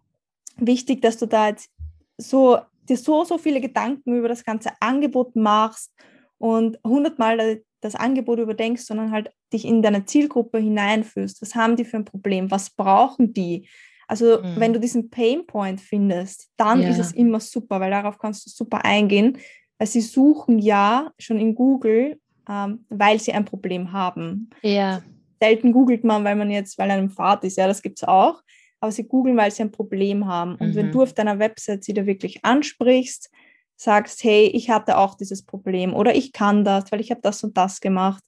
wichtig, 0.57 1.03
dass 1.03 1.19
du 1.19 1.27
da 1.27 1.49
jetzt 1.49 1.71
so, 2.17 2.59
dir 2.89 2.97
so, 2.97 3.23
so 3.25 3.37
viele 3.37 3.61
Gedanken 3.61 4.17
über 4.17 4.29
das 4.29 4.43
ganze 4.43 4.71
Angebot 4.81 5.37
machst 5.37 5.93
und 6.39 6.79
hundertmal 6.83 7.63
das 7.83 7.95
Angebot 7.95 8.39
überdenkst, 8.39 8.85
sondern 8.85 9.11
halt 9.11 9.31
dich 9.53 9.67
in 9.67 9.83
deine 9.83 10.07
Zielgruppe 10.07 10.59
hineinführst. 10.59 11.43
Was 11.43 11.55
haben 11.55 11.77
die 11.77 11.85
für 11.85 11.99
ein 11.99 12.07
Problem? 12.07 12.51
Was 12.51 12.71
brauchen 12.71 13.35
die? 13.35 13.69
Also 14.13 14.43
mhm. 14.43 14.55
wenn 14.57 14.73
du 14.75 14.79
diesen 14.79 15.09
Painpoint 15.09 15.81
findest, 15.81 16.51
dann 16.59 16.83
ja. 16.83 16.91
ist 16.91 16.99
es 16.99 17.13
immer 17.13 17.41
super, 17.41 17.81
weil 17.81 17.91
darauf 17.91 18.19
kannst 18.19 18.45
du 18.45 18.51
super 18.51 18.85
eingehen, 18.85 19.39
weil 19.79 19.87
sie 19.87 20.03
suchen 20.03 20.59
ja 20.59 21.11
schon 21.19 21.39
in 21.39 21.55
Google 21.55 22.19
ähm, 22.49 22.85
weil 22.89 23.21
sie 23.21 23.33
ein 23.33 23.45
Problem 23.45 23.93
haben. 23.93 24.51
Ja. 24.63 25.03
Selten 25.41 25.73
googelt 25.73 26.05
man, 26.05 26.25
weil 26.25 26.37
man 26.37 26.51
jetzt, 26.51 26.79
weil 26.79 26.91
einem 26.91 27.11
Fahrt 27.11 27.45
ist, 27.45 27.57
ja, 27.57 27.67
das 27.67 27.83
gibt 27.83 27.99
es 27.99 28.09
auch. 28.09 28.43
Aber 28.81 28.93
sie 28.93 29.05
googeln, 29.05 29.37
weil 29.37 29.51
sie 29.51 29.63
ein 29.63 29.71
Problem 29.71 30.27
haben. 30.27 30.57
Und 30.57 30.71
mhm. 30.71 30.75
wenn 30.75 30.93
du 30.93 31.03
auf 31.03 31.15
deiner 31.15 31.39
Website 31.39 31.85
sie 31.85 31.95
da 31.95 32.05
wirklich 32.05 32.45
ansprichst, 32.45 33.31
sagst, 33.77 34.23
hey, 34.25 34.47
ich 34.47 34.71
hatte 34.71 34.99
auch 34.99 35.15
dieses 35.15 35.45
Problem 35.45 35.95
oder 35.95 36.15
ich 36.15 36.33
kann 36.33 36.65
das, 36.65 36.91
weil 36.93 37.01
ich 37.01 37.11
habe 37.11 37.21
das 37.23 37.43
und 37.43 37.57
das 37.57 37.81
gemacht, 37.81 38.23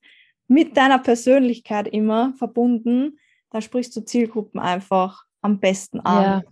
mit 0.46 0.76
deiner 0.76 0.98
Persönlichkeit 0.98 1.88
immer 1.88 2.34
verbunden, 2.38 3.18
dann 3.50 3.62
sprichst 3.62 3.94
du 3.96 4.00
Zielgruppen 4.00 4.60
einfach 4.60 5.24
am 5.44 5.60
besten 5.60 6.00
an. 6.00 6.24
Ja. 6.24 6.42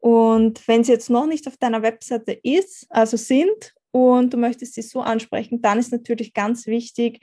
Und 0.00 0.66
wenn 0.68 0.84
sie 0.84 0.92
jetzt 0.92 1.10
noch 1.10 1.26
nicht 1.26 1.46
auf 1.48 1.56
deiner 1.56 1.82
Webseite 1.82 2.32
ist, 2.32 2.86
also 2.90 3.16
sind 3.16 3.74
und 3.90 4.32
du 4.32 4.36
möchtest 4.36 4.74
sie 4.74 4.82
so 4.82 5.00
ansprechen, 5.00 5.60
dann 5.60 5.78
ist 5.78 5.90
natürlich 5.90 6.34
ganz 6.34 6.66
wichtig, 6.66 7.20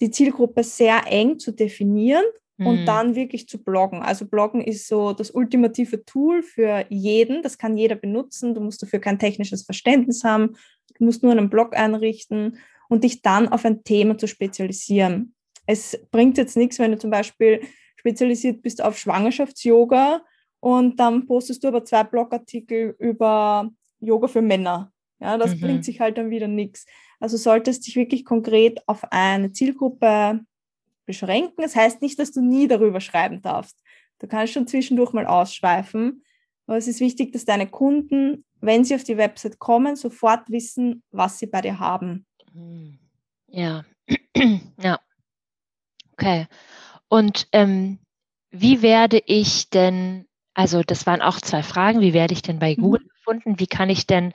die 0.00 0.10
Zielgruppe 0.10 0.64
sehr 0.64 1.04
eng 1.06 1.38
zu 1.38 1.52
definieren 1.52 2.24
mhm. 2.58 2.66
und 2.66 2.86
dann 2.86 3.14
wirklich 3.14 3.48
zu 3.48 3.62
bloggen. 3.62 4.02
Also 4.02 4.26
bloggen 4.26 4.60
ist 4.60 4.88
so 4.88 5.12
das 5.12 5.30
ultimative 5.30 6.04
Tool 6.04 6.42
für 6.42 6.84
jeden, 6.88 7.42
das 7.42 7.56
kann 7.56 7.76
jeder 7.76 7.94
benutzen, 7.94 8.54
du 8.54 8.60
musst 8.60 8.82
dafür 8.82 8.98
kein 8.98 9.18
technisches 9.18 9.62
Verständnis 9.62 10.24
haben, 10.24 10.56
du 10.98 11.04
musst 11.04 11.22
nur 11.22 11.32
einen 11.32 11.48
Blog 11.48 11.76
einrichten 11.76 12.58
und 12.88 13.04
dich 13.04 13.22
dann 13.22 13.48
auf 13.48 13.64
ein 13.64 13.84
Thema 13.84 14.18
zu 14.18 14.26
spezialisieren. 14.26 15.34
Es 15.66 15.98
bringt 16.10 16.36
jetzt 16.38 16.56
nichts, 16.56 16.78
wenn 16.80 16.90
du 16.90 16.98
zum 16.98 17.10
Beispiel 17.10 17.60
spezialisiert 17.96 18.62
bist 18.62 18.82
auf 18.82 18.98
Schwangerschafts-Yoga 18.98 20.22
und 20.60 21.00
dann 21.00 21.26
postest 21.26 21.64
du 21.64 21.68
aber 21.68 21.84
zwei 21.84 22.04
Blogartikel 22.04 22.94
über 22.98 23.70
Yoga 23.98 24.28
für 24.28 24.42
Männer. 24.42 24.92
Ja, 25.18 25.36
das 25.36 25.54
mhm. 25.56 25.60
bringt 25.60 25.84
sich 25.84 26.00
halt 26.00 26.18
dann 26.18 26.30
wieder 26.30 26.48
nichts. 26.48 26.86
Also 27.18 27.36
solltest 27.36 27.86
dich 27.86 27.96
wirklich 27.96 28.24
konkret 28.24 28.80
auf 28.86 29.04
eine 29.10 29.52
Zielgruppe 29.52 30.40
beschränken. 31.04 31.62
Das 31.62 31.76
heißt 31.76 32.00
nicht, 32.00 32.18
dass 32.18 32.32
du 32.32 32.40
nie 32.40 32.68
darüber 32.68 33.00
schreiben 33.00 33.42
darfst. 33.42 33.82
Du 34.18 34.26
kannst 34.26 34.52
schon 34.52 34.66
zwischendurch 34.66 35.12
mal 35.12 35.26
ausschweifen. 35.26 36.24
Aber 36.66 36.76
es 36.76 36.86
ist 36.86 37.00
wichtig, 37.00 37.32
dass 37.32 37.44
deine 37.44 37.66
Kunden, 37.66 38.44
wenn 38.60 38.84
sie 38.84 38.94
auf 38.94 39.04
die 39.04 39.16
Website 39.16 39.58
kommen, 39.58 39.96
sofort 39.96 40.48
wissen, 40.50 41.02
was 41.10 41.38
sie 41.38 41.46
bei 41.46 41.60
dir 41.62 41.78
haben. 41.78 42.26
Mhm. 42.54 42.98
Ja, 43.48 43.84
ja. 44.80 45.00
Okay. 46.12 46.46
Und 47.08 47.48
ähm, 47.52 47.98
wie 48.50 48.82
werde 48.82 49.20
ich 49.26 49.70
denn, 49.70 50.26
also 50.60 50.82
das 50.82 51.06
waren 51.06 51.22
auch 51.22 51.40
zwei 51.40 51.62
Fragen, 51.62 52.02
wie 52.02 52.12
werde 52.12 52.34
ich 52.34 52.42
denn 52.42 52.58
bei 52.58 52.74
mhm. 52.76 52.82
Google 52.82 53.00
mhm. 53.00 53.08
gefunden? 53.08 53.60
Wie 53.60 53.66
kann 53.66 53.88
ich 53.88 54.06
denn 54.06 54.34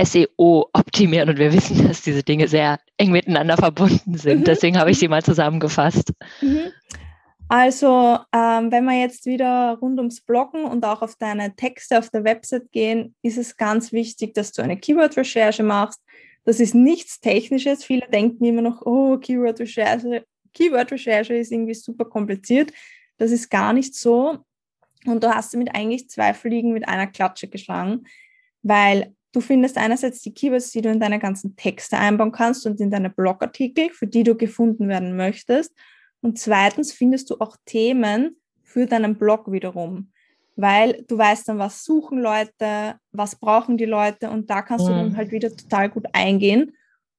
SEO 0.00 0.70
optimieren 0.72 1.28
und 1.28 1.38
wir 1.38 1.52
wissen, 1.52 1.86
dass 1.86 2.00
diese 2.00 2.22
Dinge 2.22 2.48
sehr 2.48 2.80
eng 2.96 3.10
miteinander 3.10 3.56
verbunden 3.56 4.16
sind. 4.16 4.40
Mhm. 4.40 4.44
Deswegen 4.44 4.78
habe 4.78 4.90
ich 4.90 4.98
sie 4.98 5.08
mal 5.08 5.22
zusammengefasst. 5.22 6.12
Mhm. 6.40 6.72
Also, 7.50 8.18
ähm, 8.34 8.70
wenn 8.70 8.84
wir 8.84 8.98
jetzt 8.98 9.26
wieder 9.26 9.78
rund 9.80 9.98
ums 9.98 10.20
Bloggen 10.22 10.64
und 10.64 10.84
auch 10.84 11.02
auf 11.02 11.16
deine 11.16 11.54
Texte 11.54 11.98
auf 11.98 12.08
der 12.10 12.24
Website 12.24 12.70
gehen, 12.72 13.14
ist 13.22 13.38
es 13.38 13.56
ganz 13.56 13.92
wichtig, 13.92 14.34
dass 14.34 14.52
du 14.52 14.62
eine 14.62 14.78
Keyword-Recherche 14.78 15.62
machst. 15.62 16.02
Das 16.44 16.60
ist 16.60 16.74
nichts 16.74 17.20
Technisches. 17.20 17.84
Viele 17.84 18.06
denken 18.08 18.44
immer 18.44 18.62
noch, 18.62 18.82
oh, 18.86 19.18
Keyword-Recherche 19.18 20.24
Keyword 20.54 20.92
-Recherche 20.92 21.34
ist 21.34 21.52
irgendwie 21.52 21.74
super 21.74 22.06
kompliziert. 22.06 22.72
Das 23.18 23.30
ist 23.30 23.50
gar 23.50 23.72
nicht 23.72 23.94
so. 23.94 24.38
Und 25.06 25.22
du 25.22 25.34
hast 25.34 25.54
damit 25.54 25.74
eigentlich 25.74 26.08
zwei 26.08 26.34
Fliegen 26.34 26.72
mit 26.72 26.88
einer 26.88 27.06
Klatsche 27.06 27.48
geschlagen, 27.48 28.04
weil 28.62 29.14
Du 29.32 29.40
findest 29.42 29.76
einerseits 29.76 30.22
die 30.22 30.32
Keywords, 30.32 30.70
die 30.70 30.80
du 30.80 30.90
in 30.90 31.00
deine 31.00 31.18
ganzen 31.18 31.54
Texte 31.54 31.98
einbauen 31.98 32.32
kannst 32.32 32.66
und 32.66 32.80
in 32.80 32.90
deine 32.90 33.10
Blogartikel, 33.10 33.90
für 33.90 34.06
die 34.06 34.22
du 34.22 34.34
gefunden 34.34 34.88
werden 34.88 35.16
möchtest. 35.16 35.74
Und 36.22 36.38
zweitens 36.38 36.92
findest 36.92 37.30
du 37.30 37.36
auch 37.38 37.56
Themen 37.66 38.36
für 38.62 38.86
deinen 38.86 39.16
Blog 39.16 39.52
wiederum, 39.52 40.12
weil 40.56 41.04
du 41.06 41.18
weißt 41.18 41.48
dann, 41.48 41.58
was 41.58 41.84
suchen 41.84 42.18
Leute, 42.18 42.98
was 43.12 43.36
brauchen 43.36 43.76
die 43.76 43.84
Leute 43.84 44.30
und 44.30 44.48
da 44.48 44.62
kannst 44.62 44.86
mhm. 44.86 44.90
du 44.90 44.94
dann 44.96 45.16
halt 45.16 45.30
wieder 45.30 45.54
total 45.54 45.90
gut 45.90 46.06
eingehen. 46.12 46.72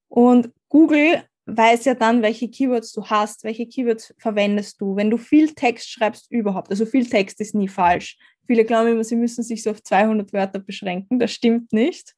Und 0.08 0.52
Google 0.68 1.24
weiß 1.56 1.86
ja 1.86 1.96
dann, 1.96 2.22
welche 2.22 2.50
Keywords 2.50 2.92
du 2.94 3.06
hast, 3.06 3.44
welche 3.44 3.68
Keywords 3.68 4.14
verwendest 4.18 4.80
du. 4.82 4.96
Wenn 4.96 5.10
du 5.10 5.18
viel 5.18 5.54
Text 5.54 5.90
schreibst 5.90 6.32
überhaupt, 6.32 6.70
also 6.70 6.86
viel 6.86 7.06
Text 7.08 7.40
ist 7.42 7.56
nie 7.56 7.68
falsch. 7.68 8.18
Viele 8.48 8.66
glauben 8.66 8.90
immer, 8.90 9.04
sie 9.04 9.16
müssen 9.16 9.44
sich 9.44 9.64
so 9.64 9.72
auf 9.72 9.84
200 9.84 10.34
Wörter 10.34 10.60
beschränken. 10.60 11.20
Das 11.20 11.32
stimmt 11.32 11.72
nicht. 11.72 12.16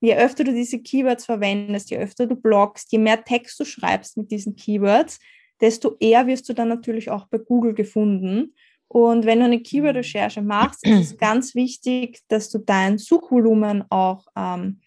Je 0.00 0.16
öfter 0.16 0.44
du 0.44 0.52
diese 0.52 0.80
Keywords 0.80 1.26
verwendest, 1.26 1.90
je 1.90 1.98
öfter 1.98 2.26
du 2.26 2.36
bloggst, 2.36 2.90
je 2.92 2.98
mehr 2.98 3.22
Text 3.22 3.60
du 3.60 3.64
schreibst 3.64 4.16
mit 4.16 4.30
diesen 4.30 4.56
Keywords, 4.56 5.18
desto 5.60 5.96
eher 6.00 6.26
wirst 6.26 6.48
du 6.48 6.54
dann 6.54 6.68
natürlich 6.68 7.10
auch 7.10 7.26
bei 7.28 7.38
Google 7.38 7.74
gefunden. 7.74 8.54
Und 8.92 9.24
wenn 9.24 9.38
du 9.38 9.44
eine 9.44 9.60
Keyword-Recherche 9.60 10.42
machst, 10.42 10.84
ist 10.84 11.12
es 11.12 11.16
ganz 11.16 11.54
wichtig, 11.54 12.20
dass 12.26 12.50
du 12.50 12.58
dein 12.58 12.98
Suchvolumen 12.98 13.84
auch, 13.88 14.26
ähm, 14.36 14.80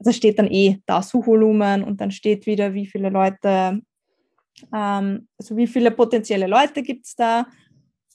da 0.00 0.12
steht 0.12 0.38
dann 0.38 0.50
eh 0.50 0.78
da 0.86 1.02
Suchvolumen 1.02 1.84
und 1.84 2.00
dann 2.00 2.10
steht 2.10 2.46
wieder, 2.46 2.74
wie 2.74 2.86
viele 2.86 3.10
Leute, 3.10 3.80
ähm, 4.74 5.28
also 5.38 5.56
wie 5.56 5.66
viele 5.66 5.90
potenzielle 5.90 6.46
Leute 6.46 6.82
gibt 6.82 7.06
es 7.06 7.14
da 7.14 7.46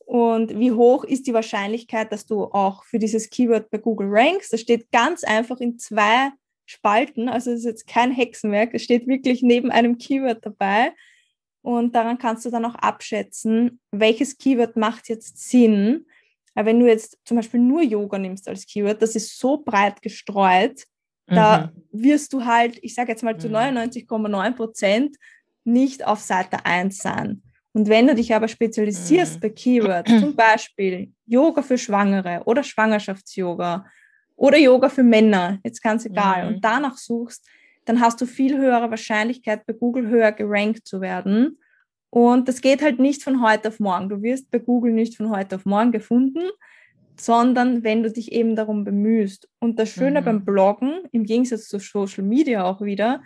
und 0.06 0.58
wie 0.60 0.72
hoch 0.72 1.04
ist 1.04 1.28
die 1.28 1.34
Wahrscheinlichkeit, 1.34 2.12
dass 2.12 2.26
du 2.26 2.46
auch 2.46 2.84
für 2.84 3.00
dieses 3.00 3.30
Keyword 3.30 3.70
bei 3.70 3.78
Google 3.78 4.08
rankst. 4.10 4.54
Das 4.54 4.62
steht 4.62 4.92
ganz 4.92 5.24
einfach 5.24 5.60
in 5.60 5.78
zwei 5.78 6.32
Spalten, 6.66 7.30
also 7.30 7.52
es 7.52 7.60
ist 7.60 7.66
jetzt 7.66 7.88
kein 7.88 8.12
Hexenwerk, 8.12 8.74
es 8.74 8.84
steht 8.84 9.08
wirklich 9.08 9.44
neben 9.44 9.70
einem 9.70 9.98
Keyword 9.98 10.46
dabei. 10.46 10.92
Und 11.62 11.96
daran 11.96 12.20
kannst 12.20 12.46
du 12.46 12.52
dann 12.52 12.66
auch 12.66 12.76
abschätzen, 12.76 13.80
welches 13.92 14.38
Keyword 14.38 14.76
macht 14.76 15.10
jetzt 15.10 15.50
Sinn. 15.50 16.06
Wenn 16.54 16.80
du 16.80 16.88
jetzt 16.88 17.18
zum 17.26 17.38
Beispiel 17.38 17.60
nur 17.60 17.82
Yoga 17.82 18.20
nimmst 18.20 18.48
als 18.48 18.66
Keyword, 18.68 19.02
das 19.02 19.16
ist 19.16 19.40
so 19.40 19.58
breit 19.58 20.02
gestreut, 20.02 20.86
mhm. 21.28 21.36
da 21.36 21.72
wirst 21.92 22.34
du 22.34 22.46
halt, 22.46 22.78
ich 22.82 22.96
sage 22.96 23.12
jetzt 23.12 23.24
mal 23.24 23.38
zu 23.38 23.48
99,9 23.48 24.50
mhm. 24.50 24.56
Prozent 24.56 25.18
nicht 25.64 26.06
auf 26.06 26.20
Seite 26.20 26.66
1 26.66 26.98
sein. 26.98 27.42
Und 27.74 27.90
wenn 27.90 28.08
du 28.08 28.16
dich 28.16 28.34
aber 28.34 28.48
spezialisierst 28.48 29.36
mhm. 29.36 29.40
bei 29.42 29.50
Keywords, 29.50 30.12
zum 30.20 30.36
Beispiel 30.36 31.12
Yoga 31.26 31.62
für 31.62 31.78
Schwangere 31.78 32.42
oder 32.46 32.64
Schwangerschafts-Yoga 32.64 33.86
oder 34.36 34.58
Yoga 34.58 34.90
für 34.90 35.04
Männer, 35.04 35.60
jetzt 35.64 35.82
ganz 35.82 36.06
egal, 36.06 36.44
mhm. 36.44 36.56
und 36.56 36.66
danach 36.66 36.98
suchst, 36.98 37.46
dann 37.86 38.00
hast 38.00 38.20
du 38.20 38.26
viel 38.26 38.58
höhere 38.58 38.90
Wahrscheinlichkeit, 38.90 39.66
bei 39.66 39.74
Google 39.74 40.08
höher 40.08 40.32
gerankt 40.32 40.88
zu 40.88 41.02
werden. 41.02 41.60
Und 42.10 42.48
das 42.48 42.62
geht 42.62 42.82
halt 42.82 43.00
nicht 43.00 43.24
von 43.24 43.42
heute 43.42 43.68
auf 43.68 43.80
morgen. 43.80 44.10
Du 44.10 44.22
wirst 44.22 44.50
bei 44.50 44.60
Google 44.60 44.94
nicht 44.94 45.18
von 45.18 45.30
heute 45.30 45.58
auf 45.58 45.66
morgen 45.66 45.92
gefunden, 45.92 46.50
sondern 47.20 47.84
wenn 47.84 48.04
du 48.04 48.12
dich 48.12 48.32
eben 48.32 48.56
darum 48.56 48.84
bemühst. 48.84 49.48
Und 49.60 49.80
das 49.80 49.90
Schöne 49.90 50.22
mhm. 50.22 50.26
beim 50.26 50.46
Bloggen, 50.46 51.02
im 51.12 51.24
Gegensatz 51.24 51.68
zu 51.68 51.80
Social 51.80 52.24
Media 52.24 52.64
auch 52.64 52.82
wieder, 52.82 53.22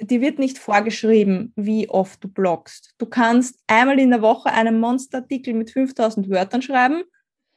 dir 0.00 0.20
wird 0.20 0.38
nicht 0.38 0.58
vorgeschrieben, 0.58 1.52
wie 1.56 1.88
oft 1.88 2.22
du 2.22 2.28
bloggst. 2.28 2.94
Du 2.98 3.06
kannst 3.06 3.58
einmal 3.66 3.98
in 3.98 4.10
der 4.10 4.22
Woche 4.22 4.50
einen 4.50 4.80
Monsterartikel 4.80 5.54
mit 5.54 5.70
5000 5.70 6.28
Wörtern 6.30 6.62
schreiben 6.62 7.02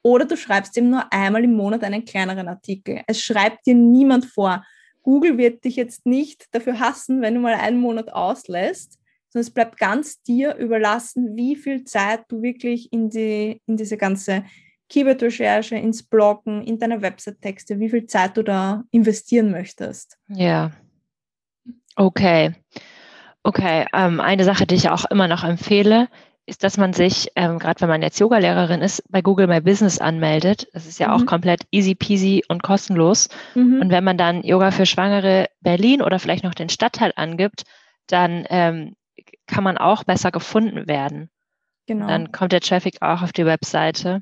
oder 0.03 0.25
du 0.25 0.37
schreibst 0.37 0.77
ihm 0.77 0.89
nur 0.89 1.11
einmal 1.11 1.43
im 1.43 1.53
Monat 1.53 1.83
einen 1.83 2.05
kleineren 2.05 2.47
Artikel. 2.47 3.01
Es 3.07 3.21
schreibt 3.21 3.65
dir 3.65 3.75
niemand 3.75 4.25
vor. 4.25 4.63
Google 5.01 5.37
wird 5.37 5.63
dich 5.63 5.75
jetzt 5.75 6.05
nicht 6.05 6.53
dafür 6.53 6.79
hassen, 6.79 7.21
wenn 7.21 7.33
du 7.33 7.39
mal 7.39 7.53
einen 7.53 7.79
Monat 7.79 8.13
auslässt, 8.13 8.99
sondern 9.29 9.47
es 9.47 9.53
bleibt 9.53 9.77
ganz 9.77 10.21
dir 10.21 10.55
überlassen, 10.55 11.35
wie 11.35 11.55
viel 11.55 11.83
Zeit 11.83 12.25
du 12.29 12.41
wirklich 12.41 12.91
in, 12.91 13.09
die, 13.09 13.61
in 13.65 13.77
diese 13.77 13.97
ganze 13.97 14.43
Keyword-Recherche, 14.89 15.75
ins 15.75 16.03
Bloggen, 16.03 16.63
in 16.63 16.79
deine 16.79 17.01
Website-Texte, 17.01 17.79
wie 17.79 17.89
viel 17.89 18.05
Zeit 18.05 18.37
du 18.37 18.43
da 18.43 18.83
investieren 18.91 19.51
möchtest. 19.51 20.17
Ja, 20.29 20.71
Okay. 21.97 22.53
Okay, 23.43 23.85
ähm, 23.93 24.19
eine 24.21 24.43
Sache, 24.43 24.67
die 24.67 24.75
ich 24.75 24.89
auch 24.89 25.05
immer 25.05 25.27
noch 25.27 25.43
empfehle, 25.43 26.09
ist, 26.45 26.63
dass 26.63 26.77
man 26.77 26.93
sich, 26.93 27.29
ähm, 27.35 27.59
gerade 27.59 27.81
wenn 27.81 27.89
man 27.89 28.01
jetzt 28.01 28.19
Yogalehrerin 28.19 28.81
ist, 28.81 29.03
bei 29.09 29.21
Google 29.21 29.47
My 29.47 29.59
Business 29.61 29.99
anmeldet. 29.99 30.67
Das 30.73 30.85
ist 30.85 30.99
ja 30.99 31.07
mhm. 31.07 31.13
auch 31.13 31.25
komplett 31.25 31.61
easy 31.71 31.95
peasy 31.95 32.43
und 32.47 32.61
kostenlos. 32.61 33.29
Mhm. 33.55 33.81
Und 33.81 33.89
wenn 33.89 34.03
man 34.03 34.17
dann 34.17 34.43
Yoga 34.43 34.71
für 34.71 34.85
Schwangere 34.85 35.47
Berlin 35.61 36.01
oder 36.01 36.19
vielleicht 36.19 36.43
noch 36.43 36.53
den 36.53 36.69
Stadtteil 36.69 37.13
angibt, 37.15 37.63
dann 38.07 38.45
ähm, 38.49 38.95
kann 39.47 39.63
man 39.63 39.77
auch 39.77 40.03
besser 40.03 40.31
gefunden 40.31 40.87
werden. 40.87 41.29
Genau. 41.87 42.07
Dann 42.07 42.31
kommt 42.31 42.51
der 42.51 42.61
Traffic 42.61 43.01
auch 43.01 43.21
auf 43.23 43.33
die 43.33 43.45
Webseite. 43.45 44.21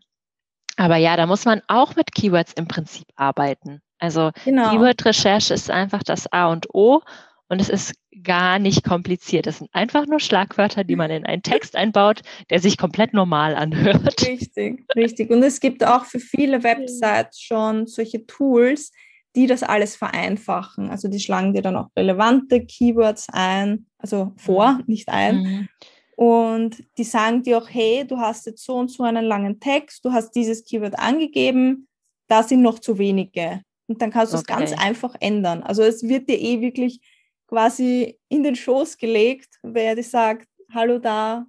Aber 0.78 0.98
ja, 0.98 1.16
da 1.16 1.26
muss 1.26 1.46
man 1.46 1.62
auch 1.68 1.96
mit 1.96 2.14
Keywords 2.14 2.54
im 2.54 2.68
Prinzip 2.68 3.06
arbeiten. 3.16 3.82
Also 4.00 4.32
genau. 4.44 4.72
Keyword-Recherche 4.72 5.54
ist 5.54 5.72
einfach 5.72 6.04
das 6.04 6.32
A 6.32 6.52
und 6.52 6.74
O. 6.74 7.02
Und 7.48 7.62
es 7.62 7.70
ist 7.70 7.94
gar 8.24 8.58
nicht 8.58 8.84
kompliziert. 8.84 9.46
Es 9.46 9.60
sind 9.60 9.70
einfach 9.72 10.08
nur 10.08 10.20
Schlagwörter, 10.20 10.84
die 10.84 10.96
man 10.96 11.12
in 11.12 11.26
einen 11.26 11.44
Text 11.44 11.76
einbaut, 11.76 12.22
der 12.50 12.60
sich 12.60 12.78
komplett 12.78 13.14
normal 13.14 13.56
anhört. 13.56 14.20
Richtig, 14.26 14.84
richtig. 14.96 15.30
Und 15.30 15.44
es 15.44 15.60
gibt 15.60 15.86
auch 15.86 16.06
für 16.06 16.20
viele 16.20 16.64
Websites 16.64 17.40
schon 17.40 17.86
solche 17.86 18.26
Tools, 18.26 18.92
die 19.36 19.48
das 19.48 19.64
alles 19.64 19.96
vereinfachen. 19.96 20.90
Also 20.90 21.08
die 21.08 21.20
schlagen 21.20 21.54
dir 21.54 21.62
dann 21.62 21.76
auch 21.76 21.90
relevante 21.96 22.66
Keywords 22.66 23.28
ein, 23.32 23.86
also 24.00 24.34
vor, 24.38 24.74
mhm. 24.74 24.84
nicht 24.88 25.10
ein. 25.10 25.36
Mhm. 25.36 25.70
Und 26.16 26.84
die 26.98 27.04
sagen 27.04 27.44
dir 27.44 27.58
auch, 27.58 27.70
hey, 27.70 28.06
du 28.08 28.18
hast 28.18 28.46
jetzt 28.46 28.64
so 28.64 28.76
und 28.76 28.90
so 28.90 29.04
einen 29.04 29.26
langen 29.26 29.60
Text, 29.60 30.06
du 30.06 30.14
hast 30.14 30.32
dieses 30.32 30.64
Keyword 30.64 30.98
angegeben, 30.98 31.88
da 32.28 32.42
sind 32.44 32.62
noch 32.62 32.80
zu 32.80 32.98
wenige. 32.98 33.62
Und 33.88 34.02
dann 34.02 34.12
kannst 34.12 34.34
du 34.34 34.38
okay. 34.38 34.46
es 34.50 34.58
ganz 34.58 34.74
einfach 34.74 35.16
ändern. 35.20 35.62
Also 35.62 35.84
es 35.84 36.04
wird 36.04 36.30
dir 36.30 36.40
eh 36.40 36.62
wirklich 36.62 37.02
quasi 37.48 38.18
in 38.30 38.44
den 38.44 38.56
Schoß 38.56 38.98
gelegt, 38.98 39.60
wer 39.62 39.96
dir 39.96 40.04
sagt, 40.04 40.48
hallo 40.74 41.00
da, 41.00 41.46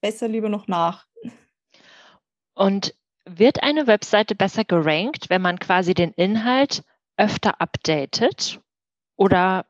besser 0.00 0.28
lieber 0.28 0.48
noch 0.48 0.66
nach. 0.66 1.06
Und 2.54 2.94
wird 3.26 3.62
eine 3.62 3.86
Webseite 3.86 4.34
besser 4.34 4.64
gerankt, 4.64 5.30
wenn 5.30 5.42
man 5.42 5.58
quasi 5.58 5.94
den 5.94 6.12
Inhalt 6.12 6.82
öfter 7.16 7.60
updatet? 7.60 8.60
Oder 9.16 9.66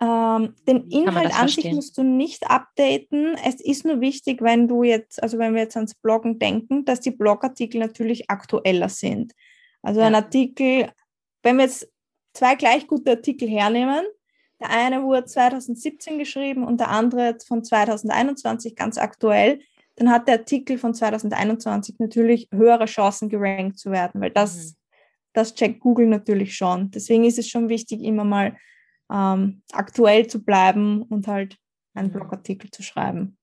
ähm, 0.00 0.54
den 0.68 0.88
Inhalt 0.90 1.38
an 1.38 1.48
sich 1.48 1.72
musst 1.72 1.96
du 1.96 2.02
nicht 2.02 2.50
updaten. 2.50 3.36
Es 3.44 3.60
ist 3.62 3.84
nur 3.86 4.00
wichtig, 4.00 4.42
wenn 4.42 4.68
du 4.68 4.82
jetzt, 4.82 5.22
also 5.22 5.38
wenn 5.38 5.54
wir 5.54 5.62
jetzt 5.62 5.76
ans 5.76 5.94
Bloggen 5.94 6.38
denken, 6.38 6.84
dass 6.84 7.00
die 7.00 7.12
Blogartikel 7.12 7.80
natürlich 7.80 8.30
aktueller 8.30 8.90
sind. 8.90 9.32
Also 9.82 10.00
ja. 10.00 10.06
ein 10.06 10.14
Artikel, 10.14 10.90
wenn 11.42 11.56
wir 11.56 11.64
jetzt 11.64 11.90
zwei 12.34 12.56
gleich 12.56 12.86
gute 12.86 13.12
Artikel 13.12 13.48
hernehmen, 13.48 14.04
der 14.60 14.70
eine 14.70 15.02
wurde 15.02 15.24
2017 15.24 16.18
geschrieben 16.18 16.64
und 16.64 16.80
der 16.80 16.88
andere 16.90 17.36
von 17.46 17.64
2021 17.64 18.76
ganz 18.76 18.98
aktuell. 18.98 19.60
Dann 19.96 20.10
hat 20.10 20.28
der 20.28 20.40
Artikel 20.40 20.76
von 20.76 20.92
2021 20.92 21.96
natürlich 21.98 22.48
höhere 22.52 22.84
Chancen 22.84 23.30
gerankt 23.30 23.78
zu 23.78 23.90
werden, 23.90 24.20
weil 24.20 24.30
das, 24.30 24.56
mhm. 24.56 24.72
das 25.32 25.54
checkt 25.54 25.80
Google 25.80 26.06
natürlich 26.06 26.54
schon. 26.54 26.90
Deswegen 26.90 27.24
ist 27.24 27.38
es 27.38 27.48
schon 27.48 27.70
wichtig, 27.70 28.02
immer 28.02 28.24
mal 28.24 28.56
ähm, 29.10 29.62
aktuell 29.72 30.26
zu 30.26 30.44
bleiben 30.44 31.02
und 31.02 31.26
halt 31.26 31.58
einen 31.94 32.08
mhm. 32.08 32.12
Blogartikel 32.12 32.70
zu 32.70 32.82
schreiben. 32.82 33.36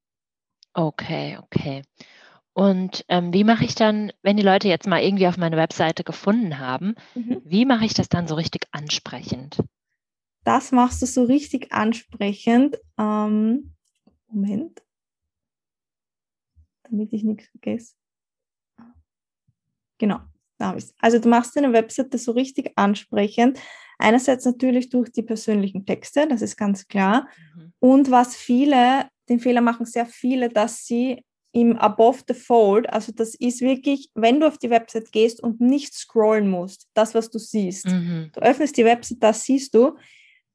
Okay, 0.73 1.38
okay. 1.41 1.84
Und 2.54 3.04
ähm, 3.08 3.34
wie 3.34 3.43
mache 3.43 3.65
ich 3.65 3.76
dann, 3.76 4.12
wenn 4.21 4.38
die 4.38 4.43
Leute 4.43 4.67
jetzt 4.67 4.88
mal 4.88 5.02
irgendwie 5.02 5.28
auf 5.28 5.38
meine 5.38 5.58
Webseite 5.58 6.04
gefunden 6.04 6.60
haben, 6.60 6.95
mhm. 7.15 7.41
wie 7.43 7.65
mache 7.65 7.86
ich 7.86 7.93
das 7.93 8.10
dann 8.10 8.28
so 8.28 8.36
richtig 8.36 8.67
ansprechend? 8.71 9.58
das 10.43 10.71
machst 10.71 11.02
du 11.02 11.06
so 11.06 11.23
richtig 11.23 11.71
ansprechend. 11.71 12.78
Ähm, 12.97 13.73
Moment. 14.28 14.82
Damit 16.84 17.13
ich 17.13 17.23
nichts 17.23 17.47
vergesse. 17.47 17.95
Genau, 19.97 20.19
es. 20.71 20.93
Also 20.99 21.19
du 21.19 21.30
machst 21.30 21.56
deine 21.56 21.73
Webseite 21.73 22.17
so 22.17 22.32
richtig 22.32 22.71
ansprechend. 22.76 23.60
Einerseits 23.99 24.45
natürlich 24.45 24.89
durch 24.89 25.12
die 25.12 25.21
persönlichen 25.21 25.86
Texte, 25.86 26.28
das 26.28 26.41
ist 26.41 26.58
ganz 26.58 26.88
klar. 26.88 27.28
Mhm. 27.56 27.73
Und 27.80 28.12
was 28.12 28.36
viele, 28.36 29.08
den 29.30 29.39
Fehler 29.39 29.62
machen 29.62 29.86
sehr 29.86 30.06
viele, 30.06 30.49
dass 30.49 30.86
sie 30.86 31.23
im 31.52 31.78
Above 31.78 32.23
the 32.28 32.34
Fold, 32.34 32.89
also 32.91 33.12
das 33.12 33.36
ist 33.36 33.62
wirklich, 33.62 34.10
wenn 34.15 34.39
du 34.39 34.47
auf 34.47 34.58
die 34.58 34.71
Website 34.71 35.12
gehst 35.12 35.41
und 35.41 35.62
nicht 35.62 35.93
scrollen 35.93 36.49
musst, 36.49 36.88
das, 36.95 37.13
was 37.13 37.30
du 37.30 37.38
siehst. 37.38 37.86
Mhm. 37.86 38.32
Du 38.34 38.41
öffnest 38.41 38.76
die 38.76 38.86
Website, 38.86 39.21
das 39.21 39.43
siehst 39.43 39.76
du 39.76 39.95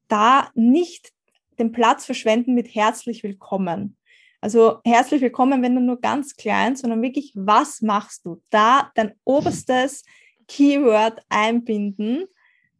da 0.09 0.49
nicht 0.55 1.13
den 1.57 1.71
Platz 1.71 2.05
verschwenden 2.05 2.53
mit 2.53 2.73
herzlich 2.75 3.23
willkommen. 3.23 3.95
Also 4.41 4.79
herzlich 4.85 5.21
willkommen, 5.21 5.61
wenn 5.61 5.75
du 5.75 5.81
nur 5.81 5.99
ganz 5.99 6.35
klein, 6.37 6.77
sondern 6.77 7.01
wirklich, 7.01 7.33
was 7.35 7.81
machst 7.81 8.25
du? 8.25 8.41
Da 8.49 8.89
dein 8.95 9.13
oberstes 9.25 10.03
Keyword 10.47 11.21
einbinden, 11.27 12.23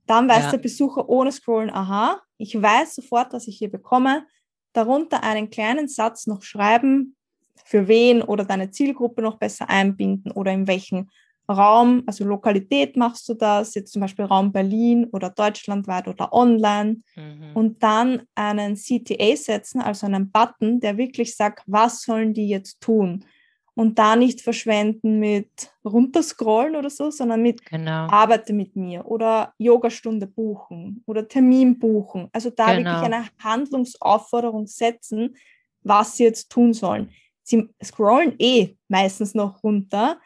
dann 0.05 0.29
weiß 0.29 0.45
ja. 0.45 0.51
der 0.51 0.57
Besucher 0.59 1.09
ohne 1.09 1.33
Scrollen, 1.33 1.69
aha, 1.69 2.21
ich 2.37 2.59
weiß 2.59 2.95
sofort, 2.95 3.33
was 3.33 3.47
ich 3.47 3.57
hier 3.57 3.69
bekomme. 3.69 4.25
Darunter 4.71 5.21
einen 5.23 5.49
kleinen 5.49 5.89
Satz 5.89 6.27
noch 6.27 6.43
schreiben, 6.43 7.17
für 7.65 7.89
wen 7.89 8.21
oder 8.21 8.45
deine 8.45 8.71
Zielgruppe 8.71 9.21
noch 9.21 9.37
besser 9.37 9.69
einbinden 9.69 10.31
oder 10.31 10.53
in 10.53 10.65
welchen 10.65 11.11
Raum, 11.49 12.03
also 12.05 12.23
Lokalität 12.25 12.95
machst 12.95 13.27
du 13.27 13.33
das, 13.33 13.73
jetzt 13.73 13.91
zum 13.91 14.01
Beispiel 14.01 14.25
Raum 14.25 14.51
Berlin 14.51 15.05
oder 15.11 15.29
deutschlandweit 15.29 16.07
oder 16.07 16.31
online 16.31 16.97
mhm. 17.15 17.51
und 17.55 17.81
dann 17.83 18.21
einen 18.35 18.75
CTA 18.75 19.35
setzen, 19.35 19.81
also 19.81 20.05
einen 20.05 20.31
Button, 20.31 20.79
der 20.79 20.97
wirklich 20.97 21.35
sagt, 21.35 21.63
was 21.65 22.03
sollen 22.03 22.33
die 22.33 22.47
jetzt 22.47 22.81
tun? 22.81 23.25
Und 23.73 23.97
da 23.97 24.15
nicht 24.15 24.41
verschwenden 24.41 25.19
mit 25.19 25.71
runterscrollen 25.85 26.75
oder 26.75 26.89
so, 26.89 27.11
sondern 27.11 27.41
mit 27.41 27.65
genau. 27.65 28.07
arbeite 28.07 28.51
mit 28.51 28.75
mir 28.75 29.05
oder 29.05 29.53
Yogastunde 29.57 30.27
buchen 30.27 31.01
oder 31.07 31.27
Termin 31.27 31.79
buchen. 31.79 32.27
Also 32.33 32.49
da 32.49 32.75
genau. 32.75 32.91
wirklich 32.91 33.13
eine 33.13 33.25
Handlungsaufforderung 33.41 34.67
setzen, 34.67 35.35
was 35.81 36.17
sie 36.17 36.25
jetzt 36.25 36.51
tun 36.51 36.73
sollen. 36.73 37.09
sie 37.41 37.69
scrollen 37.81 38.35
eh 38.37 38.75
meistens 38.89 39.33
noch 39.33 39.63
runter, 39.63 40.19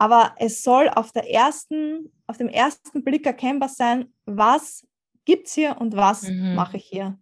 aber 0.00 0.34
es 0.38 0.62
soll 0.62 0.88
auf, 0.88 1.12
der 1.12 1.30
ersten, 1.30 2.10
auf 2.26 2.38
dem 2.38 2.48
ersten 2.48 3.04
Blick 3.04 3.26
erkennbar 3.26 3.68
sein, 3.68 4.06
was 4.24 4.86
gibt 5.26 5.46
es 5.46 5.52
hier 5.52 5.76
und 5.78 5.94
was 5.94 6.22
mhm. 6.22 6.54
mache 6.54 6.78
ich 6.78 6.86
hier. 6.86 7.18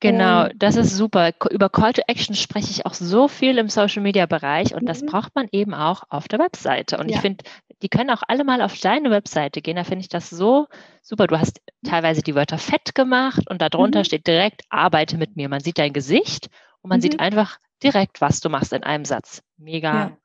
Genau, 0.00 0.48
das 0.56 0.76
ist 0.76 0.96
super. 0.96 1.32
Über 1.50 1.68
Call 1.68 1.92
to 1.92 2.02
Action 2.06 2.34
spreche 2.34 2.70
ich 2.70 2.86
auch 2.86 2.94
so 2.94 3.28
viel 3.28 3.58
im 3.58 3.68
Social 3.68 4.02
Media 4.02 4.24
Bereich 4.24 4.74
und 4.74 4.82
mhm. 4.82 4.86
das 4.86 5.04
braucht 5.04 5.34
man 5.34 5.46
eben 5.52 5.74
auch 5.74 6.04
auf 6.08 6.26
der 6.26 6.38
Webseite. 6.38 6.96
Und 6.96 7.10
ja. 7.10 7.16
ich 7.16 7.20
finde, 7.20 7.44
die 7.82 7.88
können 7.90 8.08
auch 8.08 8.22
alle 8.28 8.44
mal 8.44 8.62
auf 8.62 8.78
deine 8.78 9.10
Webseite 9.10 9.60
gehen. 9.60 9.76
Da 9.76 9.84
finde 9.84 10.00
ich 10.00 10.08
das 10.08 10.30
so 10.30 10.66
super. 11.02 11.26
Du 11.26 11.38
hast 11.38 11.60
teilweise 11.86 12.22
die 12.22 12.34
Wörter 12.34 12.56
fett 12.56 12.94
gemacht 12.94 13.42
und 13.50 13.60
darunter 13.60 14.00
mhm. 14.00 14.04
steht 14.04 14.26
direkt 14.26 14.62
arbeite 14.70 15.18
mit 15.18 15.36
mir. 15.36 15.50
Man 15.50 15.60
sieht 15.60 15.78
dein 15.78 15.92
Gesicht 15.92 16.48
und 16.80 16.88
man 16.88 17.00
mhm. 17.00 17.02
sieht 17.02 17.20
einfach 17.20 17.58
direkt, 17.82 18.22
was 18.22 18.40
du 18.40 18.48
machst 18.48 18.72
in 18.72 18.84
einem 18.84 19.04
Satz. 19.04 19.42
Mega 19.58 19.94
ja. 19.94 20.16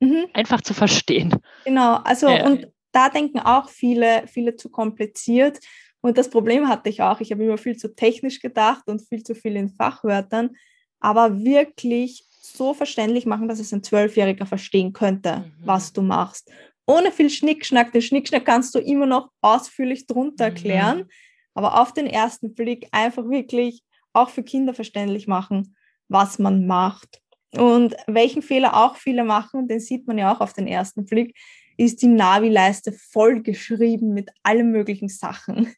Mhm. 0.00 0.26
einfach 0.32 0.60
zu 0.60 0.74
verstehen. 0.74 1.34
Genau, 1.64 1.96
also 2.04 2.28
ja. 2.28 2.46
und 2.46 2.68
da 2.92 3.08
denken 3.08 3.38
auch 3.40 3.68
viele, 3.68 4.26
viele 4.26 4.56
zu 4.56 4.70
kompliziert. 4.70 5.58
Und 6.00 6.16
das 6.16 6.30
Problem 6.30 6.68
hatte 6.68 6.88
ich 6.88 7.02
auch. 7.02 7.20
Ich 7.20 7.32
habe 7.32 7.44
immer 7.44 7.58
viel 7.58 7.76
zu 7.76 7.94
technisch 7.94 8.40
gedacht 8.40 8.84
und 8.86 9.02
viel 9.02 9.22
zu 9.22 9.34
viel 9.34 9.56
in 9.56 9.68
Fachwörtern, 9.68 10.50
aber 11.00 11.42
wirklich 11.42 12.24
so 12.30 12.74
verständlich 12.74 13.26
machen, 13.26 13.48
dass 13.48 13.58
es 13.58 13.72
ein 13.72 13.82
Zwölfjähriger 13.82 14.46
verstehen 14.46 14.92
könnte, 14.92 15.38
mhm. 15.38 15.66
was 15.66 15.92
du 15.92 16.02
machst. 16.02 16.50
Ohne 16.86 17.12
viel 17.12 17.28
Schnickschnack. 17.28 17.92
Den 17.92 18.02
Schnickschnack 18.02 18.44
kannst 18.44 18.74
du 18.74 18.78
immer 18.78 19.06
noch 19.06 19.30
ausführlich 19.42 20.06
drunter 20.06 20.48
mhm. 20.48 20.56
erklären, 20.56 21.08
aber 21.54 21.80
auf 21.80 21.92
den 21.92 22.06
ersten 22.06 22.54
Blick 22.54 22.88
einfach 22.92 23.28
wirklich 23.28 23.82
auch 24.12 24.30
für 24.30 24.42
Kinder 24.42 24.74
verständlich 24.74 25.26
machen, 25.26 25.76
was 26.08 26.38
man 26.38 26.66
macht. 26.66 27.20
Und 27.56 27.96
welchen 28.06 28.42
Fehler 28.42 28.76
auch 28.76 28.96
viele 28.96 29.24
machen, 29.24 29.68
den 29.68 29.80
sieht 29.80 30.06
man 30.06 30.18
ja 30.18 30.34
auch 30.34 30.40
auf 30.40 30.52
den 30.52 30.66
ersten 30.66 31.06
Blick, 31.06 31.34
ist 31.76 32.02
die 32.02 32.08
Navi-Leiste 32.08 32.92
vollgeschrieben 32.92 34.12
mit 34.12 34.30
allen 34.42 34.70
möglichen 34.70 35.08
Sachen. 35.08 35.74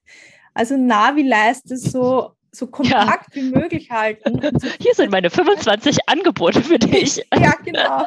Also 0.52 0.76
Navi-Leiste 0.76 1.76
so, 1.76 2.32
so 2.50 2.66
kompakt 2.66 3.36
ja. 3.36 3.42
wie 3.42 3.50
möglich 3.50 3.90
halten. 3.90 4.40
Hier 4.80 4.94
sind 4.94 5.12
meine 5.12 5.30
25 5.30 6.08
Angebote 6.08 6.62
für 6.62 6.78
dich. 6.78 7.18
ja, 7.34 7.54
genau. 7.64 8.06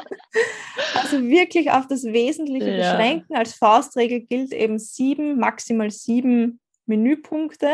Also 0.96 1.22
wirklich 1.22 1.72
auf 1.72 1.88
das 1.88 2.04
Wesentliche 2.04 2.72
ja. 2.72 2.92
beschränken. 2.92 3.36
Als 3.36 3.54
Faustregel 3.54 4.22
gilt 4.22 4.52
eben 4.52 4.78
sieben, 4.78 5.40
maximal 5.40 5.90
sieben 5.90 6.60
Menüpunkte 6.86 7.70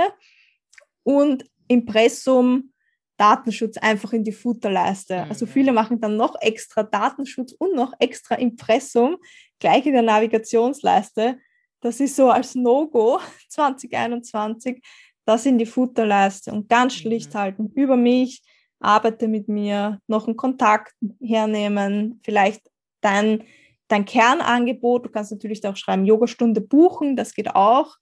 und 1.04 1.46
Impressum 1.68 2.72
Datenschutz 3.20 3.78
einfach 3.78 4.14
in 4.14 4.24
die 4.24 4.32
Futterleiste. 4.32 5.24
Also 5.24 5.46
mhm. 5.46 5.50
viele 5.50 5.72
machen 5.74 6.00
dann 6.00 6.16
noch 6.16 6.36
extra 6.40 6.84
Datenschutz 6.84 7.52
und 7.52 7.76
noch 7.76 7.94
extra 8.00 8.36
Impressum, 8.36 9.18
gleich 9.60 9.86
in 9.86 9.94
der 9.94 10.04
Navigationsleiste. 10.04 11.38
Das 11.82 12.00
ist 12.00 12.16
so 12.16 12.30
als 12.30 12.56
No-Go 12.56 13.20
2021, 13.50 14.82
das 15.26 15.46
in 15.46 15.58
die 15.58 15.66
Futterleiste 15.66 16.52
und 16.52 16.70
ganz 16.70 16.96
mhm. 16.96 17.00
schlicht 17.00 17.36
halten. 17.36 17.72
Über 17.76 17.98
mich, 17.98 18.42
arbeite 18.80 19.28
mit 19.28 19.50
mir, 19.50 20.00
noch 20.08 20.28
einen 20.28 20.38
Kontakt 20.38 20.94
hernehmen, 21.22 22.22
vielleicht 22.24 22.62
dein, 23.02 23.44
dein 23.90 24.06
Kernangebot. 24.06 25.06
Du 25.06 25.10
kannst 25.10 25.34
natürlich 25.34 25.68
auch 25.68 25.76
schreiben, 25.76 26.06
Yogastunde 26.06 26.62
buchen, 26.62 27.18
das 27.18 27.34
geht 27.34 27.54
auch, 27.54 27.98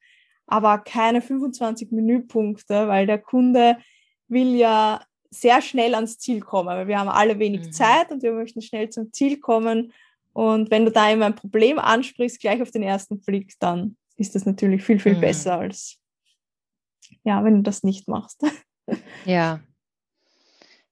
aber 0.45 0.77
keine 0.77 1.23
25 1.23 1.91
Menüpunkte, 1.91 2.87
weil 2.87 3.07
der 3.07 3.17
Kunde 3.17 3.77
will 4.27 4.55
ja 4.55 5.01
sehr 5.29 5.61
schnell 5.61 5.93
ans 5.95 6.17
Ziel 6.17 6.39
kommen, 6.39 6.69
weil 6.69 6.87
wir 6.87 6.99
haben 6.99 7.09
alle 7.09 7.39
wenig 7.39 7.67
mhm. 7.67 7.71
Zeit 7.71 8.11
und 8.11 8.23
wir 8.23 8.31
möchten 8.31 8.61
schnell 8.61 8.89
zum 8.89 9.11
Ziel 9.11 9.39
kommen. 9.39 9.93
Und 10.33 10.71
wenn 10.71 10.85
du 10.85 10.91
da 10.91 11.09
immer 11.09 11.25
ein 11.25 11.35
Problem 11.35 11.79
ansprichst, 11.79 12.39
gleich 12.39 12.61
auf 12.61 12.71
den 12.71 12.83
ersten 12.83 13.19
Blick, 13.21 13.53
dann 13.59 13.97
ist 14.17 14.35
das 14.35 14.45
natürlich 14.45 14.83
viel, 14.83 14.99
viel 14.99 15.15
mhm. 15.15 15.21
besser 15.21 15.59
als, 15.59 15.97
ja, 17.23 17.43
wenn 17.43 17.55
du 17.55 17.61
das 17.63 17.83
nicht 17.83 18.07
machst. 18.07 18.43
Ja, 19.25 19.59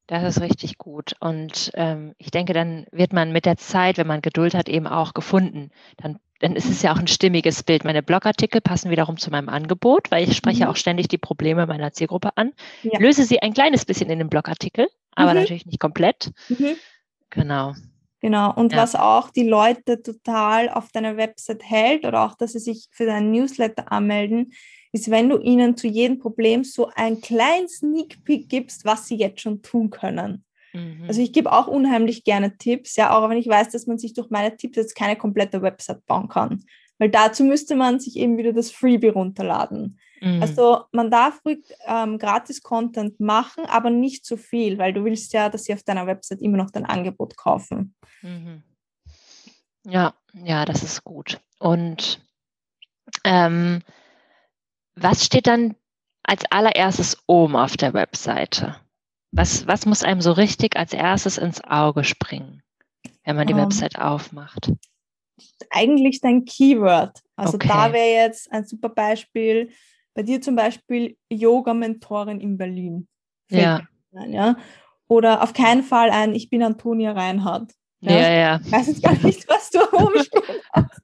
das 0.07 0.35
ist 0.35 0.41
richtig 0.41 0.77
gut. 0.77 1.15
Und 1.21 1.71
ähm, 1.75 2.13
ich 2.17 2.29
denke, 2.29 2.51
dann 2.51 2.85
wird 2.91 3.13
man 3.13 3.31
mit 3.31 3.45
der 3.45 3.55
Zeit, 3.55 3.97
wenn 3.97 4.05
man 4.05 4.21
Geduld 4.21 4.53
hat, 4.53 4.67
eben 4.67 4.85
auch 4.85 5.13
gefunden. 5.13 5.71
Dann 5.95 6.19
dann 6.45 6.55
ist 6.55 6.69
es 6.69 6.83
ja 6.83 6.93
auch 6.93 6.99
ein 6.99 7.07
stimmiges 7.07 7.63
Bild. 7.63 7.85
Meine 7.85 8.03
Blogartikel 8.03 8.61
passen 8.61 8.91
wiederum 8.91 9.17
zu 9.17 9.31
meinem 9.31 9.49
Angebot, 9.49 10.11
weil 10.11 10.29
ich 10.29 10.37
spreche 10.37 10.65
mhm. 10.65 10.69
auch 10.69 10.75
ständig 10.75 11.07
die 11.07 11.17
Probleme 11.17 11.65
meiner 11.65 11.91
Zielgruppe 11.91 12.37
an, 12.37 12.53
ja. 12.83 12.99
löse 12.99 13.23
sie 13.23 13.41
ein 13.41 13.55
kleines 13.55 13.83
bisschen 13.83 14.11
in 14.11 14.19
den 14.19 14.29
Blogartikel, 14.29 14.87
aber 15.15 15.33
mhm. 15.33 15.39
natürlich 15.39 15.65
nicht 15.65 15.79
komplett. 15.79 16.31
Mhm. 16.49 16.75
Genau. 17.31 17.73
Genau. 18.21 18.53
Und 18.53 18.73
ja. 18.73 18.77
was 18.77 18.93
auch 18.93 19.31
die 19.31 19.47
Leute 19.47 20.03
total 20.03 20.69
auf 20.69 20.91
deiner 20.91 21.17
Website 21.17 21.63
hält 21.63 22.05
oder 22.05 22.23
auch, 22.23 22.35
dass 22.35 22.51
sie 22.51 22.59
sich 22.59 22.89
für 22.91 23.07
deinen 23.07 23.31
Newsletter 23.31 23.91
anmelden, 23.91 24.53
ist, 24.91 25.09
wenn 25.09 25.29
du 25.29 25.39
ihnen 25.39 25.75
zu 25.75 25.87
jedem 25.87 26.19
Problem 26.19 26.63
so 26.63 26.91
einen 26.93 27.21
kleinen 27.21 27.67
Sneak 27.67 28.23
Peek 28.23 28.49
gibst, 28.49 28.85
was 28.85 29.07
sie 29.07 29.15
jetzt 29.15 29.41
schon 29.41 29.63
tun 29.63 29.89
können. 29.89 30.44
Mhm. 30.75 31.05
Also 31.07 31.21
ich 31.21 31.33
gebe 31.33 31.51
auch 31.51 31.67
unheimlich 31.67 32.23
gerne 32.23 32.57
Tipps, 32.57 32.95
ja, 32.95 33.15
auch 33.15 33.29
wenn 33.29 33.37
ich 33.37 33.47
weiß, 33.47 33.69
dass 33.69 33.87
man 33.87 33.97
sich 33.97 34.13
durch 34.13 34.29
meine 34.29 34.55
Tipps 34.57 34.77
jetzt 34.77 34.95
keine 34.95 35.15
komplette 35.15 35.61
Website 35.61 36.05
bauen 36.05 36.27
kann. 36.27 36.63
Weil 36.97 37.09
dazu 37.09 37.43
müsste 37.43 37.75
man 37.75 37.99
sich 37.99 38.15
eben 38.17 38.37
wieder 38.37 38.53
das 38.53 38.71
Freebie 38.71 39.09
runterladen. 39.09 39.99
Mhm. 40.21 40.41
Also 40.41 40.83
man 40.91 41.11
darf 41.11 41.41
ruhig 41.45 41.59
ähm, 41.85 42.17
Gratis-Content 42.17 43.19
machen, 43.19 43.65
aber 43.65 43.89
nicht 43.89 44.25
zu 44.25 44.37
viel, 44.37 44.77
weil 44.77 44.93
du 44.93 45.03
willst 45.03 45.33
ja, 45.33 45.49
dass 45.49 45.65
sie 45.65 45.73
auf 45.73 45.83
deiner 45.83 46.07
Website 46.07 46.41
immer 46.41 46.57
noch 46.57 46.71
dein 46.71 46.85
Angebot 46.85 47.35
kaufen. 47.35 47.95
Mhm. 48.21 48.63
Ja, 49.85 50.13
ja, 50.33 50.65
das 50.65 50.83
ist 50.83 51.03
gut. 51.03 51.39
Und 51.59 52.25
ähm, 53.23 53.81
was 54.95 55.25
steht 55.25 55.47
dann 55.47 55.75
als 56.23 56.43
allererstes 56.49 57.17
oben 57.27 57.55
auf 57.55 57.77
der 57.77 57.93
Webseite? 57.93 58.77
Was, 59.35 59.67
was 59.67 59.85
muss 59.85 60.01
einem 60.01 60.21
so 60.21 60.31
richtig 60.31 60.77
als 60.77 60.93
erstes 60.93 61.37
ins 61.37 61.61
Auge 61.63 62.05
springen, 62.05 62.63
wenn 63.25 63.35
man 63.35 63.47
die 63.47 63.53
um, 63.53 63.59
ähm. 63.59 63.65
Website 63.65 63.99
aufmacht? 63.99 64.71
Eigentlich 65.69 66.21
dein 66.21 66.45
Keyword. 66.45 67.21
Also 67.35 67.55
okay. 67.55 67.67
da 67.67 67.91
wäre 67.91 68.23
jetzt 68.23 68.49
ein 68.51 68.65
super 68.65 68.87
Beispiel. 68.87 69.69
Bei 70.13 70.23
dir 70.23 70.41
zum 70.41 70.55
Beispiel 70.55 71.17
Yoga-Mentorin 71.29 72.39
in 72.39 72.57
Berlin. 72.57 73.09
Ja. 73.49 73.81
Sein, 74.11 74.31
ja. 74.31 74.55
Oder 75.09 75.43
auf 75.43 75.51
keinen 75.51 75.83
Fall 75.83 76.09
ein 76.11 76.33
Ich 76.33 76.49
bin 76.49 76.63
Antonia 76.63 77.11
Reinhardt. 77.11 77.73
Ja, 77.99 78.11
ja. 78.13 78.31
ja. 78.31 78.59
Ich 78.63 78.71
weiß 78.71 78.87
jetzt 78.87 79.03
gar 79.03 79.17
nicht, 79.21 79.49
was 79.49 79.69
du 79.69 79.79
hast. 80.73 81.01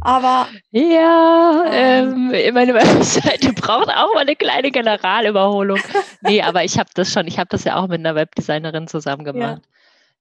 Aber. 0.00 0.48
Ja, 0.70 1.64
ähm, 1.70 2.28
meine 2.52 2.74
Webseite 2.74 3.52
braucht 3.54 3.88
auch 3.88 4.14
mal 4.14 4.20
eine 4.20 4.36
kleine 4.36 4.70
Generalüberholung. 4.70 5.80
Nee, 6.22 6.42
aber 6.42 6.64
ich 6.64 6.78
habe 6.78 6.90
das 6.94 7.12
schon, 7.12 7.26
ich 7.26 7.38
habe 7.38 7.48
das 7.50 7.64
ja 7.64 7.76
auch 7.76 7.88
mit 7.88 8.00
einer 8.00 8.14
Webdesignerin 8.14 8.86
zusammen 8.86 9.24
gemacht. 9.24 9.62
Ja. 9.64 9.74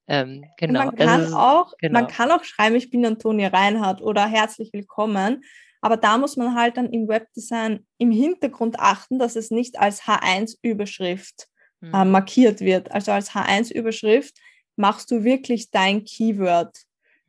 Ähm, 0.06 0.46
genau. 0.58 0.86
man 0.86 0.96
kann, 0.96 1.22
ist, 1.22 1.34
auch, 1.34 1.74
genau. 1.80 2.00
man 2.00 2.08
kann 2.08 2.32
auch 2.32 2.44
schreiben, 2.44 2.76
ich 2.76 2.90
bin 2.90 3.06
Antonia 3.06 3.50
Reinhardt 3.50 4.02
oder 4.02 4.26
herzlich 4.28 4.72
willkommen. 4.74 5.44
Aber 5.82 5.98
da 5.98 6.18
muss 6.18 6.38
man 6.38 6.56
halt 6.56 6.78
dann 6.78 6.90
im 6.92 7.10
Webdesign 7.10 7.86
im 7.98 8.12
Hintergrund 8.12 8.80
achten, 8.80 9.20
dass 9.20 9.36
es 9.36 9.52
nicht 9.52 9.80
als 9.80 10.04
H1-Überschrift 10.04 11.48
mhm. 11.82 11.94
äh, 11.94 12.06
markiert 12.06 12.62
wird. 12.62 12.92
Also 12.92 13.12
als 13.12 13.32
H1-Überschrift 13.32 14.34
machst 14.78 15.12
du 15.12 15.24
wirklich 15.24 15.72
dein 15.72 16.06
Keyword. 16.06 16.78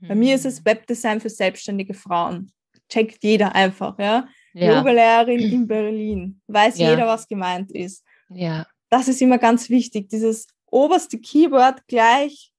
Bei 0.09 0.14
mir 0.14 0.35
ist 0.35 0.47
es 0.47 0.61
mhm. 0.61 0.64
Webdesign 0.67 1.21
für 1.21 1.31
selbstständige 1.31 1.95
Frauen. 1.95 2.53
Checkt 2.88 3.25
jeder 3.25 3.55
einfach, 3.55 3.99
ja. 3.99 4.29
ja. 4.53 4.77
Yoga-Lehrerin 4.77 5.40
in 5.40 5.67
Berlin. 5.67 6.40
Weiß 6.47 6.79
ja. 6.79 6.90
jeder, 6.90 7.07
was 7.07 7.27
gemeint 7.27 7.71
ist. 7.71 8.05
Ja. 8.29 8.67
Das 8.90 9.09
ist 9.09 9.23
immer 9.23 9.38
ganz 9.38 9.71
wichtig. 9.71 10.09
Dieses 10.09 10.47
oberste 10.71 11.19
Keyword 11.19 11.87
gleich 11.87 12.53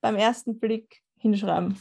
beim 0.00 0.16
ersten 0.16 0.58
Blick 0.58 1.00
hinschreiben. 1.18 1.78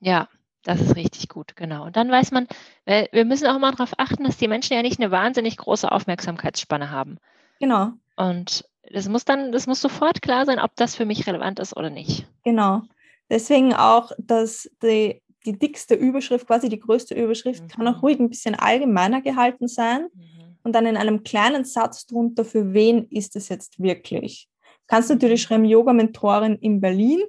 Ja, 0.00 0.28
das 0.62 0.80
ist 0.80 0.96
richtig 0.96 1.28
gut, 1.28 1.54
genau. 1.56 1.84
Und 1.84 1.96
dann 1.96 2.10
weiß 2.10 2.30
man, 2.30 2.46
wir 2.86 3.24
müssen 3.24 3.46
auch 3.48 3.58
mal 3.58 3.72
darauf 3.72 3.92
achten, 3.98 4.24
dass 4.24 4.38
die 4.38 4.48
Menschen 4.48 4.74
ja 4.74 4.82
nicht 4.82 5.00
eine 5.00 5.10
wahnsinnig 5.10 5.56
große 5.56 5.90
Aufmerksamkeitsspanne 5.90 6.90
haben. 6.90 7.18
Genau. 7.60 7.92
Und 8.16 8.64
das 8.90 9.08
muss 9.08 9.24
dann, 9.24 9.52
das 9.52 9.66
muss 9.66 9.80
sofort 9.80 10.22
klar 10.22 10.46
sein, 10.46 10.58
ob 10.58 10.74
das 10.76 10.94
für 10.94 11.04
mich 11.04 11.26
relevant 11.26 11.58
ist 11.58 11.76
oder 11.76 11.90
nicht. 11.90 12.26
Genau. 12.44 12.82
Deswegen 13.30 13.74
auch, 13.74 14.12
dass 14.18 14.70
die, 14.82 15.22
die 15.46 15.58
dickste 15.58 15.94
Überschrift, 15.94 16.46
quasi 16.46 16.68
die 16.68 16.78
größte 16.78 17.14
Überschrift, 17.14 17.62
mhm. 17.62 17.68
kann 17.68 17.88
auch 17.88 18.02
ruhig 18.02 18.18
ein 18.18 18.28
bisschen 18.28 18.54
allgemeiner 18.54 19.22
gehalten 19.22 19.68
sein 19.68 20.08
mhm. 20.14 20.56
und 20.62 20.74
dann 20.74 20.86
in 20.86 20.96
einem 20.96 21.22
kleinen 21.22 21.64
Satz 21.64 22.06
drunter, 22.06 22.44
für 22.44 22.72
wen 22.72 23.06
ist 23.08 23.36
es 23.36 23.48
jetzt 23.48 23.80
wirklich. 23.82 24.48
Du 24.62 24.86
kannst 24.88 25.10
natürlich 25.10 25.42
mhm. 25.42 25.46
schreiben, 25.46 25.64
Yoga-Mentorin 25.64 26.56
in 26.56 26.80
Berlin 26.80 27.22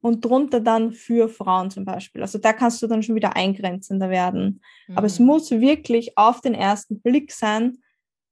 und 0.00 0.24
drunter 0.24 0.60
dann 0.60 0.92
für 0.92 1.28
Frauen 1.28 1.70
zum 1.70 1.84
Beispiel. 1.84 2.22
Also 2.22 2.38
da 2.38 2.52
kannst 2.52 2.82
du 2.82 2.86
dann 2.86 3.02
schon 3.02 3.14
wieder 3.14 3.36
eingrenzender 3.36 4.10
werden. 4.10 4.60
Mhm. 4.86 4.98
Aber 4.98 5.06
es 5.06 5.18
mhm. 5.18 5.26
muss 5.26 5.50
wirklich 5.50 6.16
auf 6.16 6.40
den 6.40 6.54
ersten 6.54 7.00
Blick 7.00 7.32
sein, 7.32 7.78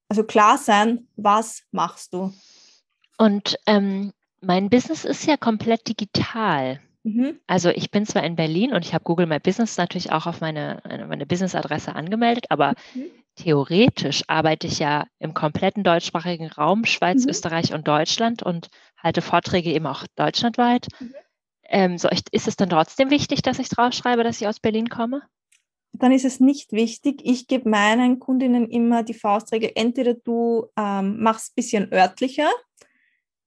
also 0.09 0.22
klar 0.24 0.59
sein, 0.59 1.09
was 1.16 1.62
machst 1.72 2.14
du. 2.14 2.33
Und 3.18 3.59
ähm, 3.66 4.12
mein 4.40 4.70
Business 4.70 5.05
ist 5.05 5.26
ja 5.26 5.37
komplett 5.37 5.88
digital. 5.88 6.81
Mhm. 7.07 7.38
Also 7.47 7.69
ich 7.69 7.92
bin 7.92 8.05
zwar 8.05 8.25
in 8.25 8.35
Berlin 8.35 8.73
und 8.73 8.85
ich 8.85 8.92
habe 8.92 9.05
Google 9.05 9.27
My 9.27 9.38
Business 9.38 9.77
natürlich 9.77 10.11
auch 10.11 10.27
auf 10.27 10.40
meine, 10.40 10.83
meine 11.09 11.25
Business-Adresse 11.25 11.95
angemeldet, 11.95 12.47
aber 12.49 12.75
mhm. 12.95 13.05
theoretisch 13.37 14.25
arbeite 14.27 14.66
ich 14.66 14.81
ja 14.81 15.07
im 15.21 15.33
kompletten 15.33 15.85
deutschsprachigen 15.85 16.49
Raum, 16.49 16.85
Schweiz, 16.85 17.23
mhm. 17.23 17.31
Österreich 17.31 17.73
und 17.73 17.87
Deutschland 17.87 18.42
und 18.42 18.71
halte 19.01 19.23
Vorträge 19.23 19.73
eben 19.73 19.87
auch 19.87 20.05
deutschlandweit. 20.16 20.88
Mhm. 20.99 21.14
Ähm, 21.69 21.99
so, 21.99 22.09
ist 22.09 22.49
es 22.49 22.57
dann 22.57 22.71
trotzdem 22.71 23.11
wichtig, 23.11 23.40
dass 23.40 23.61
ich 23.61 23.69
draufschreibe, 23.69 24.25
dass 24.25 24.40
ich 24.40 24.49
aus 24.49 24.59
Berlin 24.59 24.88
komme? 24.88 25.23
Dann 25.92 26.11
ist 26.11 26.25
es 26.25 26.40
nicht 26.40 26.73
wichtig. 26.73 27.21
Ich 27.23 27.47
gebe 27.47 27.69
meinen 27.69 28.19
Kundinnen 28.19 28.69
immer 28.69 29.05
die 29.05 29.14
Faustregel, 29.14 29.71
entweder 29.77 30.14
du 30.14 30.66
ähm, 30.77 31.23
machst 31.23 31.53
ein 31.53 31.55
bisschen 31.55 31.92
örtlicher, 31.92 32.51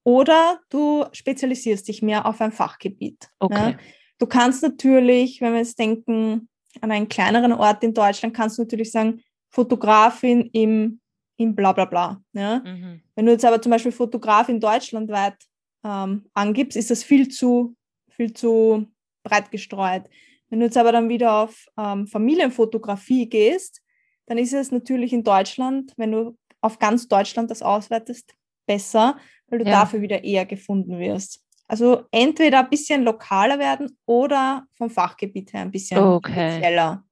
oder 0.10 0.60
du 0.70 1.06
spezialisierst 1.12 1.88
dich 1.88 2.02
mehr 2.02 2.26
auf 2.26 2.42
ein 2.42 2.52
Fachgebiet. 2.52 3.30
Okay. 3.38 3.72
Ja. 3.72 3.78
Du 4.18 4.26
kannst 4.26 4.64
natürlich, 4.64 5.40
wenn 5.40 5.54
wir 5.54 5.60
jetzt 5.60 5.78
denken 5.78 6.50
an 6.82 6.92
einen 6.92 7.10
kleineren 7.10 7.54
Ort 7.54 7.84
in 7.84 7.94
Deutschland, 7.94 8.36
kannst 8.36 8.58
du 8.58 8.64
natürlich 8.64 8.92
sagen, 8.92 9.22
Fotografin 9.52 10.50
im, 10.52 11.00
im 11.38 11.54
bla 11.54 11.74
bla 11.74 11.86
bla. 11.86 12.24
Ja. 12.34 12.60
Mhm. 12.60 13.02
Wenn 13.14 13.26
du 13.28 13.34
jetzt 13.34 13.46
aber 13.46 13.62
zum 13.62 13.70
Beispiel 13.72 13.92
Fotografin 13.92 14.60
deutschlandweit 14.60 15.38
ähm, 15.84 16.26
angibst, 16.34 16.76
ist 16.76 16.90
das 16.90 17.04
viel 17.04 17.30
zu, 17.30 17.76
viel 18.10 18.34
zu 18.34 18.88
breit 19.22 19.52
gestreut. 19.52 20.10
Wenn 20.50 20.60
du 20.60 20.66
jetzt 20.66 20.78
aber 20.78 20.92
dann 20.92 21.08
wieder 21.08 21.36
auf 21.44 21.68
ähm, 21.78 22.08
Familienfotografie 22.08 23.30
gehst, 23.30 23.84
dann 24.26 24.40
ist 24.40 24.54
es 24.54 24.72
natürlich 24.72 25.14
in 25.14 25.24
Deutschland, 25.24 25.94
wenn 25.98 26.12
du 26.12 26.36
auf 26.62 26.80
ganz 26.80 27.08
Deutschland 27.08 27.52
das 27.52 27.62
auswertest, 27.62 28.34
besser, 28.66 29.18
weil 29.50 29.60
du 29.60 29.66
ja. 29.66 29.82
dafür 29.82 30.02
wieder 30.02 30.24
eher 30.24 30.46
gefunden 30.46 31.00
wirst. 31.00 31.42
Also 31.68 32.06
entweder 32.12 32.60
ein 32.60 32.70
bisschen 32.70 33.04
lokaler 33.04 33.60
werden 33.60 33.96
oder 34.06 34.66
vom 34.74 34.90
Fachgebiet 34.90 35.54
her 35.54 35.62
ein 35.62 35.72
bisschen 35.72 36.00
okay. 36.00 36.58
spezieller. 36.58 37.04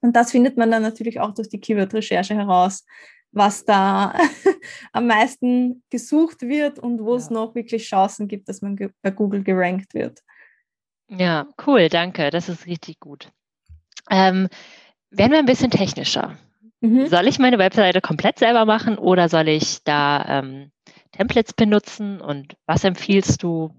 Und 0.00 0.16
das 0.16 0.30
findet 0.30 0.56
man 0.56 0.70
dann 0.70 0.82
natürlich 0.82 1.20
auch 1.20 1.34
durch 1.34 1.48
die 1.48 1.60
Keyword-Recherche 1.60 2.34
heraus, 2.34 2.84
was 3.32 3.64
da 3.64 4.14
am 4.92 5.06
meisten 5.06 5.82
gesucht 5.90 6.42
wird 6.42 6.78
und 6.78 7.00
wo 7.00 7.12
ja. 7.12 7.16
es 7.16 7.30
noch 7.30 7.54
wirklich 7.54 7.84
Chancen 7.86 8.28
gibt, 8.28 8.48
dass 8.48 8.62
man 8.62 8.76
bei 9.02 9.10
Google 9.10 9.42
gerankt 9.42 9.92
wird. 9.92 10.20
Ja, 11.08 11.46
cool, 11.66 11.88
danke. 11.88 12.30
Das 12.30 12.48
ist 12.48 12.66
richtig 12.66 13.00
gut. 13.00 13.30
Ähm, 14.10 14.48
werden 15.10 15.32
wir 15.32 15.38
ein 15.38 15.46
bisschen 15.46 15.70
technischer. 15.70 16.38
Mhm. 16.80 17.06
Soll 17.06 17.26
ich 17.28 17.38
meine 17.38 17.58
Webseite 17.58 18.00
komplett 18.00 18.38
selber 18.38 18.64
machen 18.64 18.98
oder 18.98 19.28
soll 19.28 19.48
ich 19.48 19.82
da 19.84 20.24
ähm, 20.40 20.70
Templates 21.16 21.52
benutzen 21.52 22.20
und 22.20 22.56
was 22.66 22.84
empfiehlst 22.84 23.42
du? 23.42 23.70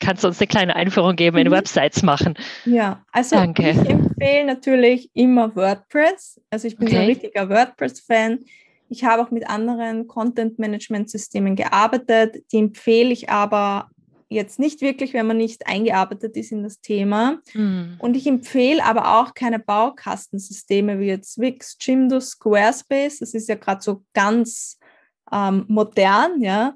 Kannst 0.00 0.24
du 0.24 0.28
uns 0.28 0.40
eine 0.40 0.46
kleine 0.46 0.76
Einführung 0.76 1.14
geben 1.16 1.36
in 1.38 1.48
mhm. 1.48 1.52
Websites 1.52 2.02
machen? 2.02 2.34
Ja, 2.64 3.04
also 3.12 3.36
Danke. 3.36 3.70
ich 3.70 3.78
empfehle 3.78 4.46
natürlich 4.46 5.10
immer 5.14 5.54
WordPress. 5.54 6.40
Also 6.50 6.68
ich 6.68 6.76
bin 6.76 6.88
okay. 6.88 6.96
so 6.96 7.02
ein 7.02 7.08
richtiger 7.08 7.48
WordPress-Fan. 7.50 8.40
Ich 8.88 9.04
habe 9.04 9.22
auch 9.22 9.30
mit 9.30 9.48
anderen 9.48 10.06
Content-Management-Systemen 10.06 11.54
gearbeitet. 11.54 12.44
Die 12.50 12.58
empfehle 12.58 13.10
ich 13.10 13.28
aber 13.28 13.90
jetzt 14.30 14.58
nicht 14.58 14.80
wirklich, 14.80 15.12
wenn 15.12 15.26
man 15.26 15.36
nicht 15.36 15.66
eingearbeitet 15.66 16.36
ist 16.36 16.52
in 16.52 16.62
das 16.62 16.80
Thema. 16.80 17.40
Mhm. 17.52 17.96
Und 17.98 18.16
ich 18.16 18.26
empfehle 18.26 18.82
aber 18.82 19.20
auch 19.20 19.34
keine 19.34 19.58
Baukastensysteme 19.58 20.98
wie 20.98 21.06
jetzt 21.06 21.38
Wix, 21.38 21.76
Jimdo, 21.80 22.20
Squarespace. 22.20 23.18
Das 23.18 23.34
ist 23.34 23.48
ja 23.48 23.56
gerade 23.56 23.82
so 23.82 24.02
ganz 24.14 24.78
ähm, 25.32 25.64
modern, 25.68 26.40
ja, 26.42 26.74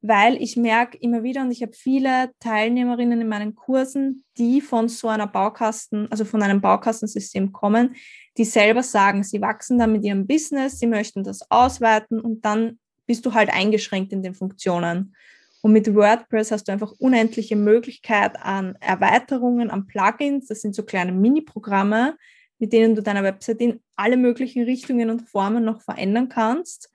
weil 0.00 0.40
ich 0.40 0.56
merke 0.56 0.96
immer 0.98 1.22
wieder 1.22 1.42
und 1.42 1.50
ich 1.50 1.62
habe 1.62 1.72
viele 1.72 2.30
Teilnehmerinnen 2.38 3.20
in 3.20 3.28
meinen 3.28 3.54
Kursen, 3.54 4.24
die 4.36 4.60
von 4.60 4.88
so 4.88 5.08
einer 5.08 5.26
Baukasten, 5.26 6.10
also 6.10 6.24
von 6.24 6.42
einem 6.42 6.60
Baukastensystem 6.60 7.52
kommen, 7.52 7.96
die 8.36 8.44
selber 8.44 8.82
sagen, 8.82 9.24
sie 9.24 9.40
wachsen 9.40 9.78
dann 9.78 9.92
mit 9.92 10.04
ihrem 10.04 10.26
Business, 10.26 10.78
sie 10.78 10.86
möchten 10.86 11.24
das 11.24 11.50
ausweiten 11.50 12.20
und 12.20 12.44
dann 12.44 12.78
bist 13.06 13.26
du 13.26 13.34
halt 13.34 13.50
eingeschränkt 13.50 14.12
in 14.12 14.22
den 14.22 14.34
Funktionen. 14.34 15.14
Und 15.60 15.72
mit 15.72 15.92
WordPress 15.92 16.52
hast 16.52 16.68
du 16.68 16.72
einfach 16.72 16.92
unendliche 16.98 17.56
Möglichkeit 17.56 18.36
an 18.40 18.76
Erweiterungen, 18.80 19.70
an 19.70 19.86
Plugins. 19.86 20.46
Das 20.46 20.60
sind 20.60 20.74
so 20.74 20.84
kleine 20.84 21.10
Mini-Programme, 21.10 22.16
mit 22.60 22.72
denen 22.72 22.94
du 22.94 23.02
deine 23.02 23.24
Website 23.24 23.60
in 23.60 23.80
alle 23.96 24.16
möglichen 24.16 24.62
Richtungen 24.62 25.10
und 25.10 25.28
Formen 25.28 25.64
noch 25.64 25.82
verändern 25.82 26.28
kannst. 26.28 26.90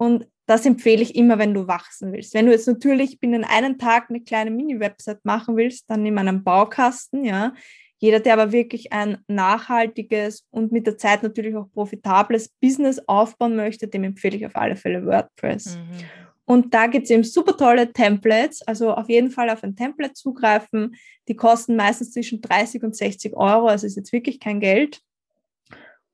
Und 0.00 0.26
das 0.46 0.64
empfehle 0.64 1.02
ich 1.02 1.14
immer, 1.14 1.38
wenn 1.38 1.52
du 1.52 1.66
wachsen 1.66 2.10
willst. 2.10 2.32
Wenn 2.32 2.46
du 2.46 2.52
jetzt 2.52 2.66
natürlich 2.66 3.20
binnen 3.20 3.44
einem 3.44 3.76
Tag 3.76 4.08
eine 4.08 4.22
kleine 4.22 4.50
Mini-Website 4.50 5.22
machen 5.26 5.58
willst, 5.58 5.90
dann 5.90 6.02
nimm 6.02 6.16
einen 6.16 6.42
Baukasten, 6.42 7.22
ja. 7.22 7.52
Jeder, 7.98 8.18
der 8.18 8.32
aber 8.32 8.50
wirklich 8.50 8.94
ein 8.94 9.18
nachhaltiges 9.28 10.46
und 10.48 10.72
mit 10.72 10.86
der 10.86 10.96
Zeit 10.96 11.22
natürlich 11.22 11.54
auch 11.54 11.70
profitables 11.70 12.48
Business 12.48 12.98
aufbauen 13.06 13.56
möchte, 13.56 13.88
dem 13.88 14.04
empfehle 14.04 14.38
ich 14.38 14.46
auf 14.46 14.56
alle 14.56 14.74
Fälle 14.74 15.04
WordPress. 15.04 15.76
Mhm. 15.76 15.82
Und 16.46 16.72
da 16.72 16.86
gibt 16.86 17.04
es 17.04 17.10
eben 17.10 17.22
super 17.22 17.54
tolle 17.54 17.92
Templates, 17.92 18.62
also 18.62 18.94
auf 18.94 19.10
jeden 19.10 19.30
Fall 19.30 19.50
auf 19.50 19.62
ein 19.62 19.76
Template 19.76 20.14
zugreifen. 20.14 20.96
Die 21.28 21.36
kosten 21.36 21.76
meistens 21.76 22.12
zwischen 22.12 22.40
30 22.40 22.82
und 22.82 22.96
60 22.96 23.34
Euro, 23.34 23.66
also 23.66 23.86
ist 23.86 23.96
jetzt 23.96 24.14
wirklich 24.14 24.40
kein 24.40 24.60
Geld. 24.60 25.02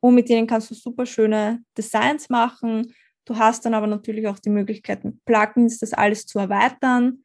Und 0.00 0.16
mit 0.16 0.28
denen 0.28 0.48
kannst 0.48 0.72
du 0.72 0.74
super 0.74 1.06
schöne 1.06 1.62
Designs 1.78 2.28
machen, 2.28 2.92
Du 3.26 3.36
hast 3.36 3.66
dann 3.66 3.74
aber 3.74 3.86
natürlich 3.86 4.26
auch 4.28 4.38
die 4.38 4.50
Möglichkeit, 4.50 5.04
mit 5.04 5.22
Plugins 5.24 5.78
das 5.78 5.92
alles 5.92 6.26
zu 6.26 6.38
erweitern. 6.38 7.22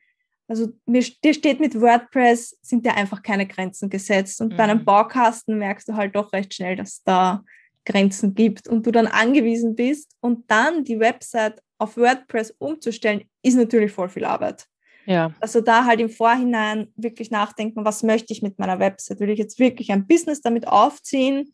Also 0.47 0.69
mir, 0.85 1.01
dir 1.23 1.33
steht 1.33 1.61
mit 1.61 1.79
WordPress, 1.79 2.57
sind 2.61 2.85
dir 2.85 2.95
einfach 2.95 3.21
keine 3.23 3.47
Grenzen 3.47 3.89
gesetzt. 3.89 4.41
Und 4.41 4.53
mhm. 4.53 4.57
bei 4.57 4.63
einem 4.63 4.79
mhm. 4.79 4.85
Baukasten 4.85 5.57
merkst 5.57 5.87
du 5.87 5.95
halt 5.95 6.15
doch 6.15 6.33
recht 6.33 6.53
schnell, 6.53 6.75
dass 6.75 7.03
da 7.03 7.43
Grenzen 7.85 8.35
gibt 8.35 8.67
und 8.67 8.85
du 8.85 8.91
dann 8.91 9.07
angewiesen 9.07 9.75
bist. 9.75 10.15
Und 10.19 10.49
dann 10.51 10.83
die 10.83 10.99
Website 10.99 11.61
auf 11.77 11.97
WordPress 11.97 12.55
umzustellen, 12.57 13.23
ist 13.43 13.55
natürlich 13.55 13.91
voll 13.91 14.09
viel 14.09 14.25
Arbeit. 14.25 14.67
Ja. 15.05 15.33
Also 15.39 15.61
da 15.61 15.85
halt 15.85 15.99
im 15.99 16.09
Vorhinein 16.09 16.91
wirklich 16.95 17.31
nachdenken, 17.31 17.85
was 17.85 18.03
möchte 18.03 18.33
ich 18.33 18.41
mit 18.41 18.59
meiner 18.59 18.79
Website? 18.79 19.19
Will 19.19 19.29
ich 19.29 19.39
jetzt 19.39 19.59
wirklich 19.59 19.91
ein 19.91 20.07
Business 20.07 20.41
damit 20.41 20.67
aufziehen? 20.67 21.53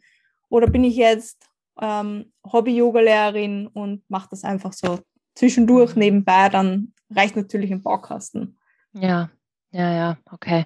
Oder 0.50 0.68
bin 0.68 0.84
ich 0.84 0.96
jetzt 0.96 1.47
ähm, 1.82 2.32
Hobby-Yoga-Lehrerin 2.52 3.68
und 3.68 4.04
mache 4.10 4.28
das 4.32 4.44
einfach 4.44 4.74
so 4.74 5.00
zwischendurch 5.36 5.96
mhm. 5.96 6.00
nebenbei, 6.00 6.50
dann 6.50 6.94
reicht 7.10 7.36
natürlich 7.36 7.72
ein 7.72 7.84
Baukasten. 7.84 8.58
Ja, 8.94 9.30
ja, 9.72 9.94
ja, 9.94 10.18
okay. 10.32 10.64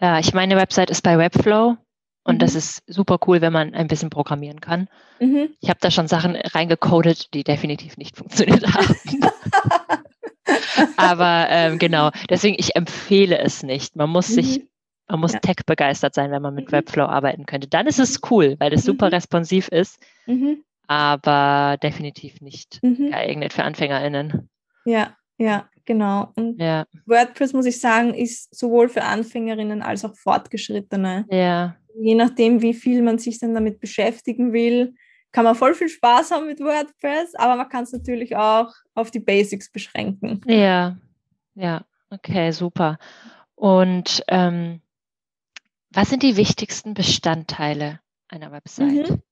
Ja, 0.00 0.18
ich 0.18 0.32
meine 0.32 0.56
Website 0.56 0.90
ist 0.90 1.02
bei 1.02 1.18
Webflow 1.18 1.76
und 2.24 2.36
mhm. 2.36 2.38
das 2.38 2.54
ist 2.54 2.82
super 2.86 3.18
cool, 3.26 3.40
wenn 3.40 3.52
man 3.52 3.74
ein 3.74 3.88
bisschen 3.88 4.10
programmieren 4.10 4.60
kann. 4.60 4.88
Mhm. 5.20 5.50
Ich 5.60 5.68
habe 5.68 5.80
da 5.80 5.90
schon 5.90 6.08
Sachen 6.08 6.36
reingecodet, 6.36 7.34
die 7.34 7.44
definitiv 7.44 7.96
nicht 7.96 8.16
funktioniert 8.18 8.66
haben. 8.66 8.96
Aber 10.96 11.46
ähm, 11.50 11.78
genau, 11.78 12.10
deswegen, 12.28 12.56
ich 12.58 12.76
empfehle 12.76 13.38
es 13.38 13.62
nicht. 13.62 13.96
Man 13.96 14.10
muss 14.10 14.28
sich 14.28 14.60
mhm. 14.60 14.68
Man 15.08 15.20
muss 15.20 15.32
ja. 15.32 15.38
tech 15.40 15.56
begeistert 15.66 16.14
sein, 16.14 16.30
wenn 16.30 16.42
man 16.42 16.54
mit 16.54 16.68
mhm. 16.68 16.72
Webflow 16.72 17.04
arbeiten 17.04 17.46
könnte. 17.46 17.68
Dann 17.68 17.86
ist 17.86 17.98
es 17.98 18.20
cool, 18.30 18.56
weil 18.58 18.72
es 18.72 18.84
super 18.84 19.06
mhm. 19.06 19.14
responsiv 19.14 19.68
ist. 19.68 19.98
Mhm. 20.26 20.64
Aber 20.86 21.78
definitiv 21.82 22.40
nicht 22.40 22.82
mhm. 22.82 23.10
geeignet 23.10 23.52
für 23.52 23.64
AnfängerInnen. 23.64 24.48
Ja, 24.84 25.16
ja, 25.38 25.68
genau. 25.84 26.32
Und 26.36 26.60
ja. 26.60 26.86
WordPress, 27.06 27.52
muss 27.52 27.66
ich 27.66 27.80
sagen, 27.80 28.14
ist 28.14 28.54
sowohl 28.54 28.88
für 28.88 29.02
Anfängerinnen 29.02 29.82
als 29.82 30.04
auch 30.04 30.14
Fortgeschrittene. 30.14 31.26
Ja. 31.30 31.76
Je 31.98 32.14
nachdem, 32.14 32.60
wie 32.60 32.74
viel 32.74 33.02
man 33.02 33.18
sich 33.18 33.38
dann 33.38 33.54
damit 33.54 33.80
beschäftigen 33.80 34.52
will, 34.52 34.94
kann 35.32 35.44
man 35.44 35.54
voll 35.54 35.74
viel 35.74 35.88
Spaß 35.88 36.30
haben 36.30 36.46
mit 36.46 36.60
WordPress, 36.60 37.34
aber 37.34 37.56
man 37.56 37.68
kann 37.68 37.84
es 37.84 37.92
natürlich 37.92 38.36
auch 38.36 38.72
auf 38.94 39.10
die 39.10 39.20
Basics 39.20 39.70
beschränken. 39.70 40.40
Ja, 40.46 40.96
ja, 41.54 41.84
okay, 42.10 42.52
super. 42.52 42.98
Und 43.56 44.22
ähm, 44.28 44.80
was 45.94 46.10
sind 46.10 46.22
die 46.22 46.36
wichtigsten 46.36 46.94
Bestandteile 46.94 48.00
einer 48.28 48.52
Website? 48.52 49.10
Mhm. 49.10 49.22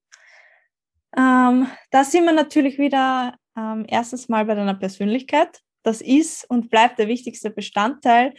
Ähm, 1.16 1.66
da 1.90 2.04
sind 2.04 2.24
wir 2.24 2.32
natürlich 2.32 2.78
wieder 2.78 3.34
ähm, 3.56 3.84
erstens 3.88 4.28
mal 4.28 4.44
bei 4.44 4.54
deiner 4.54 4.74
Persönlichkeit. 4.74 5.60
Das 5.82 6.00
ist 6.00 6.48
und 6.48 6.70
bleibt 6.70 6.98
der 6.98 7.08
wichtigste 7.08 7.50
Bestandteil. 7.50 8.34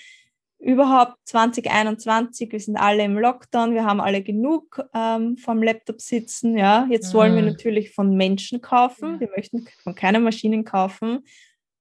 Überhaupt 0.60 1.18
2021, 1.26 2.52
wir 2.52 2.60
sind 2.60 2.78
alle 2.78 3.04
im 3.04 3.20
Lockdown, 3.20 3.74
wir 3.74 3.84
haben 3.84 4.00
alle 4.00 4.24
genug 4.24 4.82
ähm, 4.94 5.36
vom 5.36 5.62
Laptop 5.62 6.00
sitzen. 6.00 6.58
Ja, 6.58 6.88
jetzt 6.90 7.14
mhm. 7.14 7.18
wollen 7.18 7.36
wir 7.36 7.42
mhm. 7.42 7.50
natürlich 7.50 7.94
von 7.94 8.16
Menschen 8.16 8.62
kaufen. 8.62 9.20
Wir 9.20 9.30
möchten 9.36 9.68
von 9.84 9.94
keinen 9.94 10.24
Maschinen 10.24 10.64
kaufen. 10.64 11.26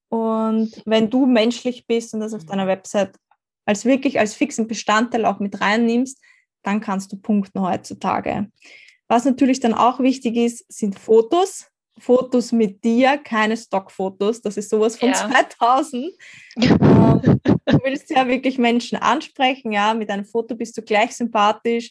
Und 0.09 0.83
wenn 0.85 1.09
du 1.09 1.27
menschlich 1.27 1.87
bist 1.87 2.13
und 2.13 2.21
das 2.21 2.35
auf 2.35 2.45
deiner 2.45 2.67
Website 2.67 3.15
als 3.65 3.85
wirklich 3.85 4.19
als 4.19 4.35
fixen 4.35 4.67
Bestandteil 4.67 5.25
auch 5.25 5.39
mit 5.39 5.61
reinnimmst, 5.61 6.21
dann 6.63 6.81
kannst 6.81 7.13
du 7.13 7.17
punkten 7.17 7.61
heutzutage. 7.61 8.49
Was 9.09 9.25
natürlich 9.25 9.61
dann 9.61 9.75
auch 9.75 10.01
wichtig 10.01 10.37
ist, 10.37 10.65
sind 10.73 10.99
Fotos. 10.99 11.69
Fotos 11.99 12.53
mit 12.53 12.83
dir, 12.83 13.19
keine 13.19 13.57
Stockfotos. 13.57 14.41
Das 14.41 14.57
ist 14.57 14.71
sowas 14.71 14.97
von 14.97 15.11
ja. 15.11 15.15
2000. 15.15 16.07
ähm, 16.57 17.41
du 17.45 17.79
willst 17.85 18.11
ja 18.11 18.27
wirklich 18.27 18.59
Menschen 18.59 18.97
ansprechen, 18.97 19.73
ja, 19.73 19.95
mit 19.95 20.11
einem 20.11 20.25
Foto 20.25 20.55
bist 20.57 20.77
du 20.77 20.83
gleich 20.83 21.15
sympathisch. 21.15 21.91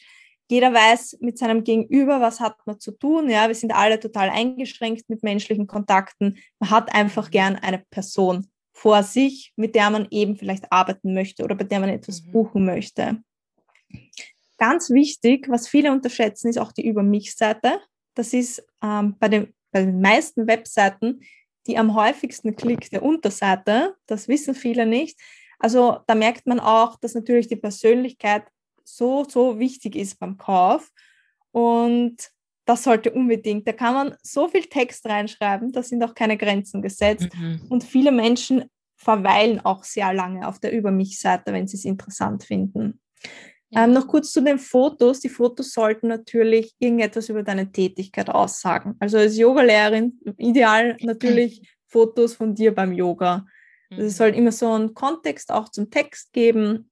Jeder 0.49 0.73
weiß 0.73 1.19
mit 1.21 1.37
seinem 1.37 1.63
Gegenüber, 1.63 2.19
was 2.19 2.41
hat 2.41 2.57
man 2.65 2.79
zu 2.79 2.91
tun. 2.91 3.29
Ja, 3.29 3.47
wir 3.47 3.55
sind 3.55 3.73
alle 3.73 3.99
total 3.99 4.29
eingeschränkt 4.29 5.07
mit 5.07 5.23
menschlichen 5.23 5.67
Kontakten. 5.67 6.39
Man 6.59 6.71
hat 6.71 6.93
einfach 6.93 7.31
gern 7.31 7.55
eine 7.55 7.83
Person 7.89 8.47
vor 8.73 9.03
sich, 9.03 9.53
mit 9.55 9.75
der 9.75 9.89
man 9.91 10.07
eben 10.11 10.35
vielleicht 10.35 10.71
arbeiten 10.71 11.13
möchte 11.13 11.43
oder 11.43 11.55
bei 11.55 11.63
der 11.63 11.79
man 11.79 11.89
etwas 11.89 12.23
mhm. 12.23 12.31
buchen 12.31 12.65
möchte. 12.65 13.23
Ganz 14.61 14.91
wichtig, 14.91 15.49
was 15.49 15.67
viele 15.67 15.91
unterschätzen, 15.91 16.49
ist 16.49 16.59
auch 16.59 16.71
die 16.71 16.85
Über 16.85 17.01
mich-Seite. 17.01 17.79
Das 18.13 18.31
ist 18.33 18.63
ähm, 18.83 19.15
bei, 19.19 19.27
den, 19.27 19.53
bei 19.71 19.81
den 19.83 19.99
meisten 20.01 20.45
Webseiten 20.45 21.21
die 21.67 21.77
am 21.77 21.95
häufigsten 21.95 22.55
klickt 22.55 22.91
der 22.91 23.03
Unterseite. 23.03 23.95
Das 24.07 24.27
wissen 24.27 24.55
viele 24.55 24.85
nicht. 24.85 25.19
Also 25.59 25.99
da 26.07 26.15
merkt 26.15 26.47
man 26.47 26.59
auch, 26.59 26.97
dass 26.99 27.13
natürlich 27.13 27.47
die 27.47 27.55
Persönlichkeit 27.55 28.43
so, 28.83 29.25
so 29.27 29.59
wichtig 29.59 29.95
ist 29.95 30.19
beim 30.19 30.37
Kauf. 30.37 30.89
Und 31.51 32.17
das 32.65 32.83
sollte 32.83 33.11
unbedingt, 33.11 33.67
da 33.67 33.73
kann 33.73 33.93
man 33.93 34.15
so 34.23 34.47
viel 34.47 34.63
Text 34.63 35.05
reinschreiben, 35.05 35.71
da 35.71 35.83
sind 35.83 36.03
auch 36.03 36.15
keine 36.15 36.37
Grenzen 36.37 36.81
gesetzt. 36.81 37.29
Mhm. 37.37 37.61
Und 37.69 37.83
viele 37.83 38.11
Menschen 38.11 38.65
verweilen 38.95 39.59
auch 39.59 39.83
sehr 39.83 40.13
lange 40.13 40.47
auf 40.47 40.59
der 40.59 40.71
Über 40.71 40.91
mich-Seite, 40.91 41.53
wenn 41.53 41.67
sie 41.67 41.77
es 41.77 41.85
interessant 41.85 42.43
finden. 42.43 42.99
Ja. 43.71 43.85
Ähm, 43.85 43.93
noch 43.93 44.07
kurz 44.07 44.31
zu 44.31 44.41
den 44.41 44.59
Fotos. 44.59 45.21
Die 45.21 45.29
Fotos 45.29 45.73
sollten 45.73 46.07
natürlich 46.07 46.75
irgendetwas 46.79 47.29
über 47.29 47.41
deine 47.41 47.71
Tätigkeit 47.71 48.29
aussagen. 48.29 48.95
Also 48.99 49.17
als 49.17 49.37
Yogalehrerin 49.37 50.19
ideal 50.37 50.97
natürlich 51.01 51.61
Fotos 51.87 52.35
von 52.35 52.53
dir 52.55 52.73
beim 52.73 52.93
Yoga. 52.93 53.45
Also 53.89 54.03
es 54.03 54.17
soll 54.17 54.31
mhm. 54.31 54.37
immer 54.37 54.51
so 54.51 54.71
einen 54.71 54.93
Kontext 54.93 55.51
auch 55.51 55.69
zum 55.69 55.89
Text 55.89 56.31
geben, 56.33 56.89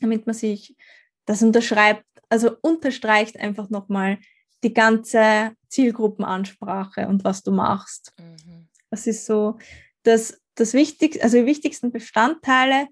damit 0.00 0.26
man 0.26 0.34
sich 0.34 0.76
das 1.24 1.42
unterschreibt, 1.42 2.04
also 2.28 2.56
unterstreicht 2.60 3.38
einfach 3.38 3.70
nochmal 3.70 4.18
die 4.62 4.72
ganze 4.72 5.52
Zielgruppenansprache 5.68 7.08
und 7.08 7.24
was 7.24 7.42
du 7.42 7.50
machst. 7.50 8.12
Mhm. 8.18 8.68
Das 8.90 9.06
ist 9.06 9.26
so 9.26 9.58
das, 10.02 10.40
das 10.54 10.72
Wichtigste, 10.74 11.22
also 11.22 11.38
die 11.38 11.46
wichtigsten 11.46 11.90
Bestandteile 11.90 12.88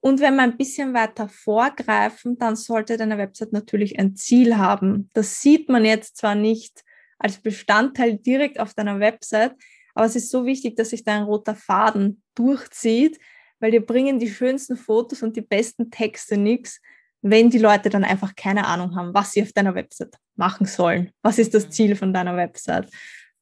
und 0.00 0.20
wenn 0.20 0.36
wir 0.36 0.42
ein 0.42 0.56
bisschen 0.56 0.94
weiter 0.94 1.28
vorgreifen, 1.28 2.38
dann 2.38 2.56
sollte 2.56 2.96
deine 2.96 3.18
Website 3.18 3.52
natürlich 3.52 3.98
ein 3.98 4.16
Ziel 4.16 4.56
haben. 4.56 5.10
Das 5.12 5.42
sieht 5.42 5.68
man 5.68 5.84
jetzt 5.84 6.16
zwar 6.16 6.34
nicht 6.34 6.82
als 7.18 7.38
Bestandteil 7.38 8.16
direkt 8.16 8.58
auf 8.58 8.72
deiner 8.72 8.98
Website, 8.98 9.54
aber 9.94 10.06
es 10.06 10.16
ist 10.16 10.30
so 10.30 10.46
wichtig, 10.46 10.76
dass 10.76 10.90
sich 10.90 11.04
dein 11.04 11.24
roter 11.24 11.54
Faden 11.54 12.22
durchzieht, 12.34 13.18
weil 13.58 13.72
dir 13.72 13.84
bringen 13.84 14.18
die 14.18 14.30
schönsten 14.30 14.76
Fotos 14.76 15.22
und 15.22 15.36
die 15.36 15.42
besten 15.42 15.90
Texte 15.90 16.38
nichts, 16.38 16.80
wenn 17.20 17.50
die 17.50 17.58
Leute 17.58 17.90
dann 17.90 18.04
einfach 18.04 18.34
keine 18.34 18.66
Ahnung 18.66 18.96
haben, 18.96 19.12
was 19.12 19.32
sie 19.32 19.42
auf 19.42 19.52
deiner 19.52 19.74
Website 19.74 20.16
machen 20.36 20.64
sollen. 20.64 21.10
Was 21.20 21.38
ist 21.38 21.52
das 21.52 21.66
mhm. 21.66 21.70
Ziel 21.72 21.96
von 21.96 22.14
deiner 22.14 22.36
Website? 22.36 22.88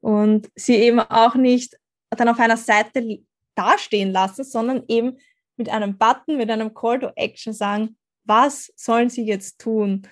Und 0.01 0.51
sie 0.57 0.75
eben 0.75 0.99
auch 0.99 1.37
nicht 1.37 1.77
dann 2.11 2.29
auf 2.29 2.41
einer 2.41 2.57
Seite 2.57 3.21
dastehen 3.55 4.11
lassen, 4.11 4.43
sondern 4.43 4.83
eben 4.89 5.19
mit 5.59 5.69
einem 5.69 5.99
Button, 5.99 6.37
mit 6.37 6.51
einem 6.51 6.75
Call 6.75 7.01
to 7.01 7.11
Action 7.17 7.53
sagen, 7.53 7.97
was 8.25 8.73
sollen 8.77 9.11
sie 9.11 9.25
jetzt 9.25 9.61
tun? 9.61 10.07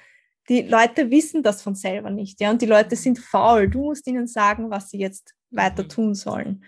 Die 0.48 0.62
Leute 0.62 1.10
wissen 1.10 1.42
das 1.42 1.62
von 1.62 1.74
selber 1.74 2.10
nicht, 2.10 2.40
ja, 2.40 2.50
und 2.50 2.62
die 2.62 2.66
Leute 2.66 2.96
sind 2.96 3.18
faul. 3.18 3.68
Du 3.68 3.80
musst 3.80 4.06
ihnen 4.06 4.26
sagen, 4.26 4.70
was 4.70 4.90
sie 4.90 4.98
jetzt 4.98 5.34
weiter 5.50 5.82
mhm. 5.84 5.88
tun 5.88 6.14
sollen. 6.14 6.64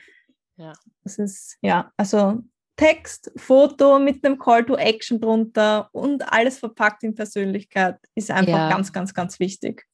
Ja. 0.57 0.73
Das 1.05 1.19
ist, 1.19 1.57
ja, 1.63 1.93
also 1.97 2.43
Text, 2.77 3.33
Foto 3.37 3.99
mit 3.99 4.25
einem 4.25 4.39
Call 4.39 4.65
to 4.65 4.77
Action 4.77 5.21
drunter 5.21 5.89
und 5.93 6.33
alles 6.33 6.59
verpackt 6.59 7.03
in 7.03 7.15
Persönlichkeit 7.15 7.99
ist 8.15 8.31
einfach 8.31 8.53
ja. 8.53 8.71
ganz, 8.71 8.93
ganz, 8.93 9.15
ganz 9.15 9.41
wichtig. 9.41 9.85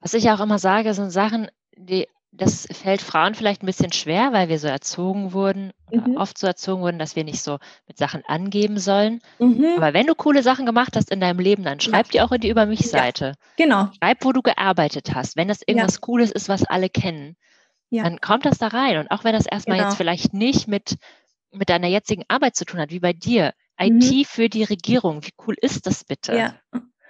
Was 0.00 0.14
ich 0.14 0.30
auch 0.30 0.40
immer 0.40 0.58
sage, 0.58 0.94
sind 0.94 1.10
Sachen, 1.10 1.50
die 1.76 2.08
das 2.32 2.66
fällt 2.70 3.02
Frauen 3.02 3.34
vielleicht 3.34 3.62
ein 3.62 3.66
bisschen 3.66 3.92
schwer, 3.92 4.32
weil 4.32 4.48
wir 4.48 4.58
so 4.58 4.68
erzogen 4.68 5.32
wurden, 5.32 5.72
mhm. 5.90 6.16
oft 6.16 6.38
so 6.38 6.46
erzogen 6.46 6.82
wurden, 6.82 6.98
dass 6.98 7.16
wir 7.16 7.24
nicht 7.24 7.42
so 7.42 7.58
mit 7.88 7.98
Sachen 7.98 8.22
angeben 8.26 8.78
sollen. 8.78 9.20
Mhm. 9.38 9.74
Aber 9.76 9.92
wenn 9.94 10.06
du 10.06 10.14
coole 10.14 10.42
Sachen 10.42 10.64
gemacht 10.64 10.96
hast 10.96 11.10
in 11.10 11.20
deinem 11.20 11.40
Leben, 11.40 11.64
dann 11.64 11.80
schreib 11.80 12.06
ja. 12.06 12.12
die 12.12 12.20
auch 12.20 12.32
in 12.32 12.40
die 12.40 12.48
Über 12.48 12.66
mich-Seite. 12.66 13.24
Ja. 13.26 13.64
Genau. 13.64 13.88
Schreib, 13.98 14.24
wo 14.24 14.32
du 14.32 14.42
gearbeitet 14.42 15.14
hast. 15.14 15.36
Wenn 15.36 15.48
das 15.48 15.62
irgendwas 15.66 15.94
ja. 15.94 16.00
Cooles 16.00 16.30
ist, 16.30 16.48
was 16.48 16.64
alle 16.64 16.88
kennen, 16.88 17.36
dann 17.90 18.20
kommt 18.20 18.46
das 18.46 18.58
da 18.58 18.68
rein. 18.68 18.98
Und 18.98 19.10
auch 19.10 19.24
wenn 19.24 19.32
das 19.32 19.46
erstmal 19.46 19.78
genau. 19.78 19.88
jetzt 19.88 19.96
vielleicht 19.96 20.32
nicht 20.32 20.68
mit, 20.68 20.96
mit 21.50 21.68
deiner 21.68 21.88
jetzigen 21.88 22.24
Arbeit 22.28 22.54
zu 22.54 22.64
tun 22.64 22.78
hat, 22.78 22.90
wie 22.90 23.00
bei 23.00 23.12
dir, 23.12 23.52
mhm. 23.80 24.00
IT 24.00 24.26
für 24.28 24.48
die 24.48 24.64
Regierung, 24.64 25.24
wie 25.24 25.34
cool 25.46 25.56
ist 25.60 25.86
das 25.86 26.04
bitte? 26.04 26.36
Ja. 26.36 26.54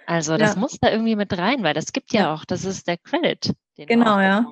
Also 0.07 0.35
das 0.37 0.57
muss 0.57 0.77
da 0.81 0.89
irgendwie 0.89 1.15
mit 1.15 1.37
rein, 1.37 1.63
weil 1.63 1.73
das 1.73 1.93
gibt 1.93 2.11
ja 2.11 2.33
auch, 2.33 2.43
das 2.43 2.65
ist 2.65 2.87
der 2.87 2.97
Credit. 2.97 3.53
genau, 3.77 4.19
ja. 4.19 4.45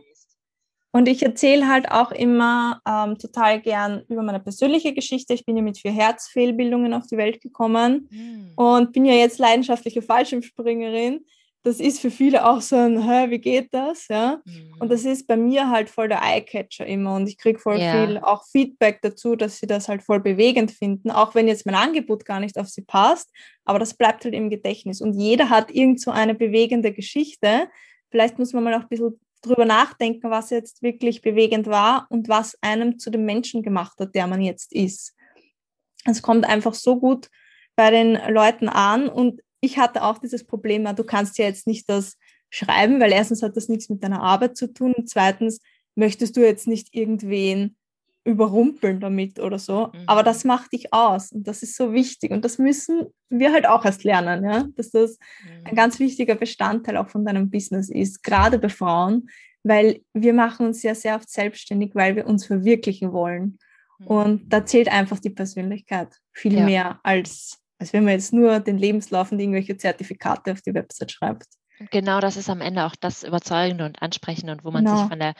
Und 0.91 1.07
ich 1.07 1.21
erzähle 1.21 1.67
halt 1.67 1.91
auch 1.91 2.11
immer 2.11 2.81
ähm, 2.87 3.17
total 3.17 3.61
gern 3.61 4.03
über 4.07 4.23
meine 4.23 4.39
persönliche 4.39 4.93
Geschichte. 4.93 5.33
Ich 5.33 5.45
bin 5.45 5.55
ja 5.55 5.61
mit 5.61 5.77
vier 5.77 5.91
Herzfehlbildungen 5.91 6.93
auf 6.93 7.05
die 7.05 7.17
Welt 7.17 7.41
gekommen 7.41 8.07
mhm. 8.09 8.53
und 8.55 8.91
bin 8.91 9.05
ja 9.05 9.13
jetzt 9.13 9.37
leidenschaftliche 9.37 10.01
Fallschirmspringerin. 10.01 11.25
Das 11.61 11.79
ist 11.79 11.99
für 11.99 12.09
viele 12.09 12.47
auch 12.47 12.61
so 12.61 12.77
ein, 12.77 13.03
Hä, 13.03 13.29
wie 13.29 13.39
geht 13.39 13.73
das? 13.73 14.07
Ja? 14.07 14.41
Mhm. 14.45 14.75
Und 14.79 14.91
das 14.91 15.03
ist 15.05 15.27
bei 15.27 15.37
mir 15.37 15.69
halt 15.69 15.89
voll 15.89 16.07
der 16.07 16.23
Eyecatcher 16.23 16.87
immer. 16.87 17.15
Und 17.15 17.27
ich 17.27 17.37
kriege 17.37 17.59
voll 17.59 17.79
ja. 17.79 17.91
viel 17.91 18.17
auch 18.17 18.45
Feedback 18.45 18.99
dazu, 19.03 19.35
dass 19.35 19.57
sie 19.57 19.67
das 19.67 19.89
halt 19.89 20.01
voll 20.01 20.21
bewegend 20.21 20.71
finden, 20.71 21.11
auch 21.11 21.35
wenn 21.35 21.47
jetzt 21.47 21.65
mein 21.67 21.75
Angebot 21.75 22.25
gar 22.25 22.39
nicht 22.39 22.57
auf 22.57 22.69
sie 22.69 22.83
passt. 22.83 23.29
Aber 23.65 23.77
das 23.77 23.93
bleibt 23.93 24.23
halt 24.23 24.33
im 24.33 24.49
Gedächtnis. 24.49 25.01
Und 25.01 25.13
jeder 25.19 25.49
hat 25.49 25.69
irgend 25.69 26.01
so 26.01 26.09
eine 26.09 26.33
bewegende 26.33 26.93
Geschichte. 26.93 27.67
Vielleicht 28.09 28.39
muss 28.39 28.53
man 28.53 28.63
mal 28.63 28.73
auch 28.73 28.83
ein 28.83 28.89
bisschen 28.89 29.19
drüber 29.41 29.65
nachdenken, 29.65 30.29
was 30.29 30.49
jetzt 30.49 30.81
wirklich 30.81 31.21
bewegend 31.21 31.67
war 31.67 32.07
und 32.09 32.27
was 32.27 32.57
einem 32.61 32.99
zu 32.99 33.09
dem 33.09 33.25
Menschen 33.25 33.63
gemacht 33.63 33.99
hat, 33.99 34.15
der 34.15 34.27
man 34.27 34.41
jetzt 34.41 34.73
ist. 34.73 35.15
Es 36.05 36.21
kommt 36.21 36.45
einfach 36.45 36.73
so 36.73 36.99
gut 36.99 37.29
bei 37.75 37.91
den 37.91 38.19
Leuten 38.29 38.69
an 38.69 39.07
und 39.07 39.41
ich 39.61 39.77
hatte 39.77 40.03
auch 40.03 40.17
dieses 40.17 40.45
Problem, 40.45 40.85
du 40.95 41.03
kannst 41.03 41.37
ja 41.37 41.45
jetzt 41.45 41.67
nicht 41.67 41.89
das 41.89 42.17
schreiben, 42.49 42.99
weil 42.99 43.11
erstens 43.11 43.43
hat 43.43 43.55
das 43.55 43.69
nichts 43.69 43.89
mit 43.89 44.03
deiner 44.03 44.21
Arbeit 44.21 44.57
zu 44.57 44.73
tun 44.73 44.93
und 44.93 45.09
zweitens 45.09 45.61
möchtest 45.95 46.37
du 46.37 46.41
jetzt 46.41 46.67
nicht 46.67 46.93
irgendwen 46.93 47.77
überrumpeln 48.23 48.99
damit 48.99 49.39
oder 49.39 49.59
so. 49.59 49.87
Mhm. 49.87 50.03
Aber 50.07 50.23
das 50.23 50.43
macht 50.43 50.73
dich 50.73 50.93
aus 50.93 51.31
und 51.31 51.47
das 51.47 51.63
ist 51.63 51.75
so 51.75 51.93
wichtig 51.93 52.31
und 52.31 52.43
das 52.43 52.57
müssen 52.57 53.07
wir 53.29 53.53
halt 53.53 53.67
auch 53.67 53.85
erst 53.85 54.03
lernen, 54.03 54.43
ja? 54.43 54.65
dass 54.75 54.91
das 54.91 55.17
mhm. 55.43 55.67
ein 55.67 55.75
ganz 55.75 55.99
wichtiger 55.99 56.35
Bestandteil 56.35 56.97
auch 56.97 57.09
von 57.09 57.25
deinem 57.25 57.49
Business 57.49 57.89
ist, 57.89 58.23
gerade 58.23 58.59
bei 58.59 58.69
Frauen, 58.69 59.29
weil 59.63 60.01
wir 60.13 60.33
machen 60.33 60.67
uns 60.67 60.83
ja 60.83 60.95
sehr 60.95 61.15
oft 61.15 61.29
selbstständig, 61.29 61.91
weil 61.95 62.15
wir 62.15 62.27
uns 62.27 62.45
verwirklichen 62.45 63.11
wollen. 63.11 63.57
Mhm. 63.99 64.07
Und 64.07 64.49
da 64.53 64.65
zählt 64.65 64.91
einfach 64.91 65.19
die 65.19 65.31
Persönlichkeit 65.31 66.15
viel 66.31 66.55
ja. 66.55 66.65
mehr 66.65 66.99
als, 67.03 67.57
als 67.77 67.93
wenn 67.93 68.03
man 68.03 68.13
jetzt 68.13 68.33
nur 68.33 68.59
den 68.59 68.77
Lebenslauf 68.77 69.31
und 69.31 69.39
irgendwelche 69.39 69.77
Zertifikate 69.77 70.51
auf 70.51 70.61
die 70.61 70.73
Website 70.73 71.11
schreibt. 71.11 71.45
genau 71.91 72.19
das 72.19 72.35
ist 72.37 72.49
am 72.49 72.61
Ende 72.61 72.85
auch 72.85 72.95
das 72.99 73.23
Überzeugende 73.23 73.85
und 73.85 74.01
Ansprechende 74.01 74.53
und 74.53 74.65
wo 74.65 74.71
man 74.71 74.83
genau. 74.83 74.97
sich 74.97 75.07
von 75.07 75.19
der 75.19 75.33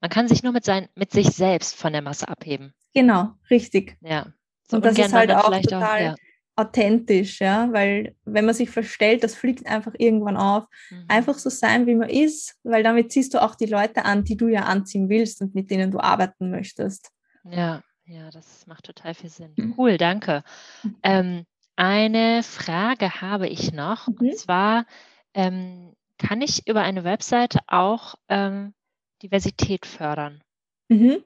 man 0.00 0.10
kann 0.10 0.28
sich 0.28 0.42
nur 0.42 0.52
mit, 0.52 0.64
sein, 0.64 0.88
mit 0.94 1.12
sich 1.12 1.28
selbst 1.28 1.76
von 1.76 1.92
der 1.92 2.02
Masse 2.02 2.28
abheben. 2.28 2.72
Genau, 2.94 3.32
richtig. 3.50 3.96
Ja. 4.00 4.26
So, 4.70 4.76
und 4.76 4.84
das 4.84 4.98
ist 4.98 5.12
halt 5.12 5.30
auch 5.30 5.50
total 5.60 5.96
auch, 5.96 6.00
ja. 6.00 6.14
authentisch, 6.56 7.40
ja, 7.40 7.72
weil 7.72 8.14
wenn 8.24 8.44
man 8.44 8.54
sich 8.54 8.70
verstellt, 8.70 9.24
das 9.24 9.34
fliegt 9.34 9.66
einfach 9.66 9.94
irgendwann 9.96 10.36
auf. 10.36 10.64
Mhm. 10.90 11.04
Einfach 11.08 11.38
so 11.38 11.50
sein, 11.50 11.86
wie 11.86 11.94
man 11.94 12.10
ist, 12.10 12.56
weil 12.62 12.82
damit 12.82 13.12
ziehst 13.12 13.34
du 13.34 13.42
auch 13.42 13.54
die 13.54 13.66
Leute 13.66 14.04
an, 14.04 14.24
die 14.24 14.36
du 14.36 14.48
ja 14.48 14.64
anziehen 14.64 15.08
willst 15.08 15.40
und 15.40 15.54
mit 15.54 15.70
denen 15.70 15.90
du 15.90 16.00
arbeiten 16.00 16.50
möchtest. 16.50 17.10
Ja, 17.50 17.82
ja, 18.04 18.30
das 18.30 18.66
macht 18.66 18.84
total 18.84 19.14
viel 19.14 19.30
Sinn. 19.30 19.52
Mhm. 19.56 19.74
Cool, 19.76 19.98
danke. 19.98 20.42
Mhm. 20.82 20.96
Ähm, 21.02 21.46
eine 21.76 22.42
Frage 22.42 23.20
habe 23.20 23.48
ich 23.48 23.72
noch, 23.72 24.08
mhm. 24.08 24.16
und 24.18 24.36
zwar 24.36 24.86
ähm, 25.34 25.94
kann 26.18 26.42
ich 26.42 26.66
über 26.66 26.82
eine 26.82 27.04
Webseite 27.04 27.60
auch 27.68 28.16
ähm, 28.28 28.74
Diversität 29.22 29.86
fördern? 29.86 30.42
Mhm. 30.88 31.24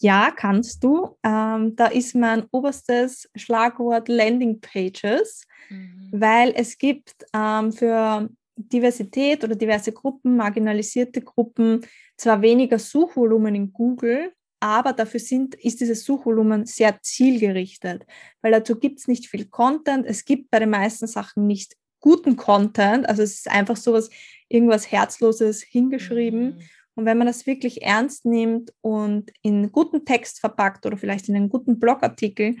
Ja, 0.00 0.32
kannst 0.34 0.82
du. 0.82 1.16
Ähm, 1.22 1.76
da 1.76 1.86
ist 1.86 2.14
mein 2.14 2.44
oberstes 2.50 3.30
Schlagwort 3.36 4.08
Landing 4.08 4.60
Pages, 4.60 5.46
mhm. 5.70 6.08
weil 6.12 6.52
es 6.56 6.76
gibt 6.76 7.24
ähm, 7.32 7.72
für 7.72 8.28
Diversität 8.56 9.44
oder 9.44 9.54
diverse 9.54 9.92
Gruppen, 9.92 10.36
marginalisierte 10.36 11.22
Gruppen, 11.22 11.86
zwar 12.16 12.42
weniger 12.42 12.78
Suchvolumen 12.78 13.54
in 13.54 13.72
Google, 13.72 14.32
aber 14.60 14.92
dafür 14.92 15.20
sind, 15.20 15.54
ist 15.56 15.80
dieses 15.80 16.04
Suchvolumen 16.04 16.66
sehr 16.66 17.00
zielgerichtet, 17.02 18.04
weil 18.42 18.52
dazu 18.52 18.78
gibt 18.78 19.00
es 19.00 19.08
nicht 19.08 19.26
viel 19.26 19.46
Content. 19.46 20.06
Es 20.06 20.24
gibt 20.24 20.50
bei 20.50 20.60
den 20.60 20.70
meisten 20.70 21.06
Sachen 21.06 21.46
nicht 21.46 21.76
guten 22.00 22.36
Content, 22.36 23.08
also 23.08 23.22
es 23.22 23.34
ist 23.34 23.50
einfach 23.50 23.76
sowas, 23.76 24.10
irgendwas 24.48 24.90
Herzloses 24.90 25.62
hingeschrieben. 25.62 26.56
Mhm. 26.56 26.60
Und 26.94 27.06
wenn 27.06 27.18
man 27.18 27.26
das 27.26 27.46
wirklich 27.46 27.82
ernst 27.82 28.24
nimmt 28.24 28.72
und 28.80 29.30
in 29.42 29.72
guten 29.72 30.04
Text 30.04 30.40
verpackt 30.40 30.84
oder 30.84 30.96
vielleicht 30.96 31.28
in 31.28 31.36
einen 31.36 31.48
guten 31.48 31.78
Blogartikel 31.78 32.56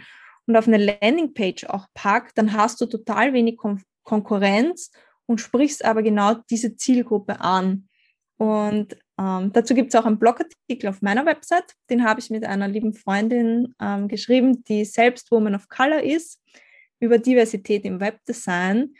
und 0.46 0.56
auf 0.56 0.66
eine 0.66 0.78
Landingpage 0.78 1.64
auch 1.64 1.86
packt, 1.94 2.38
dann 2.38 2.52
hast 2.52 2.80
du 2.80 2.86
total 2.86 3.32
wenig 3.32 3.56
Kon 3.56 3.82
Konkurrenz 4.04 4.90
und 5.26 5.40
sprichst 5.40 5.84
aber 5.84 6.02
genau 6.02 6.34
diese 6.50 6.74
Zielgruppe 6.74 7.40
an. 7.40 7.88
Und 8.36 8.96
ähm, 9.16 9.52
dazu 9.52 9.74
gibt 9.74 9.94
es 9.94 10.00
auch 10.00 10.06
einen 10.06 10.18
Blogartikel 10.18 10.88
auf 10.88 11.02
meiner 11.02 11.24
Website, 11.24 11.74
den 11.88 12.04
habe 12.04 12.18
ich 12.18 12.30
mit 12.30 12.44
einer 12.44 12.66
lieben 12.66 12.94
Freundin 12.94 13.74
ähm, 13.80 14.08
geschrieben, 14.08 14.64
die 14.64 14.84
selbst 14.84 15.30
Woman 15.30 15.54
of 15.54 15.68
Color 15.68 16.02
ist, 16.02 16.40
über 16.98 17.18
Diversität 17.18 17.84
im 17.84 18.00
Webdesign. 18.00 18.94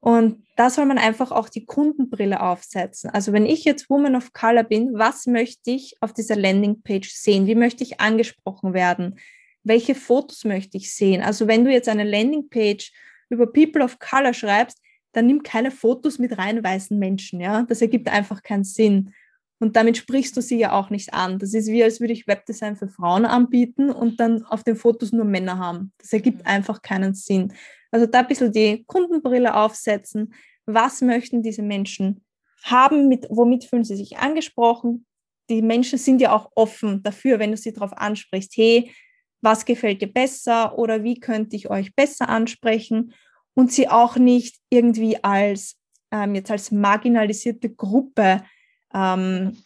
Und 0.00 0.44
da 0.56 0.70
soll 0.70 0.86
man 0.86 0.98
einfach 0.98 1.32
auch 1.32 1.48
die 1.48 1.66
Kundenbrille 1.66 2.40
aufsetzen. 2.40 3.10
Also 3.10 3.32
wenn 3.32 3.46
ich 3.46 3.64
jetzt 3.64 3.90
Woman 3.90 4.14
of 4.16 4.32
Color 4.32 4.64
bin, 4.64 4.90
was 4.94 5.26
möchte 5.26 5.70
ich 5.70 5.96
auf 6.00 6.12
dieser 6.12 6.36
Landingpage 6.36 7.10
sehen? 7.10 7.46
Wie 7.46 7.54
möchte 7.54 7.82
ich 7.82 8.00
angesprochen 8.00 8.72
werden? 8.72 9.18
Welche 9.64 9.94
Fotos 9.94 10.44
möchte 10.44 10.76
ich 10.76 10.94
sehen? 10.94 11.22
Also 11.22 11.48
wenn 11.48 11.64
du 11.64 11.72
jetzt 11.72 11.88
eine 11.88 12.04
Landingpage 12.04 12.92
über 13.28 13.52
People 13.52 13.82
of 13.82 13.98
Color 13.98 14.32
schreibst, 14.32 14.80
dann 15.12 15.26
nimm 15.26 15.42
keine 15.42 15.70
Fotos 15.70 16.18
mit 16.18 16.36
rein 16.38 16.62
weißen 16.62 16.98
Menschen. 16.98 17.40
Ja, 17.40 17.62
das 17.62 17.80
ergibt 17.80 18.08
einfach 18.08 18.42
keinen 18.42 18.64
Sinn. 18.64 19.12
Und 19.58 19.74
damit 19.74 19.96
sprichst 19.96 20.36
du 20.36 20.42
sie 20.42 20.58
ja 20.58 20.72
auch 20.72 20.90
nicht 20.90 21.14
an. 21.14 21.38
Das 21.38 21.54
ist 21.54 21.68
wie, 21.68 21.82
als 21.82 22.00
würde 22.00 22.12
ich 22.12 22.26
Webdesign 22.26 22.76
für 22.76 22.88
Frauen 22.88 23.24
anbieten 23.24 23.90
und 23.90 24.20
dann 24.20 24.44
auf 24.44 24.62
den 24.62 24.76
Fotos 24.76 25.12
nur 25.12 25.24
Männer 25.24 25.58
haben. 25.58 25.92
Das 25.98 26.12
ergibt 26.12 26.40
mhm. 26.40 26.46
einfach 26.46 26.82
keinen 26.82 27.14
Sinn. 27.14 27.54
Also 27.96 28.04
da 28.04 28.18
ein 28.18 28.28
bisschen 28.28 28.52
die 28.52 28.84
Kundenbrille 28.86 29.54
aufsetzen. 29.54 30.34
Was 30.66 31.00
möchten 31.00 31.42
diese 31.42 31.62
Menschen 31.62 32.22
haben? 32.62 33.08
Mit, 33.08 33.26
womit 33.30 33.64
fühlen 33.64 33.84
sie 33.84 33.96
sich 33.96 34.18
angesprochen? 34.18 35.06
Die 35.48 35.62
Menschen 35.62 35.98
sind 35.98 36.20
ja 36.20 36.36
auch 36.36 36.50
offen 36.54 37.02
dafür, 37.02 37.38
wenn 37.38 37.52
du 37.52 37.56
sie 37.56 37.72
darauf 37.72 37.96
ansprichst. 37.96 38.54
Hey, 38.54 38.92
was 39.40 39.64
gefällt 39.64 40.02
dir 40.02 40.12
besser 40.12 40.78
oder 40.78 41.04
wie 41.04 41.18
könnte 41.18 41.56
ich 41.56 41.70
euch 41.70 41.94
besser 41.94 42.28
ansprechen? 42.28 43.14
Und 43.54 43.72
sie 43.72 43.88
auch 43.88 44.16
nicht 44.16 44.58
irgendwie 44.68 45.24
als 45.24 45.78
ähm, 46.12 46.34
jetzt 46.34 46.50
als 46.50 46.70
marginalisierte 46.70 47.70
Gruppe 47.70 48.42
ähm, 48.92 49.56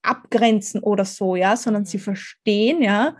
abgrenzen 0.00 0.82
oder 0.82 1.04
so, 1.04 1.36
ja, 1.36 1.54
sondern 1.54 1.84
sie 1.84 1.98
mhm. 1.98 2.02
verstehen, 2.02 2.80
ja, 2.80 3.14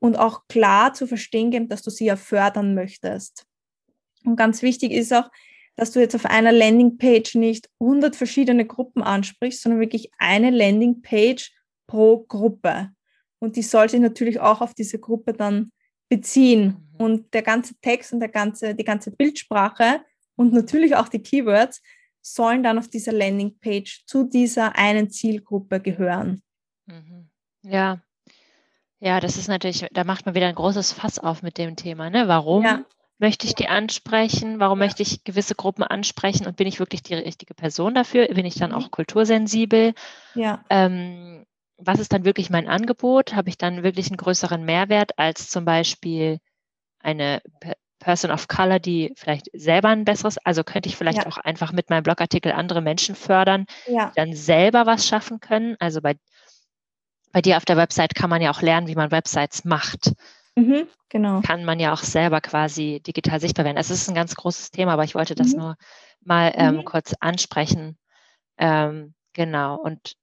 und 0.00 0.18
auch 0.18 0.48
klar 0.48 0.92
zu 0.92 1.06
verstehen 1.06 1.52
geben, 1.52 1.68
dass 1.68 1.82
du 1.82 1.90
sie 1.90 2.06
ja 2.06 2.16
fördern 2.16 2.74
möchtest. 2.74 3.47
Und 4.24 4.36
ganz 4.36 4.62
wichtig 4.62 4.92
ist 4.92 5.12
auch, 5.12 5.30
dass 5.76 5.92
du 5.92 6.00
jetzt 6.00 6.14
auf 6.14 6.26
einer 6.26 6.52
Landingpage 6.52 7.36
nicht 7.36 7.68
100 7.80 8.16
verschiedene 8.16 8.66
Gruppen 8.66 9.02
ansprichst, 9.02 9.62
sondern 9.62 9.80
wirklich 9.80 10.10
eine 10.18 10.50
Landingpage 10.50 11.52
pro 11.86 12.24
Gruppe. 12.24 12.90
Und 13.38 13.56
die 13.56 13.62
sollte 13.62 14.00
natürlich 14.00 14.40
auch 14.40 14.60
auf 14.60 14.74
diese 14.74 14.98
Gruppe 14.98 15.32
dann 15.32 15.70
beziehen. 16.08 16.88
Mhm. 16.94 17.00
Und 17.04 17.34
der 17.34 17.42
ganze 17.42 17.74
Text 17.80 18.12
und 18.12 18.20
der 18.20 18.28
ganze, 18.28 18.74
die 18.74 18.84
ganze 18.84 19.12
Bildsprache 19.12 20.00
und 20.34 20.52
natürlich 20.52 20.96
auch 20.96 21.08
die 21.08 21.22
Keywords 21.22 21.80
sollen 22.20 22.62
dann 22.62 22.78
auf 22.78 22.88
dieser 22.88 23.12
Landingpage 23.12 24.04
zu 24.06 24.24
dieser 24.24 24.76
einen 24.76 25.10
Zielgruppe 25.10 25.80
gehören. 25.80 26.42
Mhm. 26.86 27.30
Ja, 27.62 28.02
ja, 29.00 29.20
das 29.20 29.36
ist 29.36 29.48
natürlich, 29.48 29.86
da 29.92 30.04
macht 30.04 30.26
man 30.26 30.34
wieder 30.34 30.48
ein 30.48 30.54
großes 30.54 30.92
Fass 30.92 31.18
auf 31.18 31.42
mit 31.42 31.56
dem 31.56 31.76
Thema. 31.76 32.10
Ne? 32.10 32.26
Warum 32.26 32.64
ja. 32.64 32.84
Möchte 33.18 33.46
ich 33.46 33.54
die 33.54 33.68
ansprechen? 33.68 34.60
Warum 34.60 34.78
möchte 34.78 35.02
ich 35.02 35.24
gewisse 35.24 35.54
Gruppen 35.54 35.82
ansprechen? 35.82 36.46
Und 36.46 36.56
bin 36.56 36.66
ich 36.66 36.78
wirklich 36.78 37.02
die 37.02 37.14
richtige 37.14 37.54
Person 37.54 37.94
dafür? 37.94 38.26
Bin 38.28 38.46
ich 38.46 38.54
dann 38.54 38.70
mhm. 38.70 38.76
auch 38.76 38.90
kultursensibel? 38.90 39.94
Ja. 40.34 40.64
Ähm, 40.70 41.44
was 41.76 42.00
ist 42.00 42.12
dann 42.12 42.24
wirklich 42.24 42.50
mein 42.50 42.68
Angebot? 42.68 43.34
Habe 43.34 43.48
ich 43.48 43.58
dann 43.58 43.82
wirklich 43.82 44.08
einen 44.08 44.16
größeren 44.16 44.64
Mehrwert 44.64 45.18
als 45.18 45.48
zum 45.50 45.64
Beispiel 45.64 46.38
eine 47.00 47.40
Person 47.98 48.30
of 48.30 48.48
Color, 48.48 48.78
die 48.78 49.12
vielleicht 49.16 49.48
selber 49.52 49.88
ein 49.88 50.04
besseres, 50.04 50.38
also 50.38 50.62
könnte 50.62 50.88
ich 50.88 50.96
vielleicht 50.96 51.18
ja. 51.18 51.26
auch 51.26 51.38
einfach 51.38 51.72
mit 51.72 51.90
meinem 51.90 52.02
Blogartikel 52.02 52.52
andere 52.52 52.80
Menschen 52.80 53.14
fördern, 53.14 53.66
ja. 53.86 54.06
die 54.06 54.14
dann 54.14 54.34
selber 54.34 54.86
was 54.86 55.06
schaffen 55.06 55.40
können. 55.40 55.76
Also 55.80 56.00
bei, 56.00 56.14
bei 57.32 57.42
dir 57.42 57.56
auf 57.56 57.64
der 57.64 57.76
Website 57.76 58.14
kann 58.14 58.30
man 58.30 58.42
ja 58.42 58.50
auch 58.50 58.62
lernen, 58.62 58.86
wie 58.86 58.94
man 58.94 59.10
Websites 59.10 59.64
macht. 59.64 60.12
Mhm, 60.58 60.88
genau. 61.08 61.40
Kann 61.42 61.64
man 61.64 61.78
ja 61.78 61.92
auch 61.92 62.02
selber 62.02 62.40
quasi 62.40 63.00
digital 63.06 63.40
sichtbar 63.40 63.64
werden. 63.64 63.76
Es 63.76 63.90
ist 63.90 64.08
ein 64.08 64.14
ganz 64.14 64.34
großes 64.34 64.70
Thema, 64.70 64.92
aber 64.92 65.04
ich 65.04 65.14
wollte 65.14 65.34
das 65.34 65.52
mhm. 65.52 65.58
nur 65.58 65.76
mal 66.24 66.52
ähm, 66.54 66.76
mhm. 66.76 66.84
kurz 66.84 67.14
ansprechen. 67.20 67.96
Ähm, 68.58 69.14
genau. 69.34 69.76
Und 69.76 70.14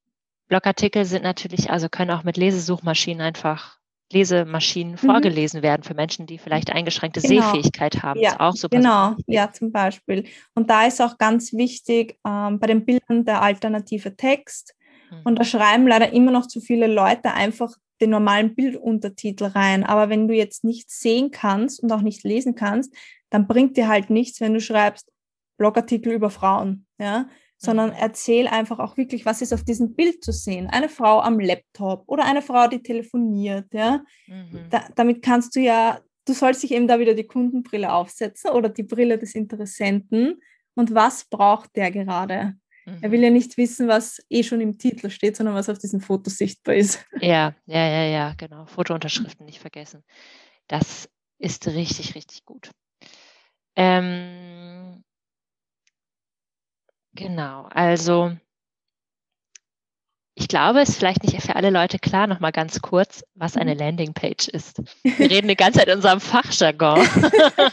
Blogartikel 0.48 1.06
sind 1.06 1.24
natürlich, 1.24 1.70
also 1.70 1.90
können 1.90 2.12
auch 2.12 2.24
mit 2.24 2.38
Lesesuchmaschinen 2.38 3.22
einfach 3.22 3.78
Lesemaschinen 4.12 4.94
mhm. 4.94 4.98
vorgelesen 4.98 5.64
werden 5.64 5.84
für 5.84 5.94
Menschen, 5.94 6.28
die 6.28 6.38
vielleicht 6.38 6.72
eingeschränkte 6.72 7.22
genau. 7.22 7.42
Sehfähigkeit 7.42 8.04
haben. 8.04 8.20
Ja, 8.20 8.40
auch 8.40 8.54
super 8.54 8.78
genau, 8.78 9.12
super 9.12 9.24
ja, 9.28 9.52
zum 9.52 9.72
Beispiel. 9.72 10.26
Und 10.54 10.70
da 10.70 10.86
ist 10.86 11.02
auch 11.02 11.18
ganz 11.18 11.54
wichtig 11.54 12.20
ähm, 12.26 12.60
bei 12.60 12.68
den 12.68 12.86
Bildern 12.86 13.26
der 13.26 13.42
alternative 13.42 14.16
Text. 14.16 14.76
Mhm. 15.10 15.22
Und 15.24 15.40
da 15.40 15.44
schreiben 15.44 15.88
leider 15.88 16.12
immer 16.12 16.32
noch 16.32 16.48
zu 16.48 16.62
viele 16.62 16.88
Leute 16.88 17.34
einfach 17.34 17.74
den 18.02 18.10
normalen 18.10 18.56
Bilduntertitel 18.56 19.46
rein. 19.46 19.84
Aber 19.84 20.10
wenn 20.10 20.28
du 20.28 20.34
jetzt 20.34 20.64
nicht 20.64 20.90
sehen 20.90 21.32
kannst 21.32 21.82
und 21.82 21.92
auch 21.92 22.02
nicht 22.02 22.24
lesen 22.24 22.56
kannst, 22.56 22.96
dann 23.30 23.48
bringt 23.48 23.78
dir 23.78 23.88
halt 23.88 24.10
nichts, 24.10 24.42
wenn 24.42 24.54
du 24.54 24.62
schreibst 24.62 25.12
Blogartikel 25.58 26.14
über 26.14 26.30
Frauen. 26.30 26.86
Ja, 27.00 27.28
sondern 27.58 27.92
erzähl 27.92 28.48
einfach 28.48 28.80
auch 28.80 28.98
wirklich, 28.98 29.26
was 29.26 29.42
ist 29.42 29.54
auf 29.54 29.64
diesem 29.64 29.96
Bild 29.96 30.24
zu 30.24 30.32
sehen. 30.32 30.68
Eine 30.68 30.90
Frau 30.90 31.22
am 31.22 31.40
Laptop 31.40 32.04
oder 32.08 32.26
eine 32.26 32.42
Frau, 32.42 32.68
die 32.68 32.82
telefoniert, 32.82 33.74
ja. 33.74 34.04
Mhm. 34.28 34.68
Da, 34.70 34.88
damit 34.96 35.22
kannst 35.22 35.56
du 35.56 35.62
ja, 35.62 36.00
du 36.26 36.34
sollst 36.34 36.64
dich 36.64 36.72
eben 36.72 36.88
da 36.88 37.00
wieder 37.00 37.14
die 37.14 37.28
Kundenbrille 37.28 37.94
aufsetzen 37.94 38.52
oder 38.52 38.70
die 38.70 38.84
Brille 38.84 39.18
des 39.18 39.36
Interessenten. 39.36 40.42
Und 40.76 40.94
was 40.94 41.26
braucht 41.26 41.76
der 41.76 41.92
gerade? 41.92 42.56
Mhm. 42.86 43.00
Er 43.02 43.12
will 43.12 43.24
ja 43.24 43.30
nicht 43.30 43.58
wissen, 43.58 43.88
was 43.88 44.24
eh 44.30 44.44
schon 44.44 44.62
im 44.62 44.78
Titel 44.78 45.10
steht, 45.10 45.38
sondern 45.38 45.56
was 45.56 45.70
auf 45.70 45.78
diesem 45.78 46.02
Foto 46.02 46.30
sichtbar 46.30 46.76
ist. 46.76 47.06
Ja, 47.20 47.56
ja, 47.66 47.88
ja, 47.88 48.04
ja, 48.04 48.34
genau. 48.38 48.66
Fotounterschriften 48.66 49.46
nicht 49.46 49.60
vergessen. 49.60 50.04
Das 50.68 51.10
ist 51.38 51.68
richtig, 51.68 52.16
richtig 52.16 52.46
gut. 52.46 52.72
Ähm, 53.76 55.04
Genau, 57.16 57.68
also 57.74 58.36
ich 60.38 60.50
glaube, 60.50 60.82
es 60.82 60.90
ist 60.90 60.98
vielleicht 60.98 61.24
nicht 61.24 61.42
für 61.42 61.56
alle 61.56 61.70
Leute 61.70 61.98
klar, 61.98 62.28
nochmal 62.28 62.52
ganz 62.52 62.82
kurz, 62.82 63.24
was 63.36 63.56
eine 63.56 63.74
mhm. 63.74 63.80
Landingpage 63.80 64.50
ist. 64.50 64.82
Wir 65.04 65.32
reden 65.32 65.48
die 65.48 65.56
ganze 65.56 65.80
Zeit 65.80 65.88
in 65.88 65.96
unserem 65.96 66.20
Fachjargon. 66.20 67.08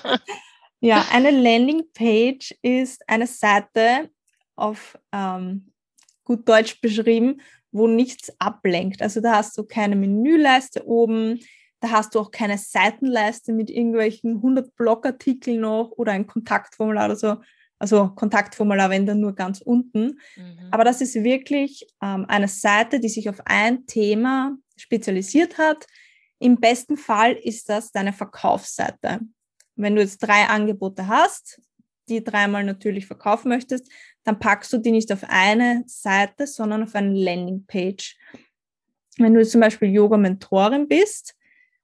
ja, 0.81 1.05
eine 1.11 1.33
Landingpage 1.33 2.55
ist 2.63 3.03
eine 3.09 3.27
Seite 3.27 4.11
auf 4.57 4.99
ähm, 5.13 5.73
gut 6.25 6.49
Deutsch 6.49 6.81
beschrieben, 6.81 7.41
wo 7.73 7.87
nichts 7.87 8.33
ablenkt. 8.39 9.03
Also 9.03 9.21
da 9.21 9.37
hast 9.37 9.57
du 9.57 9.65
keine 9.65 9.97
Menüleiste 9.97 10.87
oben, 10.87 11.41
da 11.81 11.91
hast 11.91 12.15
du 12.15 12.21
auch 12.21 12.31
keine 12.31 12.59
Seitenleiste 12.59 13.53
mit 13.53 13.69
irgendwelchen 13.69 14.37
100 14.37 14.77
Blogartikeln 14.77 15.61
noch 15.61 15.91
oder 15.97 16.13
ein 16.13 16.27
Kontaktformular 16.27 17.07
oder 17.07 17.17
so, 17.17 17.37
also 17.79 18.11
Kontaktformular, 18.11 18.91
wenn 18.91 19.07
dann 19.07 19.19
nur 19.19 19.35
ganz 19.35 19.61
unten. 19.61 20.21
Mhm. 20.37 20.69
Aber 20.71 20.85
das 20.85 21.01
ist 21.01 21.17
wirklich 21.17 21.85
ähm, 22.01 22.25
eine 22.29 22.47
Seite, 22.47 23.01
die 23.01 23.09
sich 23.09 23.29
auf 23.29 23.41
ein 23.45 23.87
Thema 23.87 24.57
spezialisiert 24.77 25.59
hat. 25.59 25.87
Im 26.39 26.61
besten 26.61 26.97
Fall 26.97 27.33
ist 27.33 27.69
das 27.69 27.91
deine 27.91 28.13
Verkaufsseite. 28.13 29.21
Wenn 29.75 29.97
du 29.97 30.03
jetzt 30.03 30.19
drei 30.19 30.45
Angebote 30.45 31.09
hast, 31.09 31.61
die 32.13 32.25
dreimal 32.25 32.65
natürlich 32.65 33.07
verkaufen 33.07 33.49
möchtest, 33.49 33.91
dann 34.25 34.39
packst 34.39 34.73
du 34.73 34.79
die 34.79 34.93
nicht 34.93 35.13
auf 35.13 35.25
eine 35.29 35.85
Seite, 35.87 36.47
sondern 36.47 36.83
auf 36.83 36.95
eine 36.95 37.13
Landingpage. 37.13 38.17
Wenn 39.19 39.35
du 39.35 39.47
zum 39.47 39.61
Beispiel 39.61 39.91
Yoga-Mentorin 39.91 40.89
bist 40.89 41.35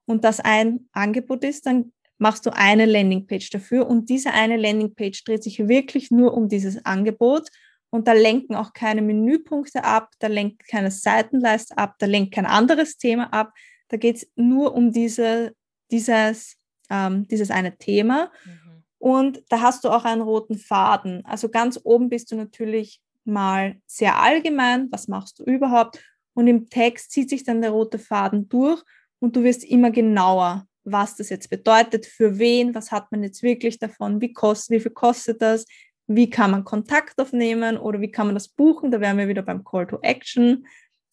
und 0.07 0.25
das 0.25 0.41
ein 0.41 0.89
Angebot 0.93 1.45
ist, 1.45 1.67
dann 1.67 1.93
machst 2.19 2.47
du 2.47 2.51
eine 2.51 2.87
Landingpage 2.87 3.51
dafür 3.51 3.87
und 3.87 4.09
diese 4.09 4.33
eine 4.33 4.57
Landingpage 4.57 5.25
dreht 5.25 5.43
sich 5.43 5.69
wirklich 5.69 6.11
nur 6.11 6.35
um 6.35 6.49
dieses 6.49 6.85
Angebot 6.85 7.49
und 7.91 8.09
da 8.09 8.13
lenken 8.13 8.55
auch 8.55 8.73
keine 8.73 9.03
Menüpunkte 9.03 9.85
ab, 9.85 10.11
da 10.19 10.27
lenkt 10.27 10.67
keine 10.67 10.91
Seitenleiste 10.91 11.79
ab, 11.79 11.97
da 11.99 12.07
lenkt 12.07 12.35
kein 12.35 12.47
anderes 12.47 12.99
Thema 12.99 13.33
ab, 13.33 13.53
da 13.89 13.97
geht 13.97 14.17
es 14.17 14.31
nur 14.37 14.75
um 14.75 14.93
diese, 14.93 15.55
dieses, 15.91 16.57
ähm, 16.91 17.27
dieses 17.29 17.51
eine 17.51 17.77
Thema 17.79 18.31
mhm. 18.45 18.68
Und 18.99 19.43
da 19.49 19.61
hast 19.61 19.85
du 19.85 19.91
auch 19.91 20.05
einen 20.05 20.23
roten 20.23 20.59
Faden. 20.59 21.25
Also 21.25 21.49
ganz 21.49 21.81
oben 21.83 22.09
bist 22.09 22.31
du 22.33 22.37
natürlich 22.37 23.01
mal 23.25 23.77
sehr 23.87 24.21
allgemein, 24.21 24.89
was 24.91 25.09
machst 25.09 25.39
du 25.39 25.45
überhaupt 25.45 26.03
und 26.35 26.47
im 26.47 26.69
Text 26.69 27.13
zieht 27.13 27.31
sich 27.31 27.45
dann 27.45 27.63
der 27.63 27.71
rote 27.71 27.99
Faden 27.99 28.49
durch 28.49 28.83
und 29.21 29.37
du 29.37 29.43
wirst 29.43 29.65
immer 29.65 29.91
genauer 29.91 30.69
was 30.93 31.17
das 31.17 31.29
jetzt 31.29 31.51
bedeutet, 31.51 32.07
für 32.07 32.39
wen, 32.39 32.75
was 32.75 32.93
hat 32.93 33.11
man 33.13 33.23
jetzt 33.23 33.43
wirklich 33.43 33.79
davon, 33.79 34.21
wie, 34.21 34.33
kostet, 34.33 34.71
wie 34.71 34.81
viel 34.81 34.93
kostet 34.93 35.43
das, 35.43 35.67
wie 36.07 36.31
kann 36.31 36.51
man 36.51 36.65
Kontakt 36.65 37.21
aufnehmen 37.21 37.77
oder 37.77 38.01
wie 38.01 38.11
kann 38.11 38.27
man 38.27 38.35
das 38.35 38.49
buchen, 38.49 38.91
da 38.91 39.01
wären 39.01 39.19
wir 39.19 39.29
wieder 39.29 39.43
beim 39.43 39.65
Call 39.65 39.87
to 39.87 39.99
Action. 40.03 40.67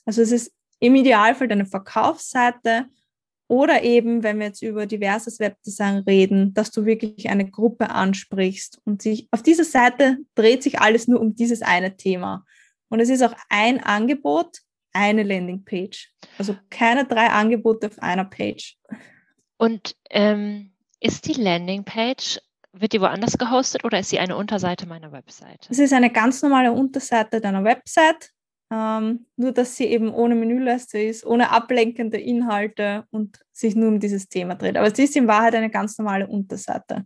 Also 0.06 0.22
es 0.22 0.32
ist 0.32 0.54
im 0.80 0.96
Idealfall 0.96 1.48
deine 1.48 1.66
Verkaufsseite 1.66 2.86
Oder 3.48 3.84
eben, 3.84 4.24
wenn 4.24 4.40
wir 4.40 4.48
jetzt 4.48 4.64
über 4.64 4.86
diverses 4.88 5.40
Webdesign 5.40 5.98
reden, 6.00 6.54
dass 6.54 6.72
du 6.72 6.86
wirklich 6.86 7.30
eine 7.30 7.50
Gruppe 7.50 7.92
ansprichst 7.92 8.82
und 8.86 9.02
sich 9.02 9.28
auf 9.32 9.44
dieser 9.44 9.64
Seite 9.64 10.18
dreht 10.34 10.64
sich 10.64 10.80
alles 10.80 11.08
nur 11.08 11.20
um 11.20 11.36
dieses 11.36 11.62
eine 11.62 11.96
Thema. 11.96 12.44
Und 12.90 13.00
es 13.00 13.10
ist 13.10 13.22
auch 13.22 13.36
ein 13.50 13.84
Angebot, 13.84 14.60
eine 14.94 15.24
Landingpage. 15.24 16.12
Also 16.38 16.56
keine 16.70 17.06
drei 17.06 17.28
Angebote 17.28 17.88
auf 17.88 18.00
einer 18.00 18.26
Page. 18.26 18.78
Und 19.58 19.96
ähm, 20.10 20.72
ist 21.00 21.28
die 21.28 21.40
Landingpage, 21.40 22.40
wird 22.74 22.94
die 22.94 23.02
woanders 23.02 23.38
gehostet 23.38 23.84
oder 23.84 24.00
ist 24.00 24.10
sie 24.10 24.20
eine 24.20 24.36
Unterseite 24.36 24.88
meiner 24.88 25.12
Webseite? 25.12 25.68
Es 25.70 25.80
ist 25.80 25.94
eine 25.94 26.12
ganz 26.12 26.42
normale 26.42 26.72
Unterseite 26.72 27.42
deiner 27.42 27.64
Website, 27.64 28.32
ähm, 28.72 29.26
nur 29.36 29.52
dass 29.52 29.76
sie 29.76 29.86
eben 29.86 30.14
ohne 30.14 30.36
Menüleiste 30.36 31.00
ist, 31.00 31.26
ohne 31.26 31.52
ablenkende 31.52 32.18
Inhalte 32.18 33.06
und 33.12 33.40
sich 33.52 33.76
nur 33.76 33.90
um 33.90 34.00
dieses 34.00 34.28
Thema 34.28 34.56
dreht. 34.56 34.78
Aber 34.78 34.88
es 34.88 34.98
ist 34.98 35.16
in 35.16 35.28
Wahrheit 35.28 35.56
eine 35.56 35.70
ganz 35.70 35.98
normale 35.98 36.28
Unterseite. 36.28 37.06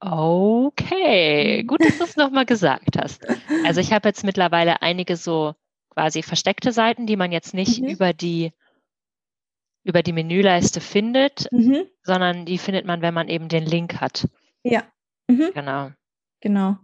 Okay, 0.00 1.62
mhm. 1.62 1.66
gut, 1.66 1.84
dass 1.84 1.98
du 1.98 2.04
es 2.04 2.16
nochmal 2.16 2.44
gesagt 2.44 2.98
hast. 2.98 3.26
Also 3.64 3.80
ich 3.80 3.92
habe 3.92 4.08
jetzt 4.08 4.24
mittlerweile 4.24 4.82
einige 4.82 5.16
so 5.16 5.54
quasi 5.90 6.22
versteckte 6.22 6.72
Seiten, 6.72 7.06
die 7.06 7.16
man 7.16 7.32
jetzt 7.32 7.54
nicht 7.54 7.80
mhm. 7.80 7.88
über 7.88 8.12
die 8.12 8.52
über 9.84 10.02
die 10.02 10.12
Menüleiste 10.12 10.80
findet, 10.80 11.50
mhm. 11.52 11.84
sondern 12.02 12.46
die 12.46 12.58
findet 12.58 12.86
man, 12.86 13.02
wenn 13.02 13.14
man 13.14 13.28
eben 13.28 13.48
den 13.48 13.64
Link 13.66 14.00
hat. 14.00 14.26
Ja. 14.62 14.82
Mhm. 15.28 15.50
Genau. 15.54 15.90
Genau. 16.40 16.76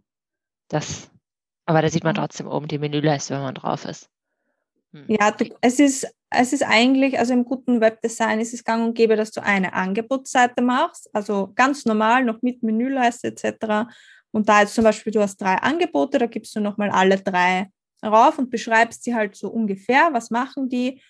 Das, 0.68 1.10
aber 1.70 1.82
da 1.82 1.88
sieht 1.88 2.04
man 2.04 2.14
trotzdem 2.14 2.46
oben 2.46 2.68
die 2.68 2.78
Menüleiste, 2.78 3.34
wenn 3.34 3.42
man 3.42 3.54
drauf 3.54 3.84
ist. 3.84 4.10
Hm. 4.92 5.04
Ja, 5.08 5.30
du, 5.30 5.46
es 5.60 5.78
ist 5.78 6.06
es 6.30 6.52
ist 6.52 6.62
eigentlich, 6.62 7.18
also 7.18 7.32
im 7.32 7.44
guten 7.44 7.80
Webdesign 7.80 8.40
ist 8.40 8.54
es 8.54 8.62
gang 8.62 8.86
und 8.86 8.94
gäbe, 8.94 9.16
dass 9.16 9.32
du 9.32 9.42
eine 9.42 9.72
Angebotsseite 9.72 10.62
machst, 10.62 11.10
also 11.12 11.52
ganz 11.56 11.84
normal, 11.84 12.24
noch 12.24 12.40
mit 12.40 12.62
Menüleiste 12.62 13.28
etc. 13.28 13.90
Und 14.30 14.48
da 14.48 14.60
jetzt 14.60 14.74
zum 14.74 14.84
Beispiel, 14.84 15.12
du 15.12 15.20
hast 15.20 15.38
drei 15.38 15.56
Angebote, 15.56 16.18
da 16.18 16.26
gibst 16.26 16.54
du 16.54 16.60
nochmal 16.60 16.90
alle 16.90 17.18
drei 17.18 17.68
rauf 18.04 18.38
und 18.38 18.50
beschreibst 18.50 19.02
sie 19.02 19.14
halt 19.14 19.34
so 19.34 19.48
ungefähr, 19.50 20.10
was 20.12 20.30
machen 20.30 20.68
die. 20.68 21.02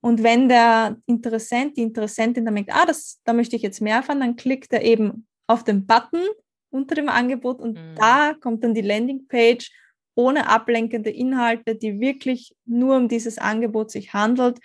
Und 0.00 0.22
wenn 0.22 0.48
der 0.48 0.96
Interessent, 1.06 1.76
die 1.76 1.82
Interessentin 1.82 2.44
dann 2.44 2.54
merkt, 2.54 2.72
ah, 2.72 2.86
das, 2.86 3.20
da 3.24 3.32
möchte 3.32 3.56
ich 3.56 3.62
jetzt 3.62 3.80
mehr 3.80 3.96
erfahren, 3.96 4.20
dann 4.20 4.36
klickt 4.36 4.72
er 4.72 4.82
eben 4.82 5.26
auf 5.48 5.64
den 5.64 5.86
Button 5.86 6.24
unter 6.70 6.94
dem 6.94 7.08
Angebot 7.08 7.58
und 7.58 7.74
mhm. 7.74 7.96
da 7.96 8.34
kommt 8.34 8.62
dann 8.62 8.74
die 8.74 8.82
Landingpage 8.82 9.72
ohne 10.18 10.48
ablenkende 10.48 11.10
Inhalte, 11.10 11.76
die 11.76 12.00
wirklich 12.00 12.56
nur 12.66 12.96
um 12.96 13.06
dieses 13.06 13.38
Angebot 13.38 13.92
sich 13.92 14.14
handelt 14.14 14.58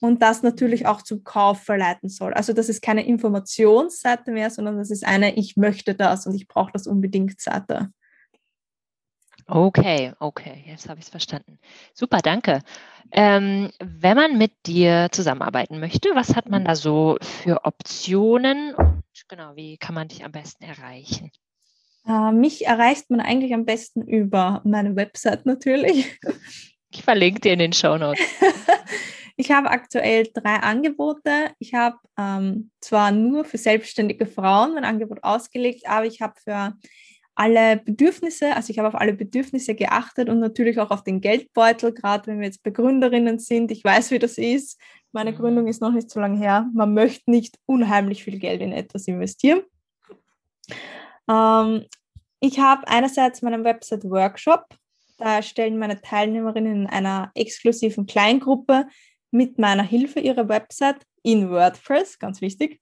und 0.00 0.20
das 0.20 0.42
natürlich 0.42 0.88
auch 0.88 1.00
zum 1.00 1.22
Kauf 1.22 1.62
verleiten 1.62 2.08
soll. 2.08 2.34
Also 2.34 2.52
das 2.52 2.68
ist 2.68 2.82
keine 2.82 3.06
Informationsseite 3.06 4.32
mehr, 4.32 4.50
sondern 4.50 4.78
das 4.78 4.90
ist 4.90 5.06
eine 5.06 5.36
Ich 5.36 5.56
möchte 5.56 5.94
das 5.94 6.26
und 6.26 6.34
ich 6.34 6.48
brauche 6.48 6.72
das 6.72 6.88
unbedingt 6.88 7.40
Seite. 7.40 7.90
Okay, 9.46 10.12
okay, 10.18 10.64
jetzt 10.66 10.88
habe 10.88 10.98
ich 10.98 11.06
es 11.06 11.10
verstanden. 11.10 11.60
Super, 11.94 12.18
danke. 12.18 12.62
Ähm, 13.12 13.70
wenn 13.78 14.16
man 14.16 14.38
mit 14.38 14.54
dir 14.66 15.06
zusammenarbeiten 15.12 15.78
möchte, 15.78 16.08
was 16.14 16.34
hat 16.34 16.48
man 16.48 16.64
da 16.64 16.74
so 16.74 17.16
für 17.20 17.64
Optionen? 17.64 18.74
Und 18.74 19.04
genau, 19.28 19.54
wie 19.54 19.78
kann 19.78 19.94
man 19.94 20.08
dich 20.08 20.24
am 20.24 20.32
besten 20.32 20.64
erreichen? 20.64 21.30
Äh, 22.06 22.32
mich 22.32 22.66
erreicht 22.66 23.10
man 23.10 23.20
eigentlich 23.20 23.52
am 23.52 23.64
besten 23.64 24.02
über 24.02 24.60
meine 24.64 24.94
Website 24.96 25.46
natürlich. 25.46 26.18
Ich 26.90 27.02
verlinke 27.02 27.40
dir 27.40 27.52
in 27.52 27.58
den 27.58 27.72
Show 27.72 27.98
Notes. 27.98 28.20
ich 29.36 29.50
habe 29.50 29.70
aktuell 29.70 30.28
drei 30.32 30.54
Angebote. 30.54 31.50
Ich 31.58 31.74
habe 31.74 31.96
ähm, 32.18 32.70
zwar 32.80 33.10
nur 33.10 33.44
für 33.44 33.58
selbstständige 33.58 34.26
Frauen 34.26 34.74
mein 34.74 34.84
Angebot 34.84 35.22
ausgelegt, 35.22 35.88
aber 35.88 36.06
ich 36.06 36.20
habe 36.20 36.34
für 36.42 36.74
alle 37.34 37.76
Bedürfnisse, 37.76 38.56
also 38.56 38.70
ich 38.70 38.78
habe 38.78 38.88
auf 38.88 38.94
alle 38.94 39.12
Bedürfnisse 39.12 39.74
geachtet 39.74 40.30
und 40.30 40.38
natürlich 40.38 40.78
auch 40.78 40.90
auf 40.90 41.04
den 41.04 41.20
Geldbeutel, 41.20 41.92
gerade 41.92 42.28
wenn 42.28 42.38
wir 42.38 42.46
jetzt 42.46 42.62
Begründerinnen 42.62 43.38
sind. 43.38 43.70
Ich 43.70 43.84
weiß, 43.84 44.10
wie 44.10 44.18
das 44.18 44.38
ist. 44.38 44.80
Meine 45.12 45.32
mhm. 45.32 45.36
Gründung 45.36 45.66
ist 45.66 45.82
noch 45.82 45.92
nicht 45.92 46.08
so 46.08 46.18
lange 46.18 46.38
her. 46.38 46.66
Man 46.72 46.94
möchte 46.94 47.30
nicht 47.30 47.58
unheimlich 47.66 48.24
viel 48.24 48.38
Geld 48.38 48.62
in 48.62 48.72
etwas 48.72 49.06
investieren. 49.06 49.60
Ähm, 51.28 51.84
ich 52.40 52.58
habe 52.58 52.86
einerseits 52.88 53.42
meinen 53.42 53.64
Website-Workshop. 53.64 54.64
Da 55.18 55.36
erstellen 55.36 55.78
meine 55.78 56.00
Teilnehmerinnen 56.00 56.82
in 56.82 56.86
einer 56.86 57.30
exklusiven 57.34 58.06
Kleingruppe 58.06 58.86
mit 59.30 59.58
meiner 59.58 59.82
Hilfe 59.82 60.20
ihre 60.20 60.48
Website 60.48 60.98
in 61.22 61.50
WordPress, 61.50 62.18
ganz 62.18 62.40
wichtig. 62.40 62.80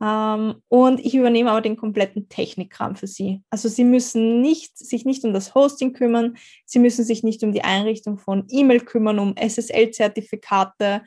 Ähm, 0.00 0.56
und 0.68 1.00
ich 1.00 1.14
übernehme 1.14 1.50
aber 1.50 1.60
den 1.60 1.76
kompletten 1.76 2.28
Technikkram 2.28 2.96
für 2.96 3.06
sie. 3.06 3.42
Also 3.50 3.68
sie 3.68 3.84
müssen 3.84 4.40
nicht, 4.40 4.76
sich 4.76 5.04
nicht 5.04 5.24
um 5.24 5.32
das 5.32 5.54
Hosting 5.54 5.92
kümmern, 5.92 6.36
sie 6.64 6.78
müssen 6.78 7.04
sich 7.04 7.22
nicht 7.22 7.42
um 7.42 7.52
die 7.52 7.62
Einrichtung 7.62 8.18
von 8.18 8.46
E-Mail 8.48 8.80
kümmern, 8.80 9.18
um 9.18 9.34
SSL-Zertifikate, 9.36 11.02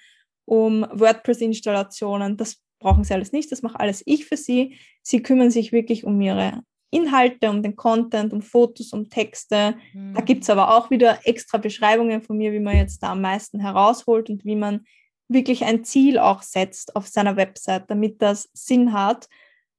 um 0.45 0.86
WordPress-Installationen. 0.91 2.38
Das 2.38 2.61
brauchen 2.80 3.03
sie 3.03 3.13
alles 3.13 3.32
nicht, 3.32 3.51
das 3.51 3.61
mache 3.61 3.80
alles 3.80 4.03
ich 4.05 4.25
für 4.25 4.38
sie. 4.38 4.78
Sie 5.01 5.21
kümmern 5.21 5.51
sich 5.51 5.71
wirklich 5.71 6.03
um 6.03 6.19
ihre 6.21 6.61
Inhalte, 6.89 7.49
um 7.49 7.61
den 7.63 7.75
Content, 7.75 8.32
um 8.34 8.41
Fotos, 8.41 8.93
um 8.93 9.09
Texte. 9.09 9.75
Mhm. 9.93 10.13
Da 10.13 10.21
gibt 10.21 10.43
es 10.43 10.49
aber 10.49 10.75
auch 10.75 10.89
wieder 10.89 11.19
extra 11.25 11.57
Beschreibungen 11.57 12.21
von 12.21 12.38
mir, 12.38 12.53
wie 12.53 12.59
man 12.59 12.78
jetzt 12.78 13.03
da 13.03 13.11
am 13.11 13.21
meisten 13.21 13.59
herausholt 13.59 14.30
und 14.30 14.45
wie 14.45 14.55
man 14.55 14.86
wirklich 15.28 15.65
ein 15.65 15.84
Ziel 15.84 16.17
auch 16.19 16.41
setzt 16.41 16.95
auf 16.95 17.07
seiner 17.07 17.36
Website, 17.36 17.86
damit 17.89 18.21
das 18.21 18.49
Sinn 18.53 18.93
hat 18.93 19.28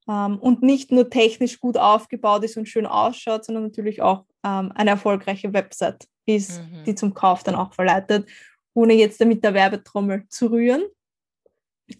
ähm, 0.08 0.38
und 0.38 0.62
nicht 0.62 0.92
nur 0.92 1.08
technisch 1.08 1.60
gut 1.60 1.78
aufgebaut 1.78 2.44
ist 2.44 2.56
und 2.56 2.68
schön 2.68 2.86
ausschaut, 2.86 3.44
sondern 3.44 3.64
natürlich 3.64 4.02
auch 4.02 4.24
ähm, 4.44 4.72
eine 4.74 4.90
erfolgreiche 4.90 5.54
Website 5.54 6.06
ist, 6.26 6.60
mhm. 6.60 6.84
die 6.84 6.94
zum 6.94 7.14
Kauf 7.14 7.42
dann 7.42 7.54
auch 7.54 7.72
verleitet, 7.72 8.28
ohne 8.74 8.94
jetzt 8.94 9.20
damit 9.20 9.42
der 9.42 9.54
Werbetrommel 9.54 10.26
zu 10.28 10.48
rühren. 10.48 10.82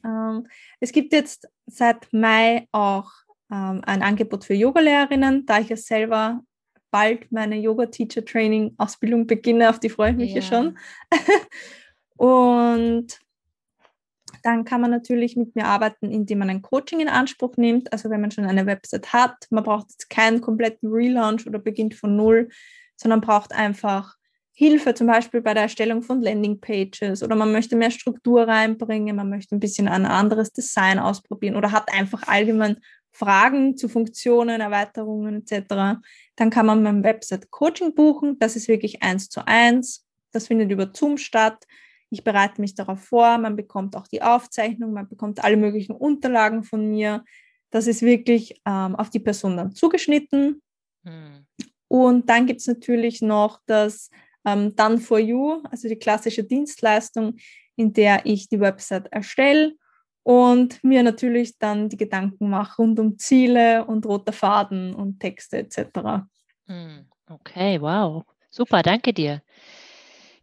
Ähm, 0.04 0.46
es 0.80 0.92
gibt 0.92 1.12
jetzt 1.12 1.48
seit 1.66 2.12
Mai 2.12 2.66
auch 2.72 3.10
ähm, 3.50 3.82
ein 3.84 4.02
Angebot 4.02 4.44
für 4.44 4.54
Yogalehrerinnen, 4.54 5.46
da 5.46 5.58
ich 5.60 5.68
ja 5.68 5.76
selber 5.76 6.40
bald 6.90 7.30
meine 7.30 7.56
Yoga-Teacher-Training-Ausbildung 7.56 9.26
beginne, 9.26 9.70
auf 9.70 9.78
die 9.78 9.90
freue 9.90 10.12
ich 10.12 10.16
mich 10.16 10.30
ja, 10.30 10.40
ja 10.40 10.42
schon. 10.42 10.78
und 12.16 13.18
dann 14.42 14.64
kann 14.64 14.80
man 14.80 14.90
natürlich 14.90 15.36
mit 15.36 15.54
mir 15.56 15.66
arbeiten, 15.66 16.10
indem 16.10 16.38
man 16.38 16.50
ein 16.50 16.62
Coaching 16.62 17.00
in 17.00 17.08
Anspruch 17.08 17.56
nimmt. 17.56 17.92
Also 17.92 18.08
wenn 18.10 18.20
man 18.20 18.30
schon 18.30 18.44
eine 18.44 18.66
Website 18.66 19.12
hat, 19.12 19.34
man 19.50 19.64
braucht 19.64 19.90
jetzt 19.90 20.10
keinen 20.10 20.40
kompletten 20.40 20.90
Relaunch 20.90 21.46
oder 21.46 21.58
beginnt 21.58 21.94
von 21.94 22.16
null, 22.16 22.48
sondern 22.96 23.20
braucht 23.20 23.52
einfach 23.52 24.17
Hilfe, 24.58 24.92
zum 24.92 25.06
Beispiel 25.06 25.40
bei 25.40 25.54
der 25.54 25.62
Erstellung 25.62 26.02
von 26.02 26.20
Landingpages 26.20 27.22
oder 27.22 27.36
man 27.36 27.52
möchte 27.52 27.76
mehr 27.76 27.92
Struktur 27.92 28.42
reinbringen, 28.42 29.14
man 29.14 29.30
möchte 29.30 29.54
ein 29.54 29.60
bisschen 29.60 29.86
ein 29.86 30.04
anderes 30.04 30.52
Design 30.52 30.98
ausprobieren 30.98 31.54
oder 31.54 31.70
hat 31.70 31.92
einfach 31.92 32.26
allgemein 32.26 32.78
Fragen 33.12 33.76
zu 33.76 33.88
Funktionen, 33.88 34.60
Erweiterungen 34.60 35.44
etc., 35.46 36.00
dann 36.34 36.50
kann 36.50 36.66
man 36.66 36.82
beim 36.82 37.04
Website 37.04 37.52
Coaching 37.52 37.94
buchen. 37.94 38.36
Das 38.40 38.56
ist 38.56 38.66
wirklich 38.66 39.00
eins 39.00 39.28
zu 39.28 39.46
eins. 39.46 40.04
Das 40.32 40.48
findet 40.48 40.72
über 40.72 40.90
Zoom 40.92 41.18
statt. 41.18 41.64
Ich 42.10 42.24
bereite 42.24 42.60
mich 42.60 42.74
darauf 42.74 43.00
vor. 43.04 43.38
Man 43.38 43.54
bekommt 43.54 43.94
auch 43.94 44.08
die 44.08 44.22
Aufzeichnung, 44.22 44.92
man 44.92 45.08
bekommt 45.08 45.44
alle 45.44 45.56
möglichen 45.56 45.94
Unterlagen 45.94 46.64
von 46.64 46.90
mir. 46.90 47.22
Das 47.70 47.86
ist 47.86 48.02
wirklich 48.02 48.60
ähm, 48.66 48.96
auf 48.96 49.08
die 49.10 49.20
Person 49.20 49.56
dann 49.56 49.70
zugeschnitten. 49.70 50.62
Hm. 51.04 51.46
Und 51.86 52.28
dann 52.28 52.46
gibt 52.46 52.58
es 52.60 52.66
natürlich 52.66 53.22
noch 53.22 53.60
das 53.66 54.10
ähm, 54.52 54.74
Done 54.76 54.98
for 54.98 55.18
You, 55.18 55.62
also 55.70 55.88
die 55.88 55.96
klassische 55.96 56.44
Dienstleistung, 56.44 57.36
in 57.76 57.92
der 57.92 58.24
ich 58.24 58.48
die 58.48 58.60
Website 58.60 59.06
erstelle 59.12 59.74
und 60.22 60.82
mir 60.84 61.02
natürlich 61.02 61.58
dann 61.58 61.88
die 61.88 61.96
Gedanken 61.96 62.50
mache 62.50 62.82
rund 62.82 63.00
um 63.00 63.18
Ziele 63.18 63.84
und 63.84 64.04
roter 64.04 64.32
Faden 64.32 64.94
und 64.94 65.20
Texte 65.20 65.58
etc. 65.58 66.26
Hm, 66.66 67.06
okay, 67.30 67.80
wow. 67.80 68.24
Super, 68.50 68.82
danke 68.82 69.12
dir. 69.12 69.42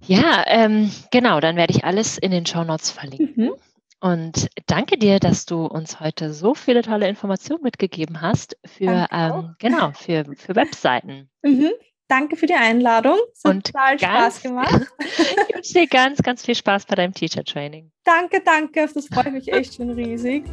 Ja, 0.02 0.44
ähm, 0.48 0.92
genau, 1.12 1.40
dann 1.40 1.56
werde 1.56 1.74
ich 1.74 1.84
alles 1.84 2.18
in 2.18 2.32
den 2.32 2.46
Show 2.46 2.64
Notes 2.64 2.92
verlinken. 2.92 3.46
Mhm. 3.46 3.52
Und 4.00 4.50
danke 4.68 4.98
dir, 4.98 5.20
dass 5.20 5.46
du 5.46 5.66
uns 5.66 6.00
heute 6.00 6.34
so 6.34 6.54
viele 6.54 6.82
tolle 6.82 7.08
Informationen 7.08 7.64
mitgegeben 7.64 8.22
hast 8.22 8.58
für, 8.66 9.08
ähm, 9.12 9.56
genau, 9.58 9.92
für, 9.94 10.26
für 10.36 10.56
Webseiten. 10.56 11.30
Mhm. 11.44 11.72
Danke 12.08 12.36
für 12.36 12.46
die 12.46 12.54
Einladung. 12.54 13.18
Es 13.34 13.44
hat 13.44 13.56
und 13.56 13.66
total 13.66 13.98
ganz, 13.98 14.04
Spaß 14.04 14.44
gemacht. 14.44 14.88
ich 15.00 15.56
wünsche 15.56 15.74
dir 15.74 15.88
ganz, 15.88 16.22
ganz 16.22 16.46
viel 16.46 16.54
Spaß 16.54 16.86
bei 16.86 16.96
deinem 16.96 17.14
Teacher 17.14 17.44
Training. 17.44 17.92
Danke, 18.04 18.42
danke. 18.46 18.88
Das 18.94 19.08
freut 19.08 19.32
mich 19.32 19.52
echt 19.52 19.76
schon 19.76 19.90
riesig. 19.90 20.44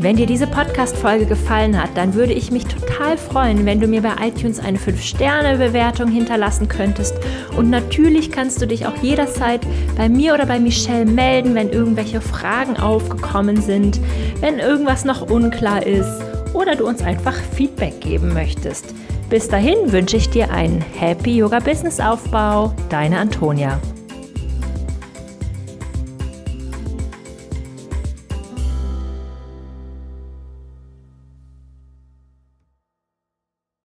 Wenn 0.00 0.16
dir 0.16 0.26
diese 0.26 0.46
Podcast-Folge 0.46 1.26
gefallen 1.26 1.76
hat, 1.76 1.90
dann 1.96 2.14
würde 2.14 2.32
ich 2.32 2.52
mich 2.52 2.64
total 2.64 3.18
freuen, 3.18 3.66
wenn 3.66 3.80
du 3.80 3.88
mir 3.88 4.00
bei 4.00 4.14
iTunes 4.28 4.60
eine 4.60 4.78
5-Sterne-Bewertung 4.78 6.08
hinterlassen 6.08 6.68
könntest. 6.68 7.16
Und 7.56 7.68
natürlich 7.68 8.30
kannst 8.30 8.62
du 8.62 8.66
dich 8.66 8.86
auch 8.86 8.96
jederzeit 9.02 9.66
bei 9.96 10.08
mir 10.08 10.34
oder 10.34 10.46
bei 10.46 10.60
Michelle 10.60 11.04
melden, 11.04 11.56
wenn 11.56 11.70
irgendwelche 11.70 12.20
Fragen 12.20 12.76
aufgekommen 12.76 13.60
sind, 13.60 14.00
wenn 14.40 14.60
irgendwas 14.60 15.04
noch 15.04 15.28
unklar 15.28 15.84
ist 15.84 16.27
oder 16.58 16.74
du 16.74 16.86
uns 16.86 17.02
einfach 17.02 17.34
Feedback 17.34 18.00
geben 18.00 18.34
möchtest. 18.34 18.94
Bis 19.30 19.48
dahin 19.48 19.92
wünsche 19.92 20.16
ich 20.16 20.28
dir 20.28 20.50
einen 20.50 20.80
Happy 20.80 21.36
Yoga 21.36 21.60
Business 21.60 22.00
Aufbau. 22.00 22.74
Deine 22.88 23.18
Antonia. 23.18 23.78